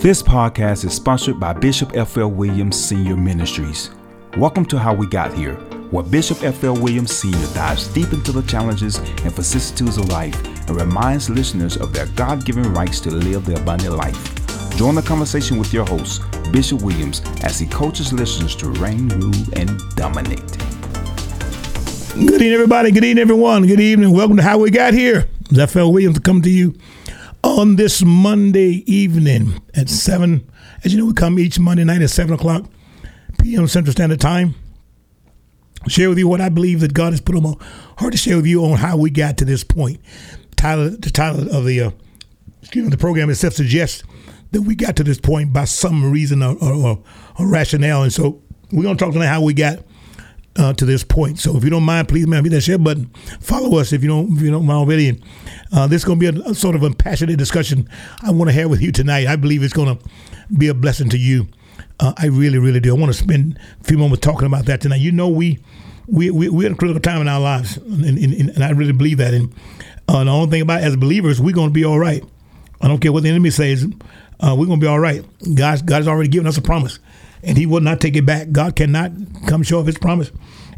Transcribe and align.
This 0.00 0.22
podcast 0.22 0.86
is 0.86 0.94
sponsored 0.94 1.38
by 1.38 1.52
Bishop 1.52 1.94
F.L. 1.94 2.30
Williams 2.30 2.82
Senior 2.82 3.18
Ministries. 3.18 3.90
Welcome 4.38 4.64
to 4.64 4.78
How 4.78 4.94
We 4.94 5.06
Got 5.06 5.34
Here, 5.34 5.56
where 5.90 6.02
Bishop 6.02 6.42
F.L. 6.42 6.72
Williams 6.72 7.14
Sr. 7.14 7.52
dives 7.52 7.86
deep 7.88 8.10
into 8.14 8.32
the 8.32 8.40
challenges 8.44 8.96
and 8.96 9.30
vicissitudes 9.34 9.98
of 9.98 10.08
life 10.08 10.42
and 10.42 10.70
reminds 10.70 11.28
listeners 11.28 11.76
of 11.76 11.92
their 11.92 12.06
God 12.16 12.46
given 12.46 12.72
rights 12.72 12.98
to 13.00 13.10
live 13.10 13.44
the 13.44 13.60
abundant 13.60 13.94
life. 13.94 14.16
Join 14.78 14.94
the 14.94 15.02
conversation 15.02 15.58
with 15.58 15.70
your 15.70 15.84
host, 15.84 16.22
Bishop 16.50 16.80
Williams, 16.80 17.20
as 17.42 17.58
he 17.58 17.66
coaches 17.66 18.10
listeners 18.10 18.56
to 18.56 18.70
reign, 18.70 19.08
rule, 19.08 19.44
and 19.52 19.78
dominate. 19.96 20.56
Good 22.14 22.40
evening, 22.40 22.52
everybody. 22.54 22.90
Good 22.90 23.04
evening, 23.04 23.20
everyone. 23.20 23.66
Good 23.66 23.80
evening. 23.80 24.14
Welcome 24.14 24.38
to 24.38 24.42
How 24.42 24.56
We 24.56 24.70
Got 24.70 24.94
Here. 24.94 25.28
F.L. 25.54 25.92
Williams 25.92 26.20
coming 26.20 26.42
to 26.44 26.50
you 26.50 26.74
on 27.42 27.76
this 27.76 28.02
Monday 28.04 28.84
evening 28.86 29.62
at 29.74 29.88
7. 29.88 30.48
As 30.84 30.92
you 30.92 30.98
know, 30.98 31.06
we 31.06 31.12
come 31.12 31.38
each 31.38 31.58
Monday 31.58 31.84
night 31.84 32.02
at 32.02 32.10
7 32.10 32.34
o'clock 32.34 32.64
p.m. 33.40 33.66
Central 33.66 33.92
Standard 33.92 34.20
Time. 34.20 34.54
Share 35.88 36.10
with 36.10 36.18
you 36.18 36.28
what 36.28 36.40
I 36.40 36.50
believe 36.50 36.80
that 36.80 36.92
God 36.92 37.12
has 37.12 37.20
put 37.20 37.36
on 37.36 37.42
my 37.42 37.54
heart 37.96 38.12
to 38.12 38.18
share 38.18 38.36
with 38.36 38.46
you 38.46 38.64
on 38.64 38.76
how 38.76 38.98
we 38.98 39.10
got 39.10 39.38
to 39.38 39.44
this 39.46 39.64
point. 39.64 39.98
Title, 40.56 40.90
the 40.90 41.10
title 41.10 41.54
of 41.54 41.64
the 41.64 41.80
uh, 41.80 41.90
excuse 42.60 42.84
me, 42.84 42.90
the 42.90 42.98
program 42.98 43.30
itself 43.30 43.54
suggests 43.54 44.02
that 44.52 44.62
we 44.62 44.74
got 44.74 44.96
to 44.96 45.04
this 45.04 45.18
point 45.18 45.52
by 45.52 45.64
some 45.64 46.12
reason 46.12 46.42
or, 46.42 46.56
or, 46.62 46.72
or, 46.72 47.02
or 47.38 47.46
rationale. 47.46 48.02
And 48.02 48.12
so 48.12 48.42
we're 48.70 48.82
going 48.82 48.96
to 48.96 49.02
talk 49.02 49.14
tonight 49.14 49.26
how 49.26 49.42
we 49.42 49.54
got 49.54 49.78
uh, 50.60 50.74
to 50.74 50.84
this 50.84 51.02
point. 51.02 51.38
So 51.38 51.56
if 51.56 51.64
you 51.64 51.70
don't 51.70 51.84
mind, 51.84 52.08
please, 52.08 52.26
man, 52.26 52.44
hit 52.44 52.50
that 52.50 52.60
share 52.60 52.78
button. 52.78 53.06
Follow 53.40 53.78
us 53.78 53.92
if 53.92 54.02
you 54.02 54.08
don't 54.08 54.36
if 54.36 54.42
you 54.42 54.50
don't 54.50 54.66
mind 54.66 54.78
already. 54.78 55.08
And, 55.08 55.22
uh, 55.72 55.86
this 55.86 56.02
is 56.02 56.04
going 56.04 56.20
to 56.20 56.32
be 56.32 56.38
a, 56.38 56.50
a, 56.50 56.54
sort 56.54 56.74
of 56.76 56.82
a 56.82 56.90
passionate 56.90 57.38
discussion 57.38 57.88
I 58.22 58.30
want 58.30 58.50
to 58.50 58.52
have 58.52 58.68
with 58.68 58.82
you 58.82 58.92
tonight. 58.92 59.26
I 59.26 59.36
believe 59.36 59.62
it's 59.62 59.72
going 59.72 59.96
to 59.96 60.08
be 60.56 60.68
a 60.68 60.74
blessing 60.74 61.08
to 61.10 61.18
you. 61.18 61.48
Uh, 61.98 62.12
I 62.18 62.26
really, 62.26 62.58
really 62.58 62.80
do. 62.80 62.94
I 62.94 62.98
want 62.98 63.12
to 63.12 63.18
spend 63.18 63.58
a 63.80 63.84
few 63.84 63.96
moments 63.96 64.24
talking 64.24 64.46
about 64.46 64.66
that 64.66 64.82
tonight. 64.82 65.00
You 65.00 65.12
know, 65.12 65.28
we 65.28 65.60
we 66.06 66.30
we 66.30 66.50
we're 66.50 66.66
in 66.66 66.74
a 66.74 66.76
critical 66.76 67.00
time 67.00 67.22
in 67.22 67.28
our 67.28 67.40
lives, 67.40 67.78
and, 67.78 68.04
and, 68.04 68.50
and 68.50 68.62
I 68.62 68.70
really 68.70 68.92
believe 68.92 69.16
that. 69.16 69.32
And 69.32 69.54
uh, 70.08 70.24
the 70.24 70.30
only 70.30 70.50
thing 70.50 70.62
about 70.62 70.82
it, 70.82 70.84
as 70.84 70.96
believers, 70.96 71.40
we're 71.40 71.54
going 71.54 71.68
to 71.68 71.74
be 71.74 71.84
all 71.84 71.98
right. 71.98 72.22
I 72.82 72.88
don't 72.88 72.98
care 72.98 73.12
what 73.12 73.22
the 73.22 73.30
enemy 73.30 73.50
says. 73.50 73.86
Uh, 74.40 74.54
we're 74.58 74.66
going 74.66 74.80
to 74.80 74.84
be 74.84 74.88
all 74.88 75.00
right. 75.00 75.24
God, 75.54 75.86
God 75.86 75.96
has 75.96 76.08
already 76.08 76.28
given 76.28 76.46
us 76.46 76.56
a 76.58 76.62
promise 76.62 76.98
and 77.42 77.56
he 77.56 77.66
will 77.66 77.80
not 77.80 78.00
take 78.00 78.16
it 78.16 78.26
back. 78.26 78.52
God 78.52 78.76
cannot 78.76 79.12
come 79.46 79.62
short 79.62 79.80
of 79.80 79.86
his 79.86 79.98
promise. 79.98 80.30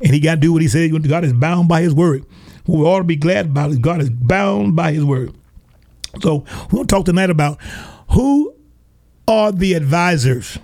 And 0.03 0.13
he 0.13 0.21
got 0.21 0.37
to 0.37 0.41
do 0.41 0.53
what 0.53 0.63
he 0.63 0.69
said. 0.69 0.91
God 1.09 1.25
is 1.25 1.33
bound 1.33 1.69
by 1.69 1.83
his 1.83 1.95
word. 1.95 2.25
We 2.67 2.79
ought 2.79 2.99
to 2.99 3.05
be 3.05 3.17
glad 3.17 3.47
about 3.47 3.71
is 3.71 3.79
God 3.79 4.01
is 4.01 4.11
bound 4.11 4.77
by 4.77 4.93
his 4.93 5.05
word. 5.05 5.35
So 6.21 6.45
we're 6.65 6.77
going 6.77 6.87
to 6.87 6.95
talk 6.95 7.05
tonight 7.05 7.31
about 7.31 7.59
who 8.11 8.55
are 9.27 9.51
the 9.53 9.75
advisors. 9.75 10.59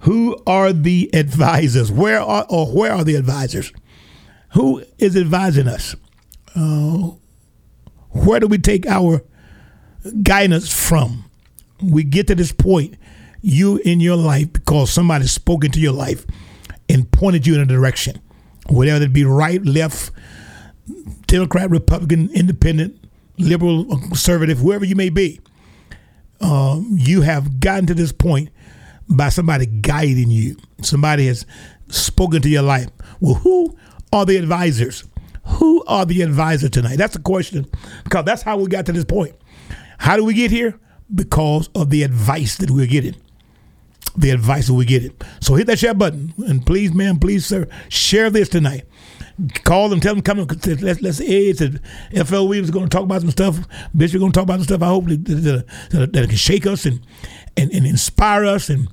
Who 0.00 0.40
are 0.46 0.72
the 0.72 1.10
advisors? 1.14 1.90
Where 1.90 2.20
are 2.20 2.46
or 2.48 2.66
where 2.66 2.92
are 2.92 3.04
the 3.04 3.16
advisors? 3.16 3.72
Who 4.54 4.82
is 4.98 5.16
advising 5.16 5.68
us? 5.68 5.96
Uh, 6.54 7.10
where 8.10 8.40
do 8.40 8.46
we 8.46 8.58
take 8.58 8.86
our 8.86 9.22
guidance 10.22 10.72
from? 10.72 11.24
We 11.82 12.04
get 12.04 12.28
to 12.28 12.34
this 12.34 12.52
point 12.52 12.96
you 13.40 13.78
in 13.78 14.00
your 14.00 14.16
life 14.16 14.52
because 14.52 14.90
somebody 14.90 15.26
spoke 15.26 15.64
into 15.64 15.80
your 15.80 15.92
life 15.92 16.26
and 16.88 17.10
pointed 17.10 17.46
you 17.46 17.54
in 17.54 17.60
a 17.60 17.66
direction, 17.66 18.20
whatever 18.68 19.04
it 19.04 19.12
be 19.12 19.24
right, 19.24 19.64
left, 19.64 20.10
Democrat, 21.26 21.70
Republican, 21.70 22.30
Independent, 22.32 22.98
liberal, 23.38 23.84
conservative, 23.84 24.58
whoever 24.58 24.84
you 24.84 24.96
may 24.96 25.08
be. 25.08 25.40
Um, 26.40 26.96
you 26.98 27.22
have 27.22 27.60
gotten 27.60 27.86
to 27.86 27.94
this 27.94 28.12
point 28.12 28.50
by 29.08 29.30
somebody 29.30 29.66
guiding 29.66 30.30
you. 30.30 30.56
Somebody 30.82 31.26
has 31.26 31.46
spoken 31.88 32.42
to 32.42 32.48
your 32.48 32.62
life. 32.62 32.88
Well, 33.20 33.34
who 33.34 33.76
are 34.12 34.26
the 34.26 34.36
advisors? 34.36 35.04
Who 35.44 35.84
are 35.86 36.04
the 36.04 36.22
advisors 36.22 36.70
tonight? 36.70 36.96
That's 36.96 37.14
the 37.14 37.22
question 37.22 37.66
because 38.04 38.24
that's 38.24 38.42
how 38.42 38.58
we 38.58 38.66
got 38.66 38.86
to 38.86 38.92
this 38.92 39.04
point. 39.04 39.34
How 39.98 40.16
do 40.16 40.24
we 40.24 40.34
get 40.34 40.50
here? 40.50 40.78
Because 41.14 41.70
of 41.74 41.90
the 41.90 42.02
advice 42.02 42.56
that 42.56 42.70
we're 42.70 42.86
getting 42.86 43.14
the 44.16 44.30
advice 44.30 44.66
that 44.66 44.74
we 44.74 44.84
get 44.84 45.04
it. 45.04 45.24
So 45.40 45.54
hit 45.54 45.66
that 45.66 45.78
share 45.78 45.94
button 45.94 46.32
and 46.46 46.64
please, 46.64 46.92
man, 46.92 47.18
please, 47.18 47.46
sir, 47.46 47.68
share 47.88 48.30
this 48.30 48.48
tonight. 48.48 48.84
Call 49.64 49.90
them, 49.90 50.00
tell 50.00 50.14
them 50.14 50.22
come. 50.22 50.38
Let's 50.38 51.02
let's 51.02 51.18
hey, 51.18 51.48
it's 51.48 51.60
FL 51.60 52.46
Williams 52.46 52.68
is 52.68 52.70
going 52.70 52.86
to 52.86 52.90
talk 52.90 53.04
about 53.04 53.20
some 53.20 53.30
stuff. 53.30 53.58
Bishop 53.94 54.18
going 54.18 54.32
to 54.32 54.36
talk 54.36 54.44
about 54.44 54.60
some 54.60 54.64
stuff. 54.64 54.82
I 54.82 54.86
hope 54.86 55.06
that, 55.06 55.24
that, 55.26 55.66
that, 55.90 56.12
that, 56.14 56.28
can 56.28 56.38
shake 56.38 56.66
us 56.66 56.86
and, 56.86 57.00
and 57.54 57.70
and 57.70 57.86
inspire 57.86 58.46
us 58.46 58.70
and 58.70 58.88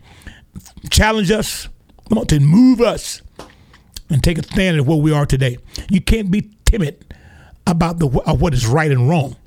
challenge 0.90 1.32
us. 1.32 1.70
Come 2.10 2.18
on, 2.18 2.28
to 2.28 2.42
move 2.42 2.82
us 2.82 3.22
and 4.10 4.22
take 4.22 4.38
a 4.38 4.44
stand 4.44 4.76
at 4.76 4.86
where 4.86 4.98
we 4.98 5.14
are 5.14 5.26
today. 5.26 5.58
You 5.90 6.02
can't 6.02 6.30
be 6.30 6.52
timid 6.66 7.06
about 7.66 8.00
the 8.00 8.08
what 8.08 8.54
is 8.54 8.68
right 8.68 8.92
and 8.92 9.08
wrong. 9.08 9.38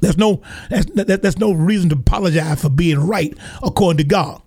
There's 0.00 0.18
no 0.18 0.42
that, 0.70 1.20
that's 1.22 1.38
no 1.38 1.52
reason 1.52 1.90
to 1.90 1.96
apologize 1.96 2.62
for 2.62 2.68
being 2.68 2.98
right 2.98 3.36
according 3.62 3.98
to 3.98 4.04
God. 4.04 4.42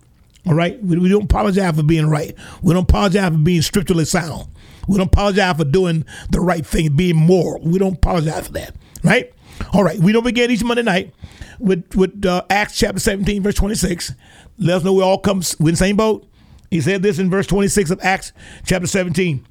All 0.46 0.54
right? 0.54 0.82
We, 0.82 0.98
we 0.98 1.08
don't 1.08 1.24
apologize 1.24 1.76
for 1.76 1.82
being 1.82 2.08
right. 2.08 2.34
We 2.62 2.74
don't 2.74 2.84
apologize 2.84 3.30
for 3.30 3.38
being 3.38 3.62
scripturally 3.62 4.04
sound. 4.04 4.48
We 4.88 4.96
don't 4.96 5.06
apologize 5.06 5.56
for 5.56 5.64
doing 5.64 6.04
the 6.30 6.40
right 6.40 6.66
thing, 6.66 6.96
being 6.96 7.16
moral. 7.16 7.62
We 7.62 7.78
don't 7.78 7.94
apologize 7.94 8.46
for 8.46 8.52
that. 8.54 8.74
Right? 9.04 9.32
All 9.72 9.84
right. 9.84 9.98
We 9.98 10.12
don't 10.12 10.24
begin 10.24 10.50
each 10.50 10.64
Monday 10.64 10.82
night 10.82 11.14
with, 11.58 11.94
with 11.94 12.24
uh, 12.26 12.44
Acts 12.50 12.76
chapter 12.76 12.98
17, 12.98 13.42
verse 13.42 13.54
26. 13.54 14.12
Let 14.58 14.78
us 14.78 14.84
know 14.84 14.92
we 14.92 15.02
all 15.02 15.18
come 15.18 15.38
with 15.38 15.74
the 15.74 15.76
same 15.76 15.96
boat. 15.96 16.28
He 16.70 16.80
said 16.80 17.02
this 17.02 17.18
in 17.18 17.30
verse 17.30 17.46
26 17.46 17.90
of 17.90 18.00
Acts 18.02 18.32
chapter 18.64 18.86
17. 18.86 19.46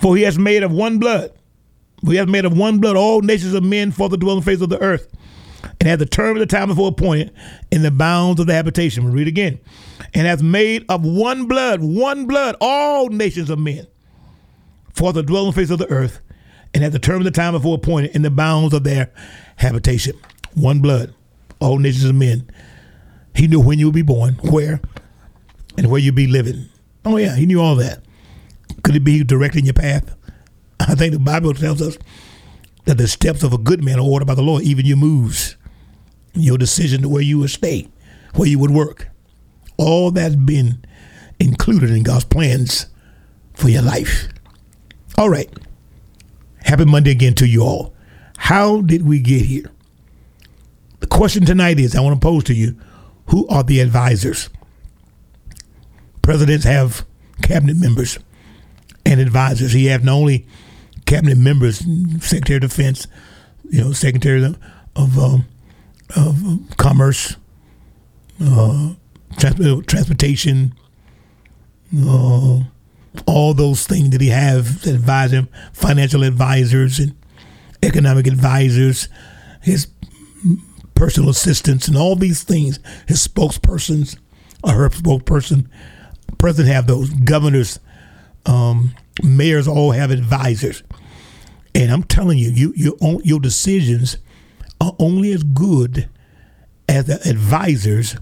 For 0.00 0.16
he 0.16 0.22
has 0.22 0.38
made 0.38 0.62
of 0.62 0.72
one 0.72 0.98
blood. 0.98 1.32
We 2.02 2.16
have 2.16 2.28
made 2.28 2.44
of 2.44 2.56
one 2.56 2.80
blood 2.80 2.96
all 2.96 3.22
nations 3.22 3.54
of 3.54 3.62
men 3.62 3.92
for 3.92 4.08
the 4.08 4.16
dwelling 4.18 4.42
place 4.42 4.60
of 4.60 4.68
the 4.68 4.80
earth 4.80 5.08
and 5.80 5.88
had 5.88 5.98
the 5.98 6.06
term 6.06 6.36
of 6.36 6.40
the 6.40 6.46
time 6.46 6.68
before 6.68 6.88
appointed 6.88 7.32
in 7.70 7.82
the 7.82 7.90
bounds 7.90 8.40
of 8.40 8.46
the 8.46 8.54
habitation. 8.54 9.04
We 9.04 9.10
read 9.10 9.28
again. 9.28 9.60
And 10.12 10.26
hath 10.26 10.42
made 10.42 10.84
of 10.88 11.04
one 11.04 11.46
blood, 11.46 11.82
one 11.82 12.26
blood, 12.26 12.56
all 12.60 13.08
nations 13.08 13.50
of 13.50 13.58
men 13.58 13.86
for 14.92 15.12
the 15.12 15.22
dwelling 15.22 15.52
place 15.52 15.70
of 15.70 15.78
the 15.78 15.90
earth, 15.90 16.20
and 16.72 16.84
at 16.84 16.92
the 16.92 16.98
term 16.98 17.18
of 17.18 17.24
the 17.24 17.30
time 17.30 17.52
before 17.52 17.76
appointed 17.76 18.14
in 18.14 18.22
the 18.22 18.30
bounds 18.30 18.74
of 18.74 18.84
their 18.84 19.12
habitation. 19.56 20.18
One 20.54 20.80
blood, 20.80 21.12
all 21.60 21.78
nations 21.78 22.04
of 22.04 22.14
men. 22.14 22.48
He 23.34 23.48
knew 23.48 23.60
when 23.60 23.78
you 23.78 23.86
would 23.86 23.94
be 23.94 24.02
born, 24.02 24.34
where, 24.42 24.80
and 25.76 25.90
where 25.90 26.00
you'd 26.00 26.14
be 26.14 26.28
living. 26.28 26.68
Oh, 27.04 27.16
yeah, 27.16 27.34
he 27.34 27.46
knew 27.46 27.60
all 27.60 27.74
that. 27.76 28.04
Could 28.82 28.94
it 28.96 29.04
be 29.04 29.24
directing 29.24 29.64
your 29.64 29.74
path? 29.74 30.14
I 30.80 30.94
think 30.94 31.12
the 31.12 31.18
Bible 31.18 31.54
tells 31.54 31.82
us 31.82 31.98
that 32.84 32.98
the 32.98 33.08
steps 33.08 33.42
of 33.42 33.52
a 33.52 33.58
good 33.58 33.82
man 33.82 33.98
are 33.98 34.02
ordered 34.02 34.26
by 34.26 34.34
the 34.34 34.42
Lord, 34.42 34.62
even 34.62 34.86
your 34.86 34.96
moves, 34.96 35.56
your 36.34 36.58
decision 36.58 37.02
to 37.02 37.08
where 37.08 37.22
you 37.22 37.38
would 37.38 37.50
stay, 37.50 37.88
where 38.34 38.48
you 38.48 38.58
would 38.58 38.70
work. 38.70 39.08
All 39.76 40.10
that's 40.10 40.36
been 40.36 40.84
included 41.40 41.90
in 41.90 42.02
God's 42.02 42.24
plans 42.24 42.86
for 43.54 43.68
your 43.68 43.82
life. 43.82 44.28
All 45.16 45.28
right. 45.28 45.50
Happy 46.64 46.84
Monday 46.84 47.10
again 47.10 47.34
to 47.34 47.46
you 47.46 47.62
all. 47.62 47.94
How 48.36 48.80
did 48.80 49.06
we 49.06 49.20
get 49.20 49.42
here? 49.42 49.70
The 51.00 51.06
question 51.06 51.44
tonight 51.44 51.78
is 51.78 51.94
I 51.94 52.00
want 52.00 52.20
to 52.20 52.24
pose 52.24 52.44
to 52.44 52.54
you 52.54 52.76
who 53.26 53.46
are 53.48 53.62
the 53.62 53.80
advisors? 53.80 54.50
Presidents 56.22 56.64
have 56.64 57.06
cabinet 57.42 57.76
members 57.76 58.18
and 59.04 59.20
advisors. 59.20 59.72
He 59.72 59.86
have 59.86 60.04
not 60.04 60.14
only 60.14 60.46
cabinet 61.14 61.38
members, 61.38 61.78
Secretary 62.20 62.56
of 62.56 62.62
Defense, 62.62 63.06
you 63.70 63.80
know, 63.80 63.92
Secretary 63.92 64.42
of, 64.42 64.58
of, 64.96 65.16
um, 65.16 65.46
of 66.16 66.76
Commerce, 66.76 67.36
uh, 68.42 68.94
trans- 69.38 69.86
transportation, 69.86 70.74
uh, 71.96 72.58
all 73.26 73.54
those 73.54 73.86
things 73.86 74.10
that 74.10 74.20
he 74.20 74.30
have 74.30 74.82
that 74.82 74.96
advise 74.96 75.32
him, 75.32 75.48
financial 75.72 76.24
advisors 76.24 76.98
and 76.98 77.14
economic 77.84 78.26
advisors, 78.26 79.08
his 79.62 79.86
personal 80.96 81.30
assistants, 81.30 81.86
and 81.86 81.96
all 81.96 82.16
these 82.16 82.42
things, 82.42 82.80
his 83.06 83.24
spokespersons, 83.26 84.18
or 84.64 84.72
her 84.72 84.88
spokesperson. 84.88 85.68
President 86.38 86.74
have 86.74 86.88
those 86.88 87.10
governors, 87.10 87.78
um, 88.46 88.96
mayors 89.22 89.68
all 89.68 89.92
have 89.92 90.10
advisors. 90.10 90.82
And 91.74 91.90
I'm 91.90 92.04
telling 92.04 92.38
you, 92.38 92.50
you, 92.50 92.72
you 92.76 93.20
your 93.24 93.40
decisions 93.40 94.18
are 94.80 94.94
only 94.98 95.32
as 95.32 95.42
good 95.42 96.08
as 96.88 97.06
the 97.06 97.20
advisors 97.28 98.16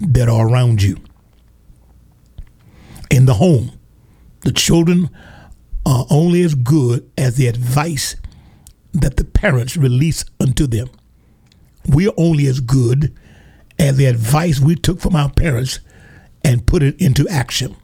that 0.00 0.28
are 0.28 0.48
around 0.48 0.82
you. 0.82 0.96
In 3.10 3.26
the 3.26 3.34
home, 3.34 3.72
the 4.42 4.52
children 4.52 5.10
are 5.84 6.06
only 6.10 6.42
as 6.42 6.54
good 6.54 7.10
as 7.18 7.36
the 7.36 7.46
advice 7.46 8.16
that 8.92 9.16
the 9.16 9.24
parents 9.24 9.76
release 9.76 10.24
unto 10.40 10.66
them. 10.66 10.88
We 11.86 12.08
are 12.08 12.14
only 12.16 12.46
as 12.46 12.60
good 12.60 13.14
as 13.78 13.96
the 13.96 14.06
advice 14.06 14.60
we 14.60 14.74
took 14.74 15.00
from 15.00 15.16
our 15.16 15.30
parents 15.30 15.80
and 16.44 16.66
put 16.66 16.82
it 16.82 17.00
into 17.00 17.28
action. 17.28 17.76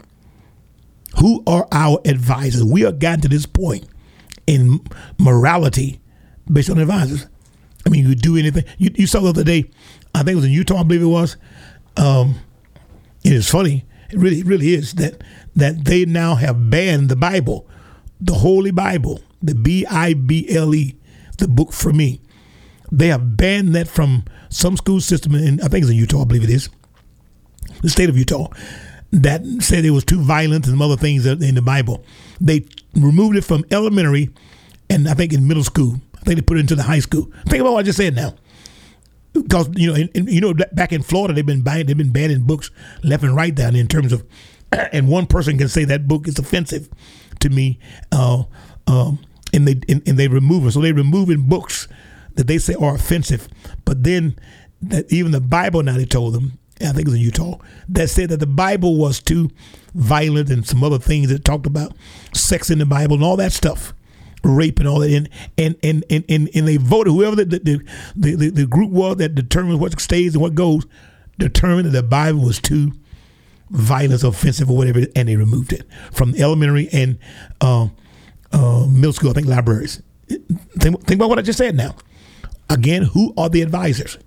Who 1.21 1.43
are 1.47 1.67
our 1.73 2.01
advisors? 2.05 2.65
We 2.65 2.85
are 2.85 2.93
gotten 2.93 3.23
to 3.23 3.29
this 3.29 3.47
point 3.47 3.87
in 4.47 4.81
morality 5.19 6.01
based 6.51 6.71
on 6.71 6.79
advisors. 6.79 7.27
I 7.87 7.91
mean, 7.91 8.09
you 8.09 8.15
do 8.15 8.37
anything. 8.37 8.65
You, 8.79 8.91
you 8.95 9.07
saw 9.07 9.21
the 9.21 9.29
other 9.29 9.45
day, 9.45 9.71
I 10.15 10.19
think 10.19 10.31
it 10.31 10.37
was 10.37 10.45
in 10.45 10.53
Utah, 10.53 10.81
I 10.81 10.83
believe 10.83 11.03
it 11.03 11.07
was. 11.07 11.37
Um, 11.97 12.37
it 13.23 13.33
is 13.33 13.49
funny. 13.49 13.85
It 14.11 14.19
really, 14.19 14.43
really 14.43 14.75
is 14.75 14.95
that 14.95 15.23
that 15.57 15.85
they 15.85 16.05
now 16.05 16.35
have 16.35 16.71
banned 16.71 17.09
the 17.09 17.17
Bible, 17.17 17.69
the 18.21 18.35
Holy 18.35 18.71
Bible, 18.71 19.21
the 19.43 19.55
B 19.55 19.87
I 19.87 20.15
B 20.15 20.47
L 20.51 20.75
E, 20.75 20.97
the 21.39 21.49
book 21.49 21.73
for 21.73 21.93
me. 21.93 22.21
They 22.91 23.09
have 23.09 23.37
banned 23.37 23.75
that 23.75 23.89
from 23.89 24.25
some 24.51 24.77
school 24.77 25.01
system, 25.01 25.35
and 25.35 25.61
I 25.63 25.69
think 25.69 25.83
it's 25.83 25.91
in 25.91 25.97
Utah, 25.97 26.23
I 26.23 26.25
believe 26.25 26.45
it 26.45 26.51
is, 26.51 26.69
the 27.83 27.89
state 27.89 28.09
of 28.09 28.17
Utah, 28.17 28.49
that 29.23 29.43
said 29.61 29.85
it 29.85 29.91
was 29.91 30.05
too 30.05 30.21
violent 30.21 30.67
and 30.67 30.73
some 30.73 30.83
other 30.83 30.97
things 30.97 31.25
in 31.27 31.55
the 31.55 31.63
Bible. 31.63 32.05
They 32.41 32.67
removed 32.95 33.37
it 33.37 33.45
from 33.45 33.65
elementary, 33.71 34.31
and 34.91 35.09
I 35.09 35.15
think 35.15 35.33
in 35.33 35.47
middle 35.47 35.65
school. 35.65 36.01
I 36.17 36.25
think 36.25 36.37
they 36.37 36.43
put 36.43 36.57
it 36.57 36.61
into 36.61 36.75
the 36.75 36.83
high 36.83 37.01
school. 37.01 37.31
Think 37.49 37.61
about 37.61 37.75
what 37.75 37.81
I 37.81 37.83
just 37.83 37.99
said 37.99 38.15
now 38.15 38.35
because 39.35 39.69
you 39.75 39.93
know, 39.93 40.09
in, 40.15 40.27
you 40.29 40.41
know, 40.41 40.55
back 40.73 40.93
in 40.93 41.03
Florida, 41.03 41.35
they've 41.35 41.45
been 41.45 41.63
buying, 41.63 41.87
they've 41.87 41.97
been 41.97 42.13
banning 42.13 42.43
books 42.43 42.71
left 43.03 43.25
and 43.25 43.37
right 43.37 43.55
down 43.55 43.77
in 43.77 43.89
terms 43.89 44.13
of, 44.13 44.25
and 44.73 45.09
one 45.09 45.27
person 45.27 45.59
can 45.59 45.69
say 45.69 45.85
that 45.85 46.09
book 46.09 46.27
is 46.27 46.39
offensive 46.39 46.89
to 47.41 47.51
me, 47.51 47.79
uh, 48.13 48.45
um, 48.87 49.19
and 49.53 49.69
they 49.69 49.81
and, 49.89 50.07
and 50.07 50.19
they 50.19 50.29
remove 50.29 50.67
it. 50.67 50.73
So 50.73 50.81
they're 50.81 50.95
removing 50.95 51.49
books 51.49 51.89
that 52.37 52.47
they 52.47 52.59
say 52.59 52.75
are 52.75 52.95
offensive, 52.95 53.49
but 53.85 54.05
then 54.05 54.39
that 54.83 55.13
even 55.13 55.33
the 55.33 55.41
Bible 55.41 55.83
now 55.83 55.97
they 55.97 56.05
told 56.05 56.35
them, 56.35 56.59
I 56.81 56.93
think 56.93 57.01
it 57.01 57.07
was 57.07 57.15
in 57.15 57.21
Utah, 57.21 57.59
that 57.89 58.11
said 58.11 58.31
that 58.31 58.41
the 58.41 58.47
Bible 58.47 58.97
was 58.97 59.21
too 59.21 59.51
violent 59.95 60.51
and 60.51 60.67
some 60.67 60.83
other 60.83 60.99
things 60.99 61.29
that 61.29 61.45
talked 61.45 61.67
about 61.67 61.93
sex 62.33 62.71
in 62.71 62.79
the 62.79 62.87
Bible 62.87 63.15
and 63.15 63.25
all 63.25 63.37
that 63.37 63.53
stuff 63.53 63.95
rape 64.45 64.79
and 64.79 64.87
all 64.87 65.01
that, 65.01 65.11
and 65.11 65.29
and 65.57 65.77
and 65.83 66.05
and, 66.11 66.25
and, 66.29 66.51
and 66.55 66.69
they 66.69 66.77
voted 66.77 67.13
whoever 67.13 67.37
the 67.37 67.45
the, 67.45 67.59
the 68.15 68.35
the, 68.37 68.51
the 68.51 68.67
group 68.67 68.91
was 68.91 69.17
that 69.17 69.35
determines 69.35 69.79
what 69.79 69.99
stays 70.01 70.35
and 70.35 70.43
what 70.43 70.55
goes, 70.55 70.85
determined 71.39 71.87
that 71.87 71.93
the 71.93 72.03
Bible 72.03 72.41
was 72.45 72.61
too 72.61 72.93
violent, 73.71 74.23
offensive, 74.23 74.71
or 74.71 74.77
whatever, 74.77 75.01
and 75.17 75.29
they 75.29 75.37
removed 75.37 75.73
it 75.73 75.87
from 76.13 76.35
elementary 76.37 76.89
and 76.93 77.19
uh, 77.61 77.89
uh, 78.53 78.87
middle 78.89 79.13
school. 79.13 79.31
I 79.31 79.33
think 79.33 79.47
libraries. 79.47 80.03
Think, 80.29 81.05
think 81.05 81.19
about 81.19 81.29
what 81.29 81.39
I 81.39 81.43
just 81.43 81.59
said 81.59 81.75
now. 81.75 81.97
Again, 82.71 83.03
who 83.03 83.35
are 83.37 83.49
the 83.49 83.63
advisors? 83.63 84.19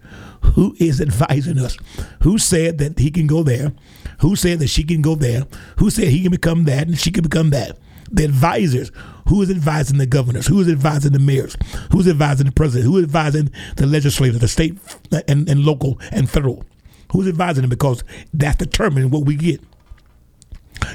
Who 0.41 0.75
is 0.79 1.01
advising 1.01 1.59
us? 1.59 1.77
Who 2.23 2.37
said 2.37 2.77
that 2.79 2.99
he 2.99 3.11
can 3.11 3.27
go 3.27 3.43
there? 3.43 3.73
Who 4.19 4.35
said 4.35 4.59
that 4.59 4.69
she 4.69 4.83
can 4.83 5.01
go 5.01 5.15
there? 5.15 5.43
Who 5.77 5.89
said 5.89 6.07
he 6.07 6.21
can 6.21 6.31
become 6.31 6.63
that 6.65 6.87
and 6.87 6.97
she 6.97 7.11
can 7.11 7.23
become 7.23 7.51
that? 7.51 7.77
The 8.11 8.25
advisors 8.25 8.91
who 9.27 9.41
is 9.41 9.49
advising 9.51 9.97
the 9.97 10.05
governors? 10.05 10.47
Who 10.47 10.59
is 10.61 10.69
advising 10.69 11.11
the 11.11 11.19
mayors? 11.19 11.57
Who 11.91 11.99
is 11.99 12.07
advising 12.07 12.45
the 12.45 12.51
president? 12.53 12.89
Who 12.89 12.97
is 12.97 13.03
advising 13.03 13.51
the 13.75 13.85
legislature, 13.85 14.37
the 14.37 14.47
state 14.47 14.77
uh, 15.11 15.21
and, 15.27 15.49
and 15.49 15.65
local 15.65 15.99
and 16.11 16.29
federal? 16.29 16.63
Who's 17.11 17.27
advising 17.27 17.61
them? 17.61 17.69
Because 17.69 18.03
that's 18.33 18.57
determining 18.57 19.09
what 19.09 19.25
we 19.25 19.35
get. 19.35 19.61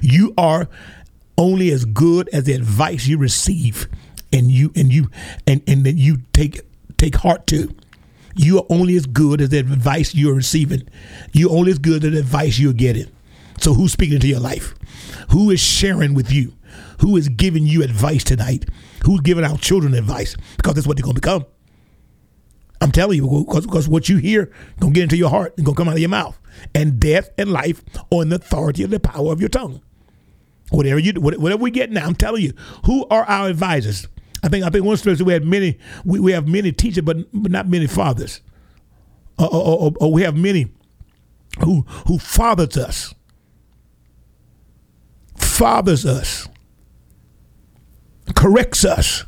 You 0.01 0.35
are 0.39 0.69
only 1.39 1.71
as 1.71 1.85
good 1.85 2.29
as 2.33 2.45
the 2.45 2.53
advice 2.53 3.07
you 3.07 3.19
receive 3.19 3.89
and 4.33 4.51
you 4.51 4.73
and 4.77 4.93
you 4.93 5.09
and, 5.47 5.63
and 5.67 5.85
that 5.85 5.97
you 5.97 6.19
take 6.33 6.61
take 6.97 7.17
heart 7.17 7.47
to. 7.49 7.75
You 8.35 8.59
are 8.59 8.67
only 8.71 8.97
as 8.97 9.07
good 9.07 9.41
as 9.41 9.51
the 9.51 9.59
advice 9.59 10.15
you're 10.15 10.35
receiving. 10.35 10.89
You're 11.33 11.51
only 11.51 11.73
as 11.73 11.79
good 11.79 12.05
as 12.05 12.13
the 12.13 12.19
advice 12.19 12.59
you're 12.59 12.73
getting. 12.73 13.11
So 13.59 13.75
who's 13.75 13.93
speaking 13.93 14.15
into 14.15 14.29
your 14.29 14.41
life? 14.41 14.75
Who 15.31 15.51
is 15.51 15.61
sharing 15.61 16.15
with 16.15 16.33
you? 16.33 16.53
who 17.03 17.17
is 17.17 17.29
giving 17.29 17.67
you 17.67 17.83
advice 17.83 18.23
tonight, 18.25 18.65
who's 19.05 19.21
giving 19.21 19.45
our 19.45 19.59
children 19.59 19.95
advice, 19.95 20.37
because 20.57 20.75
that's 20.75 20.87
what 20.87 20.97
they're 20.97 21.03
going 21.03 21.17
to 21.17 21.21
become. 21.21 21.45
I'm 22.81 22.93
telling 22.93 23.17
you, 23.17 23.45
because, 23.47 23.89
what 23.89 24.09
you 24.09 24.17
hear 24.17 24.51
gonna 24.81 24.93
get 24.93 25.05
into 25.05 25.17
your 25.17 25.31
heart 25.31 25.55
and 25.57 25.65
gonna 25.65 25.77
come 25.77 25.89
out 25.89 25.95
of 25.95 26.01
your 26.01 26.09
mouth. 26.09 26.37
And 26.75 26.99
death 26.99 27.31
and 27.39 27.53
life 27.53 27.85
are 28.13 28.23
in 28.23 28.31
the 28.31 28.37
authority 28.37 28.83
of 28.83 28.91
the 28.91 28.99
power 28.99 29.33
of 29.33 29.39
your 29.39 29.49
tongue. 29.49 29.81
Whatever 30.71 30.99
you 30.99 31.13
whatever 31.13 31.63
we 31.63 31.71
get 31.71 31.93
now, 31.93 32.07
I'm 32.07 32.17
telling 32.17 32.43
you, 32.43 32.55
who 32.87 33.07
are 33.09 33.23
our 33.23 33.49
advisors? 33.49 34.09
I 34.43 34.49
think 34.49 34.65
I 34.65 34.71
think 34.71 34.85
one 34.85 34.97
story 34.97 35.15
is 35.15 35.23
we 35.23 35.33
had 35.33 35.45
many 35.45 35.79
we, 36.05 36.19
we 36.21 36.33
have 36.33 36.49
many 36.49 36.73
teachers, 36.73 37.05
but 37.05 37.19
but 37.33 37.53
not 37.53 37.69
many 37.69 37.87
fathers. 37.87 38.41
Or, 39.39 39.53
or, 39.53 39.79
or, 39.79 39.93
or 40.01 40.13
we 40.13 40.23
have 40.23 40.37
many 40.37 40.73
who 41.61 41.83
who 42.07 42.19
fathers 42.19 42.77
us. 42.77 43.15
Fathers 45.37 46.05
us 46.05 46.49
corrects 48.35 48.85
us. 48.85 49.25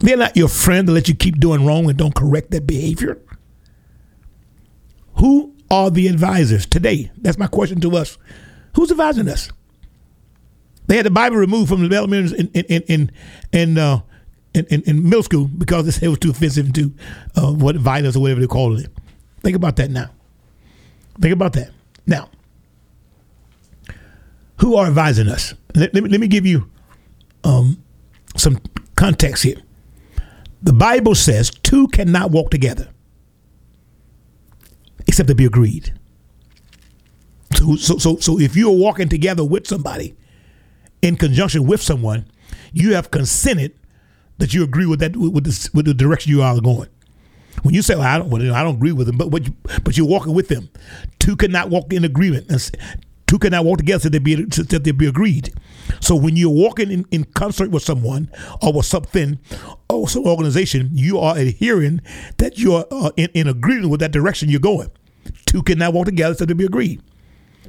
They're 0.00 0.16
not 0.16 0.36
your 0.36 0.48
friend 0.48 0.86
to 0.86 0.92
let 0.92 1.08
you 1.08 1.14
keep 1.14 1.38
doing 1.38 1.66
wrong 1.66 1.88
and 1.88 1.98
don't 1.98 2.14
correct 2.14 2.50
that 2.52 2.66
behavior. 2.66 3.20
Who 5.16 5.54
are 5.70 5.90
the 5.90 6.08
advisors 6.08 6.66
today? 6.66 7.10
That's 7.18 7.38
my 7.38 7.46
question 7.46 7.80
to 7.82 7.96
us. 7.96 8.16
Who's 8.76 8.90
advising 8.90 9.28
us? 9.28 9.50
They 10.86 10.96
had 10.96 11.06
the 11.06 11.10
Bible 11.10 11.36
removed 11.36 11.68
from 11.68 11.88
the 11.88 11.96
elementary 11.96 12.38
in 12.38 12.48
in 12.48 12.82
in 12.82 13.10
in, 13.52 13.78
uh, 13.78 14.00
in, 14.54 14.66
in, 14.66 14.82
in, 14.82 15.04
middle 15.04 15.22
school 15.22 15.46
because 15.46 16.02
it 16.02 16.08
was 16.08 16.18
too 16.18 16.30
offensive 16.30 16.72
to 16.72 16.92
uh, 17.36 17.52
what 17.52 17.76
violence 17.76 18.16
or 18.16 18.20
whatever 18.20 18.40
they 18.40 18.46
called 18.46 18.80
it. 18.80 18.90
Think 19.42 19.56
about 19.56 19.76
that 19.76 19.90
now. 19.90 20.10
Think 21.20 21.32
about 21.32 21.52
that 21.54 21.70
now. 22.06 22.28
Who 24.56 24.76
are 24.76 24.86
advising 24.86 25.28
us? 25.28 25.54
Let, 25.74 25.94
let, 25.94 26.02
me, 26.02 26.10
let 26.10 26.20
me 26.20 26.28
give 26.28 26.44
you 26.44 26.68
um, 27.44 27.82
some 28.36 28.58
context 28.96 29.44
here. 29.44 29.62
The 30.62 30.72
Bible 30.72 31.14
says 31.14 31.50
two 31.50 31.88
cannot 31.88 32.30
walk 32.30 32.50
together 32.50 32.88
except 35.06 35.28
to 35.28 35.34
be 35.34 35.46
agreed. 35.46 35.94
So, 37.56 37.76
so, 37.76 37.98
so, 37.98 38.16
so 38.16 38.38
if 38.38 38.56
you 38.56 38.68
are 38.68 38.76
walking 38.76 39.08
together 39.08 39.44
with 39.44 39.66
somebody 39.66 40.14
in 41.02 41.16
conjunction 41.16 41.66
with 41.66 41.82
someone, 41.82 42.26
you 42.72 42.94
have 42.94 43.10
consented 43.10 43.74
that 44.38 44.54
you 44.54 44.62
agree 44.62 44.86
with 44.86 45.00
that 45.00 45.16
with 45.16 45.44
the, 45.44 45.70
with 45.74 45.86
the 45.86 45.94
direction 45.94 46.32
you 46.32 46.42
are 46.42 46.60
going. 46.60 46.88
When 47.62 47.74
you 47.74 47.82
say, 47.82 47.94
well, 47.94 48.06
I 48.06 48.18
don't, 48.18 48.30
well, 48.30 48.54
I 48.54 48.62
don't 48.62 48.76
agree 48.76 48.92
with 48.92 49.06
them, 49.06 49.18
but 49.18 49.46
you, 49.46 49.54
but 49.84 49.96
you're 49.96 50.06
walking 50.06 50.34
with 50.34 50.48
them. 50.48 50.70
Two 51.18 51.36
cannot 51.36 51.68
walk 51.68 51.92
in 51.92 52.04
agreement. 52.04 52.50
Two 53.26 53.38
cannot 53.38 53.64
walk 53.64 53.78
together 53.78 54.08
until 54.08 54.10
they 54.10 54.18
be, 54.18 54.34
until 54.34 54.80
they 54.80 54.92
be 54.92 55.06
agreed. 55.06 55.52
So 56.00 56.16
when 56.16 56.36
you're 56.36 56.50
walking 56.50 56.90
in, 56.90 57.04
in 57.10 57.24
concert 57.24 57.70
with 57.70 57.82
someone 57.82 58.30
or 58.62 58.72
with 58.72 58.86
something 58.86 59.38
or 59.88 60.08
some 60.08 60.26
organization, 60.26 60.90
you 60.92 61.18
are 61.18 61.36
adhering 61.36 62.00
that 62.38 62.58
you're 62.58 62.86
uh, 62.90 63.10
in, 63.16 63.28
in 63.34 63.46
agreement 63.46 63.90
with 63.90 64.00
that 64.00 64.12
direction 64.12 64.48
you're 64.48 64.60
going. 64.60 64.90
Two 65.46 65.62
cannot 65.62 65.92
walk 65.92 66.06
together 66.06 66.32
until 66.32 66.46
they 66.46 66.54
be 66.54 66.64
agreed. 66.64 67.02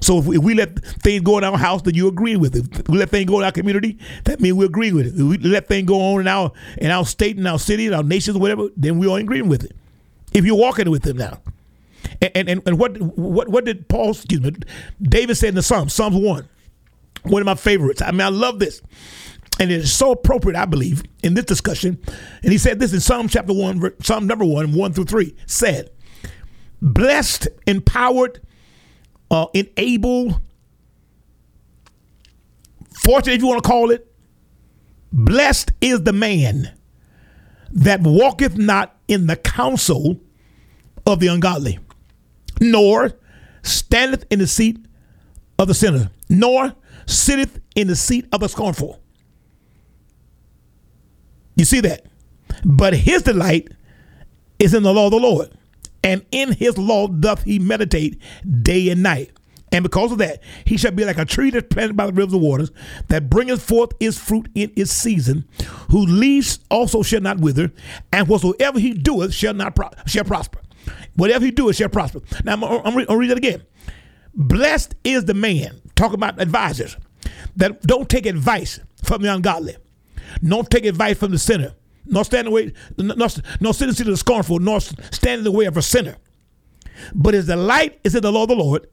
So 0.02 0.18
if 0.18 0.26
we, 0.26 0.38
if 0.38 0.44
we, 0.44 0.54
let 0.56 0.78
things 0.80 1.22
go 1.22 1.38
in 1.38 1.44
our 1.44 1.58
house, 1.58 1.84
that 1.84 1.96
you 1.96 2.08
agree 2.08 2.36
with 2.36 2.56
it. 2.56 2.80
If 2.80 2.90
we 2.90 2.98
let 2.98 3.10
things 3.10 3.30
go 3.30 3.40
in 3.40 3.46
our 3.46 3.52
community, 3.52 4.00
that 4.26 4.40
means 4.40 4.56
we 4.56 4.66
agree 4.66 4.92
with 4.92 5.08
it. 5.08 5.14
If 5.14 5.22
we 5.22 5.38
let 5.38 5.68
things 5.68 5.88
go 5.88 6.02
on 6.02 6.22
in 6.22 6.28
our 6.28 6.52
in 6.78 6.92
our 6.92 7.06
state, 7.06 7.38
in 7.38 7.46
our 7.46 7.60
city, 7.60 7.88
in 7.88 7.94
our 7.94 8.04
nations, 8.04 8.38
whatever, 8.38 8.70
then 8.76 8.98
we 8.98 9.08
are 9.10 9.20
agreeing 9.20 9.48
with 9.48 9.64
it. 9.64 9.76
If 10.34 10.46
you're 10.46 10.58
walking 10.58 10.90
with 10.90 11.04
them 11.04 11.18
now. 11.18 11.40
And, 12.22 12.50
and, 12.50 12.62
and 12.66 12.80
what, 12.80 13.00
what 13.00 13.50
what 13.50 13.66
did 13.66 13.88
Paul, 13.88 14.12
excuse 14.12 14.42
me, 14.42 14.54
David 15.02 15.36
said 15.36 15.50
in 15.50 15.56
the 15.56 15.64
Psalms, 15.64 15.94
Psalms 15.94 16.16
1, 16.16 16.50
one 17.24 17.42
of 17.42 17.46
my 17.46 17.56
favorites. 17.56 18.02
I 18.02 18.12
mean, 18.12 18.22
I 18.22 18.30
love 18.30 18.60
this. 18.60 18.82
And 19.60 19.72
it 19.72 19.82
is 19.82 19.94
so 19.94 20.12
appropriate, 20.12 20.58
I 20.58 20.66
believe, 20.66 21.04
in 21.24 21.34
this 21.36 21.46
discussion. 21.46 22.00
And 22.42 22.52
he 22.52 22.58
said 22.58 22.80
this 22.80 22.94
in 22.94 23.00
Psalm 23.00 23.28
chapter 23.28 23.54
1, 23.54 24.02
Psalm 24.02 24.26
number 24.26 24.46
1, 24.46 24.74
1 24.74 24.94
through 24.94 25.06
3, 25.06 25.36
said, 25.46 25.92
Blessed, 26.82 27.48
empowered, 27.68 28.42
uh, 29.32 29.48
enabled, 29.54 30.40
fortunate, 33.04 33.36
if 33.36 33.42
you 33.42 33.48
want 33.48 33.64
to 33.64 33.68
call 33.68 33.90
it, 33.90 34.14
blessed 35.12 35.72
is 35.82 36.04
the 36.04 36.14
man 36.14 36.72
that 37.72 38.02
walketh 38.02 38.58
not 38.58 38.96
in 39.08 39.26
the 39.26 39.36
counsel 39.36 40.20
of 41.08 41.20
the 41.20 41.28
ungodly 41.28 41.80
nor 42.62 43.12
standeth 43.64 44.26
in 44.30 44.40
the 44.40 44.48
seat 44.48 44.78
of 45.60 45.68
the 45.68 45.74
sinner, 45.74 46.12
nor 46.30 46.74
sitteth 47.08 47.60
in 47.76 47.88
the 47.88 47.96
seat 47.96 48.28
of 48.32 48.40
the 48.40 48.48
scornful. 48.48 49.02
You 51.56 51.66
see 51.66 51.82
that? 51.82 52.06
But 52.64 52.94
his 52.94 53.24
delight 53.24 53.70
is 54.60 54.74
in 54.74 54.84
the 54.84 54.94
law 54.94 55.06
of 55.06 55.12
the 55.12 55.18
Lord, 55.18 55.52
and 56.04 56.26
in 56.32 56.54
his 56.54 56.78
law 56.78 57.08
doth 57.08 57.44
he 57.44 57.60
meditate 57.60 58.22
day 58.62 58.90
and 58.90 59.04
night. 59.04 59.32
And 59.74 59.84
because 59.84 60.12
of 60.12 60.18
that, 60.18 60.42
he 60.66 60.76
shall 60.76 60.92
be 60.92 61.06
like 61.06 61.18
a 61.18 61.24
tree 61.24 61.50
that's 61.50 61.74
planted 61.74 61.96
by 61.96 62.06
the 62.06 62.12
rivers 62.12 62.34
of 62.34 62.42
waters, 62.42 62.72
that 63.08 63.30
bringeth 63.30 63.62
forth 63.62 63.92
its 64.02 64.18
fruit 64.18 64.50
in 64.54 64.72
its 64.76 64.92
season, 64.92 65.46
whose 65.90 66.10
leaves 66.12 66.60
also 66.70 67.04
shall 67.04 67.22
not 67.22 67.40
wither, 67.40 67.72
and 68.12 68.28
whatsoever 68.28 68.80
he 68.80 68.94
doeth 68.94 69.34
shall 69.34 69.54
not 69.54 69.76
pro- 69.76 69.90
shall 70.06 70.26
prosper. 70.26 70.60
Whatever 71.16 71.46
he 71.46 71.52
doeth 71.52 71.78
shall 71.78 71.88
prosper. 71.88 72.20
Now 72.44 72.54
I'm, 72.54 72.64
I'm, 72.64 73.06
I'm 73.08 73.18
read 73.18 73.30
that 73.30 73.38
again. 73.38 73.64
Blessed 74.34 74.96
is 75.06 75.26
the 75.26 75.34
man, 75.34 75.82
talking 75.96 76.16
about 76.16 76.42
advisors, 76.42 76.98
that 77.56 77.82
don't 77.84 78.10
take 78.10 78.26
advice 78.26 78.80
from 79.04 79.22
the 79.22 79.34
ungodly, 79.34 79.78
don't 80.44 80.70
take 80.70 80.86
advice 80.86 81.18
from 81.18 81.32
the 81.32 81.40
sinner, 81.40 81.76
nor 82.06 82.24
stand 82.24 82.48
in 82.48 82.54
the 82.54 82.56
way, 82.56 82.74
nor, 82.98 83.28
nor 83.60 83.74
sit 83.74 83.84
in 83.84 83.90
the 83.90 83.96
seat 83.96 84.08
of 84.08 84.14
the 84.14 84.18
scornful, 84.18 84.60
nor 84.60 84.80
stand 84.80 85.40
in 85.40 85.44
the 85.44 85.52
way 85.52 85.66
of 85.66 85.78
a 85.78 85.82
sinner. 85.82 86.18
But 87.14 87.34
his 87.34 87.48
delight 87.48 88.00
is 88.04 88.16
in 88.16 88.22
the 88.22 88.32
law 88.32 88.44
of 88.44 88.50
the 88.50 88.56
Lord, 88.56 88.88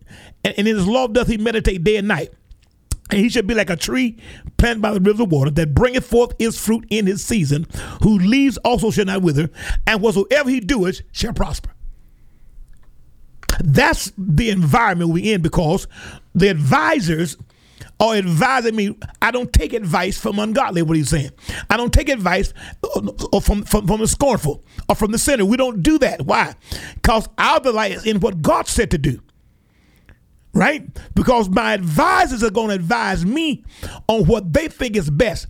and 0.45 0.55
in 0.55 0.67
his 0.67 0.87
law 0.87 1.07
doth 1.07 1.29
he 1.29 1.37
meditate 1.37 1.85
day 1.85 1.97
and 1.97 2.09
night. 2.09 2.33
And 3.11 3.21
he 3.21 3.29
should 3.29 3.47
be 3.47 3.55
like 3.55 3.71
a 3.71 3.77
tree 3.77 4.19
planted 4.59 4.83
by 4.83 4.93
the 4.93 5.01
rivers 5.01 5.21
of 5.21 5.33
water 5.33 5.51
that 5.53 5.75
bringeth 5.75 6.07
forth 6.07 6.35
his 6.39 6.59
fruit 6.59 6.87
in 6.91 7.07
his 7.07 7.25
season, 7.25 7.67
whose 8.03 8.25
leaves 8.25 8.59
also 8.59 8.91
shall 8.91 9.07
not 9.07 9.23
wither, 9.23 9.51
and 9.87 10.03
whatsoever 10.03 10.51
he 10.51 10.61
doeth 10.61 11.01
shall 11.13 11.33
prosper. 11.33 11.71
That's 13.61 14.13
the 14.17 14.51
environment 14.51 15.11
we're 15.11 15.35
in 15.35 15.43
because 15.43 15.87
the 16.35 16.49
advisors 16.49 17.37
are 18.01 18.15
advising 18.15 18.77
me. 18.77 18.97
I 19.21 19.31
don't 19.31 19.53
take 19.53 19.73
advice 19.73 20.19
from 20.19 20.39
ungodly. 20.39 20.83
What 20.83 20.97
he's 20.97 21.11
saying, 21.11 21.31
I 21.71 21.77
don't 21.77 21.93
take 21.93 22.09
advice 22.09 22.53
uh, 22.83 23.41
from 23.41 23.63
from, 23.65 23.87
from 23.87 24.01
the 24.01 24.09
scornful 24.09 24.65
or 24.89 24.95
from 24.95 25.13
the 25.13 25.19
sinner. 25.19 25.45
We 25.45 25.57
don't 25.57 25.83
do 25.83 25.99
that. 25.99 26.23
Why? 26.23 26.55
Because 26.95 27.29
our 27.39 27.61
delight 27.61 27.93
is 27.93 28.07
in 28.07 28.21
what 28.21 28.43
God 28.43 28.67
said 28.67 28.91
to 28.93 28.99
do. 28.99 29.21
Right? 30.55 30.89
Because 31.15 31.49
my 31.49 31.75
advisors 31.75 32.43
are 32.43 32.51
going 32.51 32.69
to 32.69 32.75
advise 32.75 33.25
me 33.25 33.65
on 34.09 34.25
what 34.25 34.53
they 34.53 34.69
think 34.69 34.97
is 34.97 35.11
best. 35.11 35.47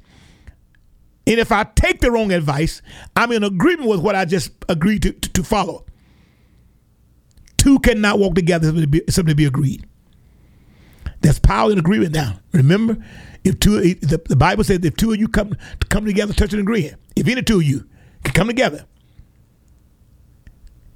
And 1.26 1.38
if 1.38 1.52
I 1.52 1.64
take 1.64 2.00
the 2.00 2.10
wrong 2.10 2.32
advice, 2.32 2.82
I'm 3.14 3.32
in 3.32 3.44
agreement 3.44 3.88
with 3.88 4.00
what 4.00 4.16
I 4.16 4.24
just 4.24 4.50
agreed 4.68 5.02
to, 5.02 5.12
to, 5.12 5.32
to 5.34 5.42
follow. 5.42 5.84
Two 7.58 7.78
cannot 7.80 8.18
walk 8.18 8.34
together 8.34 8.72
be, 8.86 9.00
to 9.00 9.34
be 9.34 9.44
agreed. 9.44 9.87
There's 11.20 11.38
power 11.38 11.72
in 11.72 11.78
agreement 11.78 12.14
now. 12.14 12.38
Remember, 12.52 12.96
if 13.44 13.58
two, 13.58 13.94
the, 13.94 14.20
the 14.28 14.36
Bible 14.36 14.64
says 14.64 14.80
if 14.82 14.96
two 14.96 15.12
of 15.12 15.18
you 15.18 15.28
come 15.28 15.54
come 15.88 16.04
together, 16.04 16.32
touch 16.32 16.52
and 16.52 16.60
agree. 16.60 16.92
If 17.16 17.26
any 17.26 17.42
two 17.42 17.56
of 17.56 17.64
you 17.64 17.88
can 18.24 18.34
come 18.34 18.46
together, 18.46 18.86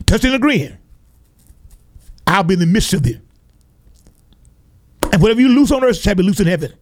touch 0.06 0.24
and 0.24 0.34
agree, 0.34 0.70
I'll 2.26 2.44
be 2.44 2.54
in 2.54 2.60
the 2.60 2.66
midst 2.66 2.92
of 2.94 3.02
them. 3.02 3.22
And 5.12 5.20
whatever 5.20 5.40
you 5.40 5.48
loose 5.48 5.70
on 5.72 5.84
earth 5.84 5.98
shall 5.98 6.14
be 6.14 6.22
loose 6.22 6.40
in 6.40 6.46
heaven. 6.46 6.72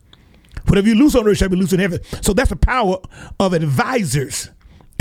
Whatever 0.67 0.89
you 0.89 0.95
loose 0.95 1.15
on 1.15 1.27
earth 1.27 1.39
shall 1.39 1.49
be 1.49 1.57
loose 1.57 1.73
in 1.73 1.81
heaven. 1.81 2.01
So 2.23 2.33
that's 2.33 2.51
the 2.51 2.57
power 2.57 2.99
of 3.41 3.53
advisors. 3.55 4.51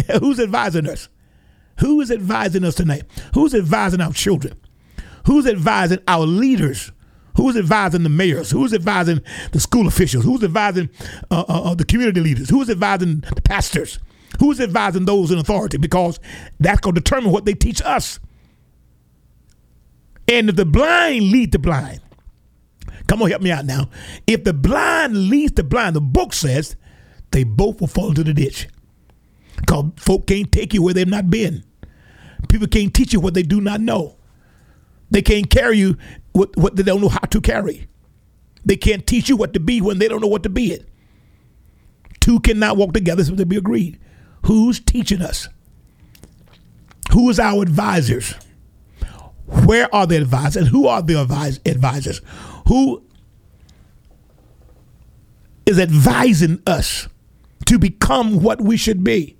Who's 0.19 0.39
advising 0.39 0.87
us? 0.87 1.09
Who 1.79 2.01
is 2.01 2.11
advising 2.11 2.63
us 2.63 2.75
tonight? 2.75 3.03
Who's 3.33 3.53
advising 3.53 4.01
our 4.01 4.13
children? 4.13 4.59
Who's 5.25 5.45
advising 5.45 5.99
our 6.07 6.25
leaders? 6.25 6.91
Who's 7.39 7.55
advising 7.55 8.03
the 8.03 8.09
mayors? 8.09 8.51
Who's 8.51 8.73
advising 8.73 9.21
the 9.53 9.61
school 9.61 9.87
officials? 9.87 10.25
Who's 10.25 10.43
advising 10.43 10.89
uh, 11.31 11.45
uh, 11.47 11.71
uh, 11.71 11.73
the 11.73 11.85
community 11.85 12.19
leaders? 12.19 12.49
Who's 12.49 12.69
advising 12.69 13.21
the 13.21 13.41
pastors? 13.41 13.97
Who's 14.41 14.59
advising 14.59 15.05
those 15.05 15.31
in 15.31 15.39
authority? 15.39 15.77
Because 15.77 16.19
that's 16.59 16.81
going 16.81 16.95
to 16.95 16.99
determine 16.99 17.31
what 17.31 17.45
they 17.45 17.53
teach 17.53 17.81
us. 17.81 18.19
And 20.27 20.49
if 20.49 20.57
the 20.57 20.65
blind 20.65 21.31
lead 21.31 21.53
the 21.53 21.59
blind, 21.59 22.01
come 23.07 23.21
on, 23.21 23.29
help 23.29 23.41
me 23.41 23.51
out 23.51 23.63
now. 23.63 23.89
If 24.27 24.43
the 24.43 24.53
blind 24.53 25.29
leads 25.29 25.53
the 25.53 25.63
blind, 25.63 25.95
the 25.95 26.01
book 26.01 26.33
says 26.33 26.75
they 27.31 27.45
both 27.45 27.79
will 27.79 27.87
fall 27.87 28.09
into 28.09 28.25
the 28.25 28.33
ditch. 28.33 28.67
Because 29.55 29.91
folk 29.95 30.27
can't 30.27 30.51
take 30.51 30.73
you 30.73 30.83
where 30.83 30.93
they've 30.93 31.07
not 31.07 31.29
been. 31.29 31.63
People 32.49 32.67
can't 32.67 32.93
teach 32.93 33.13
you 33.13 33.21
what 33.21 33.33
they 33.33 33.43
do 33.43 33.61
not 33.61 33.79
know. 33.79 34.17
They 35.09 35.21
can't 35.21 35.49
carry 35.49 35.77
you 35.77 35.97
what, 36.33 36.55
what 36.57 36.75
they 36.75 36.83
don't 36.83 37.01
know 37.01 37.09
how 37.09 37.19
to 37.19 37.41
carry. 37.41 37.87
They 38.65 38.75
can't 38.75 39.05
teach 39.07 39.29
you 39.29 39.37
what 39.37 39.53
to 39.53 39.59
be 39.59 39.81
when 39.81 39.99
they 39.99 40.07
don't 40.07 40.21
know 40.21 40.27
what 40.27 40.43
to 40.43 40.49
be 40.49 40.71
it. 40.71 40.87
Two 42.19 42.39
cannot 42.39 42.77
walk 42.77 42.93
together 42.93 43.23
so 43.23 43.33
they 43.33 43.43
be 43.43 43.57
agreed. 43.57 43.99
Who's 44.45 44.79
teaching 44.79 45.21
us? 45.21 45.47
Who 47.11 47.29
is 47.29 47.39
our 47.39 47.61
advisors? 47.61 48.33
Where 49.65 49.93
are 49.93 50.05
the 50.05 50.17
advisors? 50.17 50.67
Who 50.67 50.87
are 50.87 51.01
the 51.01 51.19
advisors? 51.65 52.21
Who 52.67 53.03
is 55.65 55.79
advising 55.79 56.61
us 56.67 57.07
to 57.65 57.79
become 57.79 58.41
what 58.41 58.61
we 58.61 58.77
should 58.77 59.03
be? 59.03 59.37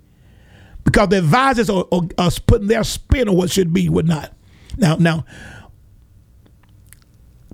Because 0.84 1.08
the 1.10 1.18
advisors 1.18 1.70
are, 1.70 1.84
are, 1.92 2.02
are 2.18 2.30
putting 2.46 2.66
their 2.66 2.82
spin 2.82 3.28
on 3.28 3.36
what 3.36 3.50
should 3.50 3.72
be, 3.72 3.88
what 3.88 4.06
not. 4.06 4.32
Now, 4.76 4.96
now, 4.96 5.24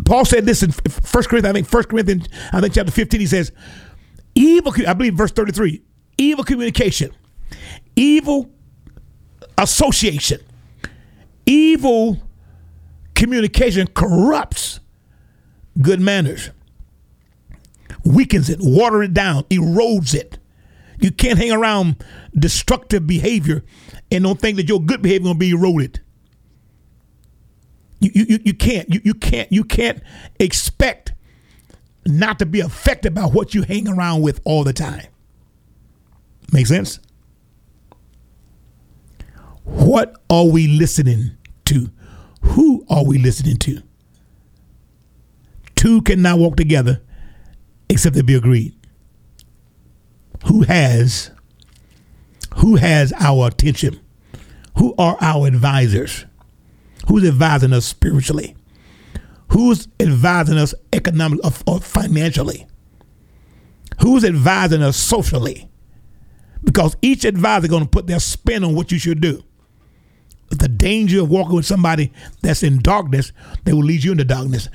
Paul 0.04 0.24
said 0.24 0.44
this 0.44 0.62
in 0.62 0.72
First 0.72 1.28
Corinthians, 1.28 1.50
I 1.50 1.52
think 1.54 1.68
First 1.68 1.88
Corinthians, 1.88 2.28
I 2.52 2.60
think 2.60 2.74
chapter 2.74 2.92
15, 2.92 3.20
he 3.20 3.26
says, 3.26 3.52
evil, 4.34 4.72
I 4.86 4.92
believe 4.92 5.14
verse 5.14 5.32
33, 5.32 5.82
evil 6.18 6.44
communication, 6.44 7.10
evil 7.94 8.50
association, 9.56 10.40
evil 11.46 12.18
communication 13.14 13.86
corrupts 13.86 14.80
good 15.80 16.00
manners, 16.00 16.50
weakens 18.04 18.50
it, 18.50 18.58
water 18.60 19.02
it 19.02 19.14
down, 19.14 19.44
erodes 19.44 20.14
it. 20.14 20.38
You 20.98 21.10
can't 21.10 21.38
hang 21.38 21.52
around 21.52 22.02
destructive 22.38 23.06
behavior 23.06 23.64
and 24.10 24.24
don't 24.24 24.40
think 24.40 24.56
that 24.56 24.68
your 24.68 24.80
good 24.80 25.02
behavior 25.02 25.32
to 25.32 25.38
be 25.38 25.50
eroded. 25.50 26.00
You, 28.00 28.10
you, 28.14 28.38
you 28.44 28.54
can't 28.54 28.92
you, 28.92 29.00
you 29.04 29.14
can't 29.14 29.50
you 29.50 29.64
can't 29.64 30.02
expect 30.38 31.12
not 32.04 32.38
to 32.38 32.46
be 32.46 32.60
affected 32.60 33.14
by 33.14 33.22
what 33.22 33.54
you 33.54 33.62
hang 33.62 33.88
around 33.88 34.22
with 34.22 34.40
all 34.44 34.64
the 34.64 34.72
time. 34.72 35.06
Make 36.52 36.66
sense? 36.66 37.00
What 39.64 40.16
are 40.30 40.46
we 40.46 40.68
listening 40.68 41.32
to? 41.66 41.90
Who 42.42 42.84
are 42.88 43.04
we 43.04 43.18
listening 43.18 43.56
to? 43.58 43.82
Two 45.74 46.02
cannot 46.02 46.38
walk 46.38 46.56
together 46.56 47.02
except 47.88 48.14
they 48.14 48.22
be 48.22 48.34
agreed. 48.34 48.74
Who 50.46 50.62
has 50.62 51.30
who 52.56 52.76
has 52.76 53.12
our 53.18 53.48
attention? 53.48 54.00
Who 54.78 54.94
are 54.96 55.16
our 55.20 55.46
advisors? 55.46 56.24
Who's 57.06 57.24
advising 57.24 57.72
us 57.72 57.86
spiritually? 57.86 58.56
Who's 59.48 59.88
advising 60.00 60.58
us 60.58 60.74
economically 60.92 61.50
or 61.66 61.80
financially? 61.80 62.66
Who's 64.00 64.24
advising 64.24 64.82
us 64.82 64.96
socially? 64.96 65.70
Because 66.64 66.96
each 67.02 67.24
advisor 67.24 67.66
is 67.66 67.70
going 67.70 67.84
to 67.84 67.88
put 67.88 68.06
their 68.06 68.18
spin 68.18 68.64
on 68.64 68.74
what 68.74 68.90
you 68.90 68.98
should 68.98 69.20
do. 69.20 69.42
The 70.50 70.68
danger 70.68 71.22
of 71.22 71.30
walking 71.30 71.56
with 71.56 71.66
somebody 71.66 72.12
that's 72.40 72.62
in 72.62 72.78
darkness, 72.78 73.32
they 73.64 73.72
will 73.72 73.82
lead 73.82 74.04
you 74.04 74.12
into 74.12 74.24
darkness. 74.24 74.68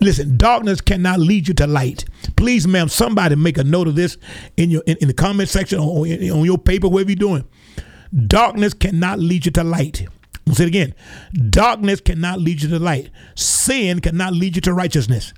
Listen, 0.00 0.36
darkness 0.36 0.80
cannot 0.82 1.18
lead 1.18 1.48
you 1.48 1.54
to 1.54 1.66
light. 1.66 2.04
Please, 2.36 2.66
ma'am, 2.66 2.88
somebody 2.88 3.34
make 3.34 3.56
a 3.56 3.64
note 3.64 3.88
of 3.88 3.94
this 3.94 4.18
in 4.56 4.70
your 4.70 4.82
in, 4.86 4.98
in 4.98 5.08
the 5.08 5.14
comment 5.14 5.48
section 5.48 5.78
or 5.78 6.00
on 6.06 6.44
your 6.44 6.58
paper, 6.58 6.88
whatever 6.88 7.10
you're 7.10 7.16
doing. 7.16 7.48
Darkness 8.26 8.74
cannot 8.74 9.18
lead 9.18 9.46
you 9.46 9.52
to 9.52 9.64
light. 9.64 10.06
I'll 10.46 10.54
say 10.54 10.64
it 10.64 10.68
again. 10.68 10.94
Darkness 11.32 12.00
cannot 12.00 12.40
lead 12.40 12.62
you 12.62 12.68
to 12.68 12.78
light. 12.78 13.10
Sin 13.34 14.00
cannot 14.00 14.34
lead 14.34 14.56
you 14.56 14.62
to 14.62 14.74
righteousness. 14.74 15.32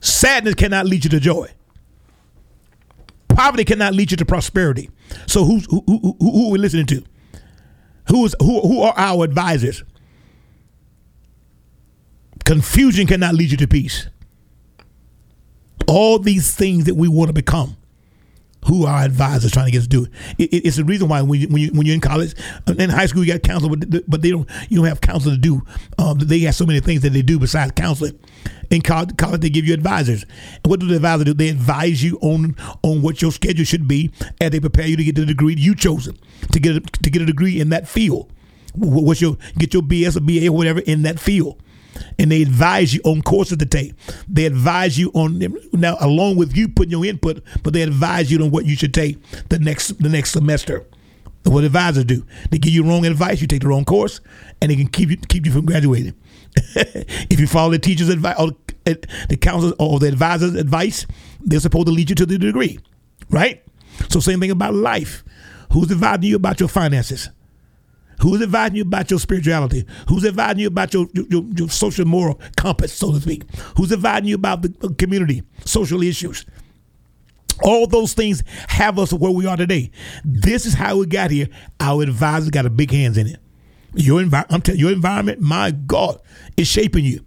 Sadness 0.00 0.54
cannot 0.54 0.86
lead 0.86 1.04
you 1.04 1.10
to 1.10 1.20
joy. 1.20 1.50
Poverty 3.28 3.64
cannot 3.64 3.92
lead 3.92 4.12
you 4.12 4.16
to 4.16 4.24
prosperity. 4.24 4.88
So 5.26 5.44
who, 5.44 5.58
who, 5.68 5.82
who, 5.86 6.16
who 6.20 6.48
are 6.48 6.52
we 6.52 6.58
listening 6.58 6.86
to? 6.86 7.04
Who, 8.08 8.24
is, 8.24 8.36
who, 8.40 8.60
who 8.60 8.82
are 8.82 8.94
our 8.96 9.24
advisors? 9.24 9.82
Confusion 12.44 13.08
cannot 13.08 13.34
lead 13.34 13.50
you 13.50 13.56
to 13.56 13.66
peace. 13.66 14.06
All 15.88 16.18
these 16.18 16.54
things 16.54 16.84
that 16.84 16.94
we 16.94 17.08
want 17.08 17.28
to 17.28 17.32
become 17.32 17.76
who 18.66 18.86
our 18.86 19.04
advisors 19.04 19.52
trying 19.52 19.66
to 19.66 19.72
get 19.72 19.78
us 19.78 19.84
to 19.84 19.88
do 19.88 20.04
it. 20.38 20.50
it 20.52 20.66
it's 20.66 20.76
the 20.76 20.84
reason 20.84 21.08
why 21.08 21.22
when 21.22 21.40
you, 21.40 21.48
when, 21.48 21.62
you, 21.62 21.70
when 21.72 21.86
you're 21.86 21.94
in 21.94 22.00
college, 22.00 22.34
uh, 22.66 22.74
in 22.78 22.90
high 22.90 23.06
school, 23.06 23.24
you 23.24 23.32
got 23.32 23.42
counsel, 23.42 23.68
but, 23.68 24.08
but 24.08 24.22
they 24.22 24.30
don't 24.30 24.48
you 24.68 24.78
don't 24.78 24.86
have 24.86 25.00
counsel 25.00 25.32
to 25.32 25.38
do. 25.38 25.62
Um, 25.98 26.18
they 26.18 26.40
have 26.40 26.54
so 26.54 26.66
many 26.66 26.80
things 26.80 27.02
that 27.02 27.10
they 27.10 27.22
do 27.22 27.38
besides 27.38 27.72
counseling. 27.72 28.18
In 28.70 28.82
college, 28.82 29.16
college, 29.16 29.40
they 29.40 29.50
give 29.50 29.64
you 29.64 29.74
advisors. 29.74 30.24
What 30.64 30.80
do 30.80 30.86
the 30.86 30.96
advisors 30.96 31.26
do? 31.26 31.34
They 31.34 31.48
advise 31.48 32.02
you 32.02 32.18
on 32.20 32.56
on 32.82 33.02
what 33.02 33.22
your 33.22 33.32
schedule 33.32 33.64
should 33.64 33.86
be, 33.86 34.10
and 34.40 34.52
they 34.52 34.60
prepare 34.60 34.86
you 34.86 34.96
to 34.96 35.04
get 35.04 35.14
the 35.14 35.26
degree 35.26 35.54
you 35.56 35.74
chosen 35.74 36.18
to 36.52 36.60
get 36.60 36.76
a, 36.76 36.80
to 36.80 37.10
get 37.10 37.22
a 37.22 37.26
degree 37.26 37.60
in 37.60 37.70
that 37.70 37.86
field. 37.88 38.32
What's 38.74 39.20
your 39.20 39.36
get 39.58 39.72
your 39.72 39.82
BS 39.82 40.16
or 40.16 40.20
BA 40.20 40.48
or 40.48 40.56
whatever 40.56 40.80
in 40.80 41.02
that 41.02 41.18
field 41.18 41.62
and 42.18 42.30
they 42.30 42.42
advise 42.42 42.94
you 42.94 43.00
on 43.04 43.22
courses 43.22 43.58
to 43.58 43.66
take. 43.66 43.94
They 44.28 44.46
advise 44.46 44.98
you 44.98 45.10
on 45.14 45.42
now 45.72 45.96
along 46.00 46.36
with 46.36 46.56
you 46.56 46.68
putting 46.68 46.90
your 46.90 47.04
input, 47.04 47.42
but 47.62 47.72
they 47.72 47.82
advise 47.82 48.30
you 48.30 48.42
on 48.42 48.50
what 48.50 48.66
you 48.66 48.76
should 48.76 48.94
take 48.94 49.18
the 49.48 49.58
next 49.58 50.02
the 50.02 50.08
next 50.08 50.30
semester. 50.30 50.84
What 51.44 51.62
advisors 51.62 52.04
do. 52.04 52.26
They 52.50 52.58
give 52.58 52.72
you 52.72 52.82
wrong 52.82 53.06
advice, 53.06 53.40
you 53.40 53.46
take 53.46 53.62
the 53.62 53.68
wrong 53.68 53.84
course, 53.84 54.20
and 54.60 54.70
they 54.70 54.76
can 54.76 54.88
keep 54.88 55.10
you 55.10 55.16
keep 55.16 55.46
you 55.46 55.52
from 55.52 55.64
graduating. 55.64 56.14
if 56.74 57.38
you 57.38 57.46
follow 57.46 57.70
the 57.70 57.78
teacher's 57.78 58.08
advice 58.08 58.36
or 58.38 58.52
the 58.84 58.98
uh, 59.30 59.36
counselor 59.36 59.74
or 59.78 59.98
the 59.98 60.08
advisor's 60.08 60.54
advice, 60.54 61.06
they're 61.40 61.60
supposed 61.60 61.86
to 61.86 61.92
lead 61.92 62.08
you 62.10 62.16
to 62.16 62.26
the 62.26 62.38
degree, 62.38 62.78
right? 63.30 63.62
So 64.08 64.20
same 64.20 64.40
thing 64.40 64.50
about 64.50 64.74
life. 64.74 65.22
Who's 65.72 65.90
advising 65.90 66.24
you 66.24 66.36
about 66.36 66.60
your 66.60 66.68
finances? 66.68 67.28
Who's 68.20 68.42
advising 68.42 68.76
you 68.76 68.82
about 68.82 69.10
your 69.10 69.20
spirituality? 69.20 69.84
Who's 70.08 70.24
advising 70.24 70.60
you 70.60 70.68
about 70.68 70.94
your, 70.94 71.06
your, 71.12 71.44
your 71.56 71.68
social 71.68 72.04
moral 72.06 72.40
compass, 72.56 72.92
so 72.92 73.12
to 73.12 73.20
speak? 73.20 73.44
Who's 73.76 73.92
advising 73.92 74.26
you 74.26 74.34
about 74.36 74.62
the 74.62 74.94
community, 74.98 75.42
social 75.64 76.02
issues? 76.02 76.46
All 77.62 77.86
those 77.86 78.14
things 78.14 78.42
have 78.68 78.98
us 78.98 79.12
where 79.12 79.30
we 79.30 79.46
are 79.46 79.56
today. 79.56 79.90
This 80.24 80.66
is 80.66 80.74
how 80.74 80.98
we 80.98 81.06
got 81.06 81.30
here. 81.30 81.48
Our 81.80 82.02
advisors 82.02 82.50
got 82.50 82.66
a 82.66 82.70
big 82.70 82.90
hands 82.90 83.16
in 83.16 83.26
it. 83.26 83.40
Your 83.94 84.22
telling 84.28 84.78
your 84.78 84.92
environment, 84.92 85.40
my 85.40 85.70
God, 85.70 86.20
is 86.56 86.68
shaping 86.68 87.04
you. 87.04 87.24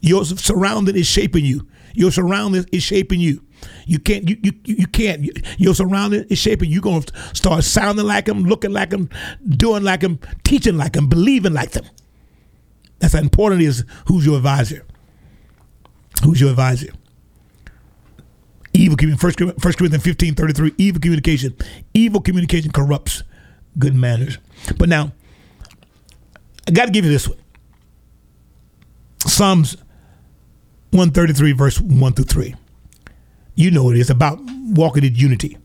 Your 0.00 0.24
surrounding 0.24 0.96
is 0.96 1.06
shaping 1.06 1.44
you. 1.44 1.66
Your 1.94 2.12
surroundings 2.12 2.66
is 2.72 2.82
shaping 2.82 3.18
you. 3.18 3.42
You 3.86 3.98
can't. 3.98 4.28
You 4.28 4.36
you 4.42 4.52
you 4.64 4.86
can't. 4.86 5.26
Your 5.58 5.74
surrounding 5.74 6.24
is 6.28 6.38
shaping. 6.38 6.70
You're 6.70 6.82
gonna 6.82 7.04
start 7.32 7.64
sounding 7.64 8.06
like 8.06 8.26
them, 8.26 8.44
looking 8.44 8.72
like 8.72 8.90
them, 8.90 9.08
doing 9.48 9.82
like 9.82 10.00
them, 10.00 10.18
teaching 10.44 10.76
like 10.76 10.92
them, 10.92 11.08
believing 11.08 11.52
like 11.52 11.70
them. 11.70 11.84
That's 12.98 13.14
how 13.14 13.20
important 13.20 13.62
is. 13.62 13.84
Who's 14.06 14.24
your 14.24 14.36
advisor? 14.36 14.84
Who's 16.24 16.40
your 16.40 16.50
advisor? 16.50 16.92
Evil 18.72 18.96
communication. 18.96 19.52
First 19.58 19.78
Corinthians 19.78 20.04
15, 20.04 20.34
33, 20.34 20.74
Evil 20.78 21.00
communication. 21.00 21.56
Evil 21.94 22.20
communication 22.20 22.72
corrupts 22.72 23.22
good 23.78 23.94
manners. 23.94 24.38
But 24.78 24.88
now, 24.88 25.12
I 26.66 26.70
got 26.72 26.86
to 26.86 26.90
give 26.90 27.04
you 27.04 27.10
this 27.10 27.28
one. 27.28 27.38
Psalms 29.26 29.76
133, 30.90 31.52
verse 31.52 31.80
1 31.80 32.12
through 32.12 32.24
3. 32.24 32.54
You 33.56 33.70
know 33.70 33.90
it 33.90 33.96
is 33.96 34.10
about 34.10 34.38
walking 34.40 35.02
in 35.02 35.14
unity. 35.14 35.58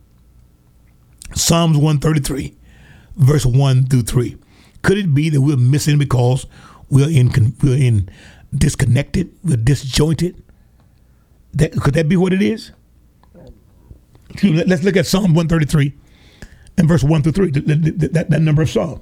Psalms 1.35 1.77
133, 1.77 2.55
verse 3.17 3.45
1 3.45 3.85
through 3.85 4.01
3. 4.01 4.37
Could 4.81 4.97
it 4.97 5.13
be 5.13 5.29
that 5.29 5.41
we're 5.41 5.57
missing 5.57 5.99
because 5.99 6.47
we're 6.89 7.09
in 7.09 7.31
we're 7.61 7.77
in 7.77 8.09
disconnected, 8.55 9.31
we're 9.43 9.57
disjointed? 9.57 10.41
That 11.53 11.73
could 11.73 11.93
that 11.93 12.09
be 12.09 12.17
what 12.17 12.33
it 12.33 12.41
is? 12.41 12.71
Let's 14.43 14.83
look 14.83 14.95
at 14.95 15.05
Psalm 15.05 15.33
133 15.35 15.93
and 16.77 16.87
verse 16.87 17.03
1 17.03 17.23
through 17.23 17.31
3, 17.33 17.51
that, 17.51 18.13
that, 18.13 18.29
that 18.29 18.41
number 18.41 18.61
of 18.61 18.69
Psalm. 18.69 19.01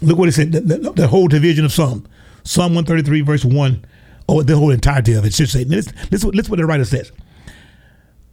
Look 0.00 0.18
what 0.18 0.28
it 0.28 0.32
said, 0.32 0.52
the, 0.52 0.60
the, 0.60 0.92
the, 0.92 1.06
whole 1.08 1.28
division 1.28 1.64
of 1.64 1.72
Psalm. 1.72 2.06
Psalm 2.44 2.74
133, 2.74 3.20
verse 3.22 3.44
1, 3.44 3.84
or 4.32 4.42
the 4.42 4.56
whole 4.56 4.70
entirety 4.70 5.12
of 5.14 5.24
it 5.24 5.34
should 5.34 5.48
say. 5.48 5.64
Listen, 5.64 5.94
listen, 6.10 6.30
listen 6.30 6.50
what 6.50 6.58
the 6.58 6.66
writer 6.66 6.84
says. 6.84 7.12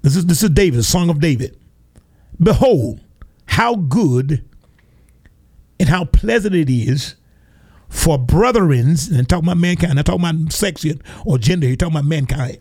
This 0.01 0.15
is, 0.15 0.25
this 0.25 0.43
is 0.43 0.49
David, 0.51 0.79
the 0.79 0.83
Song 0.83 1.09
of 1.09 1.19
David. 1.19 1.57
Behold, 2.41 3.01
how 3.45 3.75
good 3.75 4.45
and 5.79 5.89
how 5.89 6.05
pleasant 6.05 6.55
it 6.55 6.69
is 6.69 7.15
for 7.89 8.17
brethren, 8.17 8.95
and 9.11 9.27
talking 9.27 9.45
about 9.45 9.57
mankind, 9.57 9.95
not 9.95 10.05
talking 10.05 10.23
about 10.23 10.53
sex 10.53 10.85
or 11.25 11.37
gender, 11.37 11.67
he's 11.67 11.77
talking 11.77 11.95
about 11.95 12.05
mankind 12.05 12.59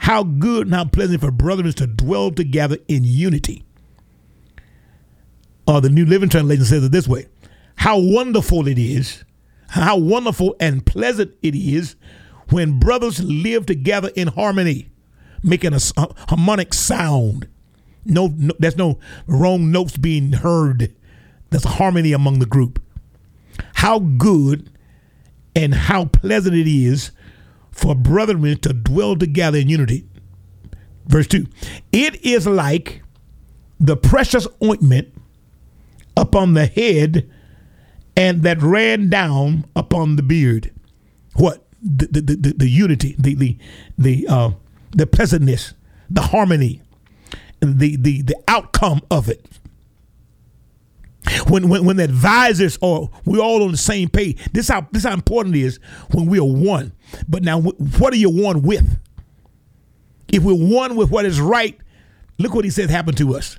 how 0.00 0.22
good 0.22 0.66
and 0.66 0.74
how 0.74 0.84
pleasant 0.86 1.20
for 1.20 1.30
brethren 1.30 1.70
to 1.70 1.86
dwell 1.86 2.30
together 2.30 2.78
in 2.88 3.04
unity. 3.04 3.62
Or 5.66 5.82
the 5.82 5.90
New 5.90 6.06
Living 6.06 6.30
Translation 6.30 6.64
says 6.64 6.82
it 6.82 6.90
this 6.90 7.06
way 7.06 7.26
How 7.76 7.98
wonderful 7.98 8.66
it 8.66 8.78
is, 8.78 9.24
how 9.68 9.98
wonderful 9.98 10.56
and 10.58 10.84
pleasant 10.84 11.36
it 11.42 11.54
is 11.54 11.96
when 12.50 12.78
brothers 12.78 13.22
live 13.22 13.66
together 13.66 14.10
in 14.14 14.28
harmony, 14.28 14.90
making 15.42 15.74
a, 15.74 15.80
harmonic 16.28 16.74
sound. 16.74 17.48
No, 18.04 18.28
no, 18.36 18.54
there's 18.58 18.76
no 18.76 18.98
wrong 19.26 19.70
notes 19.70 19.96
being 19.96 20.32
heard. 20.32 20.94
There's 21.50 21.64
harmony 21.64 22.12
among 22.12 22.38
the 22.38 22.46
group. 22.46 22.82
How 23.74 23.98
good 23.98 24.70
and 25.54 25.74
how 25.74 26.06
pleasant 26.06 26.54
it 26.54 26.68
is 26.68 27.10
for 27.70 27.94
brethren 27.94 28.58
to 28.58 28.72
dwell 28.72 29.16
together 29.16 29.58
in 29.58 29.68
unity. 29.68 30.06
Verse 31.06 31.26
2 31.26 31.46
It 31.92 32.24
is 32.24 32.46
like 32.46 33.02
the 33.78 33.96
precious 33.96 34.46
ointment 34.62 35.08
upon 36.16 36.54
the 36.54 36.66
head 36.66 37.28
and 38.16 38.42
that 38.42 38.60
ran 38.62 39.08
down 39.08 39.64
upon 39.74 40.16
the 40.16 40.22
beard. 40.22 40.70
What? 41.34 41.66
The, 41.82 42.06
the, 42.06 42.20
the, 42.20 42.54
the 42.56 42.68
unity, 42.68 43.14
the, 43.18 43.34
the, 43.34 43.58
the, 43.96 44.26
uh, 44.28 44.50
the 44.90 45.06
pleasantness, 45.06 45.74
the 46.10 46.20
harmony, 46.20 46.82
the, 47.60 47.96
the, 47.96 48.22
the 48.22 48.36
outcome 48.48 49.00
of 49.10 49.28
it. 49.28 49.44
When, 51.48 51.68
when, 51.68 51.84
when 51.84 51.96
the 51.96 52.04
advisors 52.04 52.78
are 52.82 53.08
we're 53.24 53.40
all 53.42 53.62
on 53.62 53.70
the 53.70 53.76
same 53.76 54.08
page. 54.08 54.38
This 54.52 54.68
how 54.68 54.88
this 54.90 55.04
how 55.04 55.12
important 55.12 55.54
it 55.54 55.60
is 55.60 55.78
when 56.12 56.26
we 56.26 56.38
are 56.38 56.44
one. 56.44 56.92
But 57.28 57.42
now 57.42 57.60
what 57.60 58.12
are 58.12 58.16
you 58.16 58.30
one 58.30 58.62
with? 58.62 58.98
If 60.28 60.42
we're 60.42 60.54
one 60.54 60.96
with 60.96 61.10
what 61.10 61.24
is 61.26 61.40
right 61.40 61.78
look 62.40 62.54
what 62.54 62.64
he 62.64 62.70
says 62.70 62.90
happened 62.90 63.18
to 63.18 63.36
us 63.36 63.58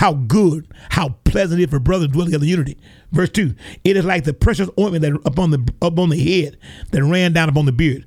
how 0.00 0.14
good 0.14 0.66
how 0.88 1.10
pleasant 1.24 1.60
it 1.60 1.64
is 1.64 1.70
for 1.70 1.78
brothers 1.78 2.08
dwelling 2.08 2.28
together 2.28 2.44
in 2.44 2.48
unity. 2.48 2.78
Verse 3.12 3.28
2 3.28 3.54
it 3.84 3.98
is 3.98 4.04
like 4.06 4.24
the 4.24 4.32
precious 4.32 4.70
ointment 4.78 5.02
that 5.02 5.12
upon 5.26 5.50
the 5.50 5.74
upon 5.82 6.08
the 6.08 6.16
head 6.16 6.56
that 6.90 7.04
ran 7.04 7.34
down 7.34 7.50
upon 7.50 7.66
the 7.66 7.72
beard. 7.72 8.06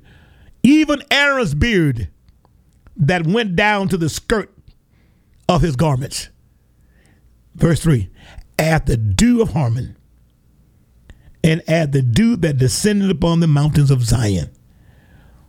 Even 0.64 1.04
aaron's 1.08 1.54
beard 1.54 2.08
that 2.96 3.28
went 3.28 3.54
down 3.54 3.86
to 3.90 3.96
the 3.96 4.08
skirt 4.08 4.52
of 5.48 5.62
his 5.62 5.76
garments. 5.76 6.30
Verse 7.54 7.80
3 7.80 8.10
at 8.58 8.86
the 8.86 8.96
dew 8.96 9.40
of 9.40 9.52
Hermon, 9.52 9.96
and 11.44 11.62
at 11.68 11.92
the 11.92 12.02
dew 12.02 12.34
that 12.38 12.58
descended 12.58 13.08
upon 13.08 13.38
the 13.38 13.46
mountains 13.46 13.92
of 13.92 14.02
Zion. 14.02 14.50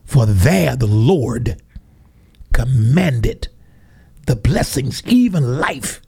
For 0.04 0.26
there 0.26 0.76
the 0.76 0.86
Lord 0.86 1.60
commanded 2.52 3.48
the 4.28 4.36
blessings, 4.36 5.02
even 5.06 5.58
life 5.58 6.00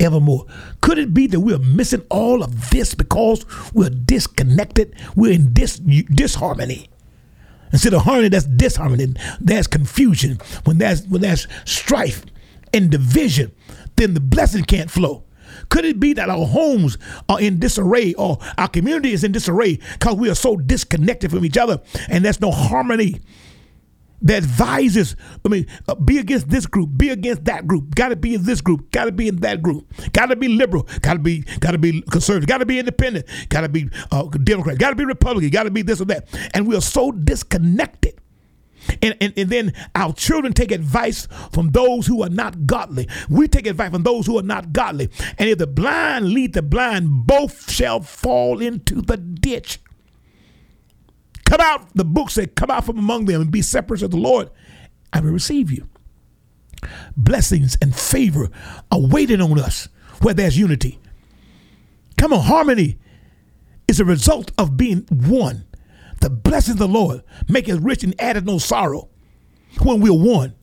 evermore. 0.00 0.46
Could 0.80 0.98
it 0.98 1.14
be 1.14 1.26
that 1.28 1.40
we're 1.40 1.58
missing 1.58 2.04
all 2.10 2.42
of 2.42 2.70
this 2.70 2.94
because 2.94 3.44
we're 3.72 3.90
disconnected? 3.90 4.94
We're 5.14 5.32
in 5.32 5.52
dis- 5.52 5.78
disharmony. 5.78 6.88
Instead 7.72 7.94
of 7.94 8.02
harmony, 8.02 8.28
that's 8.28 8.46
disharmony. 8.46 9.14
There's 9.40 9.66
confusion. 9.66 10.38
When 10.64 10.78
there's 10.78 11.06
when 11.06 11.20
there's 11.20 11.46
strife 11.64 12.24
and 12.72 12.90
division, 12.90 13.52
then 13.96 14.14
the 14.14 14.20
blessing 14.20 14.64
can't 14.64 14.90
flow. 14.90 15.24
Could 15.68 15.84
it 15.84 16.00
be 16.00 16.12
that 16.14 16.30
our 16.30 16.46
homes 16.46 16.98
are 17.28 17.40
in 17.40 17.58
disarray 17.60 18.14
or 18.14 18.38
our 18.58 18.68
community 18.68 19.12
is 19.12 19.24
in 19.24 19.32
disarray 19.32 19.78
because 19.92 20.16
we 20.16 20.30
are 20.30 20.34
so 20.34 20.56
disconnected 20.56 21.30
from 21.30 21.44
each 21.44 21.56
other 21.56 21.80
and 22.08 22.24
there's 22.24 22.40
no 22.40 22.50
harmony? 22.50 23.20
That 24.22 24.38
advises, 24.38 25.16
I 25.44 25.48
mean, 25.48 25.66
uh, 25.88 25.94
be 25.94 26.18
against 26.18 26.48
this 26.48 26.66
group, 26.66 26.90
be 26.96 27.10
against 27.10 27.44
that 27.44 27.66
group, 27.66 27.94
got 27.94 28.08
to 28.08 28.16
be 28.16 28.34
in 28.34 28.44
this 28.44 28.60
group, 28.60 28.90
got 28.90 29.06
to 29.06 29.12
be 29.12 29.28
in 29.28 29.36
that 29.36 29.62
group, 29.62 29.90
got 30.12 30.26
to 30.26 30.36
be 30.36 30.48
liberal, 30.48 30.86
got 31.00 31.14
to 31.14 31.18
be, 31.18 31.40
got 31.60 31.72
to 31.72 31.78
be 31.78 32.02
conservative, 32.02 32.48
got 32.48 32.58
to 32.58 32.66
be 32.66 32.78
independent, 32.78 33.26
got 33.48 33.62
to 33.62 33.68
be 33.68 33.88
uh, 34.10 34.24
Democrat, 34.24 34.78
got 34.78 34.90
to 34.90 34.96
be 34.96 35.04
Republican, 35.04 35.50
got 35.50 35.64
to 35.64 35.70
be 35.70 35.82
this 35.82 36.00
or 36.00 36.06
that, 36.06 36.28
and 36.54 36.66
we 36.66 36.76
are 36.76 36.82
so 36.82 37.10
disconnected 37.10 38.20
and, 39.02 39.16
and, 39.20 39.32
and 39.36 39.50
then 39.50 39.72
our 39.94 40.12
children 40.12 40.52
take 40.52 40.72
advice 40.72 41.26
from 41.52 41.70
those 41.70 42.06
who 42.06 42.22
are 42.22 42.28
not 42.28 42.66
godly. 42.66 43.08
We 43.28 43.48
take 43.48 43.66
advice 43.66 43.90
from 43.90 44.02
those 44.02 44.26
who 44.26 44.38
are 44.38 44.42
not 44.42 44.72
godly. 44.72 45.10
And 45.38 45.48
if 45.48 45.58
the 45.58 45.66
blind 45.66 46.30
lead 46.30 46.54
the 46.54 46.62
blind, 46.62 47.26
both 47.26 47.70
shall 47.70 48.00
fall 48.00 48.60
into 48.60 49.00
the 49.02 49.16
ditch. 49.16 49.80
Come 51.50 51.60
out, 51.60 51.88
the 51.96 52.04
book 52.04 52.30
said, 52.30 52.54
come 52.54 52.70
out 52.70 52.84
from 52.84 52.96
among 52.96 53.24
them 53.24 53.40
and 53.40 53.50
be 53.50 53.60
separate 53.60 54.02
of 54.02 54.12
the 54.12 54.16
Lord. 54.16 54.50
I 55.12 55.18
will 55.18 55.32
receive 55.32 55.72
you. 55.72 55.88
Blessings 57.16 57.76
and 57.82 57.92
favor 57.92 58.50
are 58.92 59.00
waiting 59.00 59.40
on 59.40 59.58
us 59.58 59.88
where 60.22 60.32
there's 60.32 60.56
unity. 60.56 61.00
Come 62.16 62.32
on, 62.32 62.42
harmony 62.42 63.00
is 63.88 63.98
a 63.98 64.04
result 64.04 64.52
of 64.58 64.76
being 64.76 65.04
one. 65.10 65.66
The 66.20 66.30
blessing 66.30 66.74
of 66.74 66.78
the 66.78 66.86
Lord 66.86 67.24
make 67.48 67.68
us 67.68 67.80
rich 67.80 68.04
and 68.04 68.14
added 68.20 68.46
no 68.46 68.58
sorrow 68.58 69.08
when 69.82 70.00
we're 70.00 70.12
one. 70.12 70.54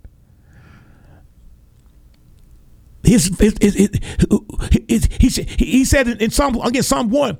His, 3.04 3.38
his, 3.38 3.58
his, 3.60 5.46
he, 5.58 5.84
said, 5.84 6.08
in, 6.08 6.32
Psalm 6.32 6.56
again 6.62 6.84
Psalm 6.84 7.10
one, 7.10 7.40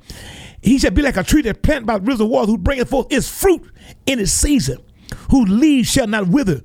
he 0.62 0.80
said, 0.80 0.94
"Be 0.96 1.02
like 1.02 1.18
a 1.18 1.24
tree 1.24 1.42
that 1.44 1.62
planted 1.62 1.86
by 1.86 1.98
the 2.00 2.06
rivers 2.06 2.22
of 2.22 2.30
water, 2.30 2.48
who 2.52 2.58
bringeth 2.58 2.90
forth 2.90 3.08
its 3.12 3.28
fruit 3.30 3.64
in 4.06 4.20
its 4.20 4.32
season, 4.32 4.78
whose 5.30 5.50
leaves 5.50 5.90
shall 5.90 6.08
not 6.08 6.28
wither, 6.28 6.64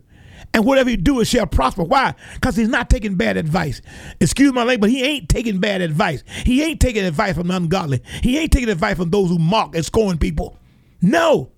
And 0.55 0.67
whatever 0.67 0.91
he 0.91 0.97
do, 0.97 1.21
it 1.21 1.27
shall 1.27 1.47
prosper. 1.47 1.83
Why? 1.83 2.15
Because 2.35 2.57
he's 2.57 2.69
not 2.69 2.91
taking 2.91 3.15
bad 3.15 3.37
advice. 3.39 3.81
Excuse 4.21 4.53
my 4.53 4.65
language, 4.65 4.81
but 4.81 4.91
he 4.91 5.03
ain't 5.03 5.29
taking 5.29 5.61
bad 5.61 5.81
advice. 5.81 6.23
He 6.45 6.63
ain't 6.63 6.81
taking 6.81 7.05
advice 7.05 7.35
from 7.37 7.51
ungodly. 7.51 8.03
He 8.23 8.39
ain't 8.39 8.53
taking 8.53 8.69
advice 8.69 8.97
from 8.97 9.11
those 9.11 9.31
who 9.31 9.39
mock 9.39 9.75
and 9.75 9.85
scorn 9.85 10.19
people. 10.19 10.59
No. 11.01 11.53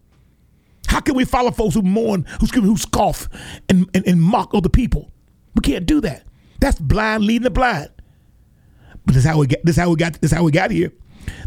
How 0.87 1.01
can 1.01 1.17
we 1.17 1.25
follow 1.25 1.51
folks 1.51 1.75
who 1.75 1.83
mourn, 1.83 2.25
who, 2.41 2.47
who 2.61 2.77
scoff 2.77 3.29
and, 3.69 3.89
and, 3.95 4.07
and 4.07 4.23
mock 4.23 4.55
other 4.55 4.69
people? 4.69 5.11
We 5.57 5.63
can't 5.63 5.87
do 5.87 6.01
that. 6.03 6.25
That's 6.61 6.79
blind 6.79 7.25
leading 7.25 7.43
the 7.43 7.51
blind. 7.51 7.89
But 9.05 9.15
this 9.15 9.25
is 9.25 9.29
how 9.29 9.39
we 9.39 9.49
got. 9.49 9.59
this 9.65 9.77
how 9.77 9.91
we 9.91 9.97
got 9.97 10.21
this 10.21 10.31
how 10.31 10.45
we 10.45 10.53
got 10.53 10.71
here. 10.71 10.93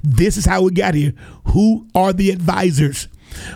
This 0.04 0.38
is 0.38 0.46
how 0.46 0.64
we 0.64 0.72
got 0.72 0.94
here. 0.96 1.14
Who 1.48 1.88
are 1.96 2.14
the 2.14 2.32
advisors? 2.32 3.08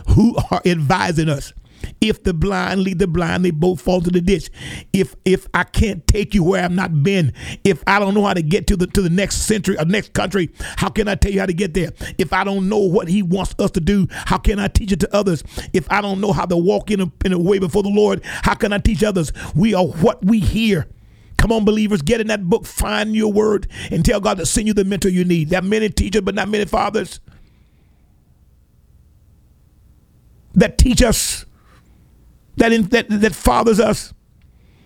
Who 0.10 0.36
are 0.52 0.62
advising 0.66 1.30
us? 1.30 1.54
If 2.00 2.24
the 2.24 2.34
blind 2.34 2.82
lead 2.82 3.00
the 3.00 3.08
blind, 3.08 3.46
they 3.46 3.52
both 3.52 3.82
fall 3.82 4.02
to 4.02 4.10
the 4.10 4.22
ditch. 4.22 4.50
If 4.94 5.16
if 5.26 5.48
I 5.54 5.64
can't 5.64 6.06
take 6.08 6.34
you 6.34 6.44
where 6.44 6.64
I've 6.64 6.72
not 6.72 7.04
been, 7.04 7.34
if 7.64 7.84
I 7.88 8.00
don't 8.00 8.14
know 8.14 8.24
how 8.24 8.34
to 8.34 8.42
get 8.42 8.68
to 8.68 8.76
the 8.76 8.88
to 8.88 9.02
the 9.02 9.10
next 9.10 9.38
century 9.48 9.78
or 9.78 9.86
next 9.86 10.14
country, 10.14 10.50
how 10.78 10.90
can 10.90 11.08
I 11.08 11.16
tell 11.16 11.32
you 11.32 11.40
how 11.40 11.46
to 11.46 11.54
get 11.54 11.74
there? 11.74 11.92
If 12.18 12.34
I 12.34 12.44
don't 12.44 12.70
know 12.70 12.80
what 12.80 13.08
He 13.08 13.22
wants 13.24 13.56
us 13.60 13.72
to 13.72 13.80
do, 13.80 14.08
how 14.12 14.38
can 14.38 14.60
I 14.60 14.68
teach 14.68 14.92
it 14.92 15.00
to 15.02 15.16
others? 15.16 15.44
If 15.74 15.92
I 15.92 16.02
don't 16.02 16.22
know 16.22 16.34
how 16.34 16.46
to 16.46 16.58
walk 16.58 16.92
in 16.92 17.02
a, 17.02 17.12
in 17.26 17.34
a 17.34 17.40
way 17.40 17.60
before 17.60 17.84
the 17.84 17.90
Lord, 17.90 18.22
how 18.24 18.56
can 18.56 18.74
I 18.74 18.78
teach 18.78 19.04
others? 19.04 19.32
We 19.56 19.74
are 19.74 19.86
what 19.86 20.24
we 20.24 20.40
hear. 20.40 20.88
Come 21.42 21.52
on, 21.52 21.66
believers, 21.66 22.04
get 22.04 22.22
in 22.22 22.28
that 22.28 22.48
book, 22.48 22.68
find 22.68 23.16
your 23.16 23.34
word, 23.34 23.68
and 23.90 24.06
tell 24.06 24.20
God 24.20 24.38
to 24.38 24.46
send 24.46 24.68
you 24.68 24.76
the 24.76 24.86
mentor 24.86 25.10
you 25.10 25.26
need. 25.26 25.50
There 25.50 25.58
are 25.58 25.64
many 25.64 25.90
teachers, 25.90 26.22
but 26.22 26.36
not 26.36 26.48
many 26.48 26.66
fathers 26.66 27.20
that 30.54 30.78
teach 30.78 31.02
us 31.02 31.48
that, 32.58 32.72
in, 32.72 32.84
that, 32.90 33.08
that 33.10 33.34
fathers 33.34 33.80
us, 33.80 34.14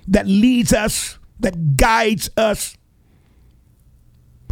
that 0.08 0.28
leads 0.28 0.72
us, 0.72 1.20
that 1.42 1.76
guides 1.76 2.30
us. 2.38 2.78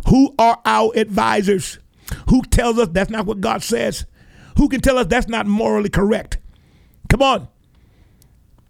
Who 0.10 0.36
are 0.38 0.60
our 0.66 0.92
advisors? 0.98 1.80
Who 2.30 2.42
tells 2.42 2.80
us 2.80 2.90
that's 2.92 3.12
not 3.12 3.26
what 3.26 3.40
God 3.40 3.64
says? 3.64 4.06
Who 4.58 4.68
can 4.68 4.82
tell 4.82 4.98
us 4.98 5.08
that's 5.08 5.30
not 5.30 5.46
morally 5.46 5.90
correct? 5.90 6.38
Come 7.08 7.22
on. 7.22 7.48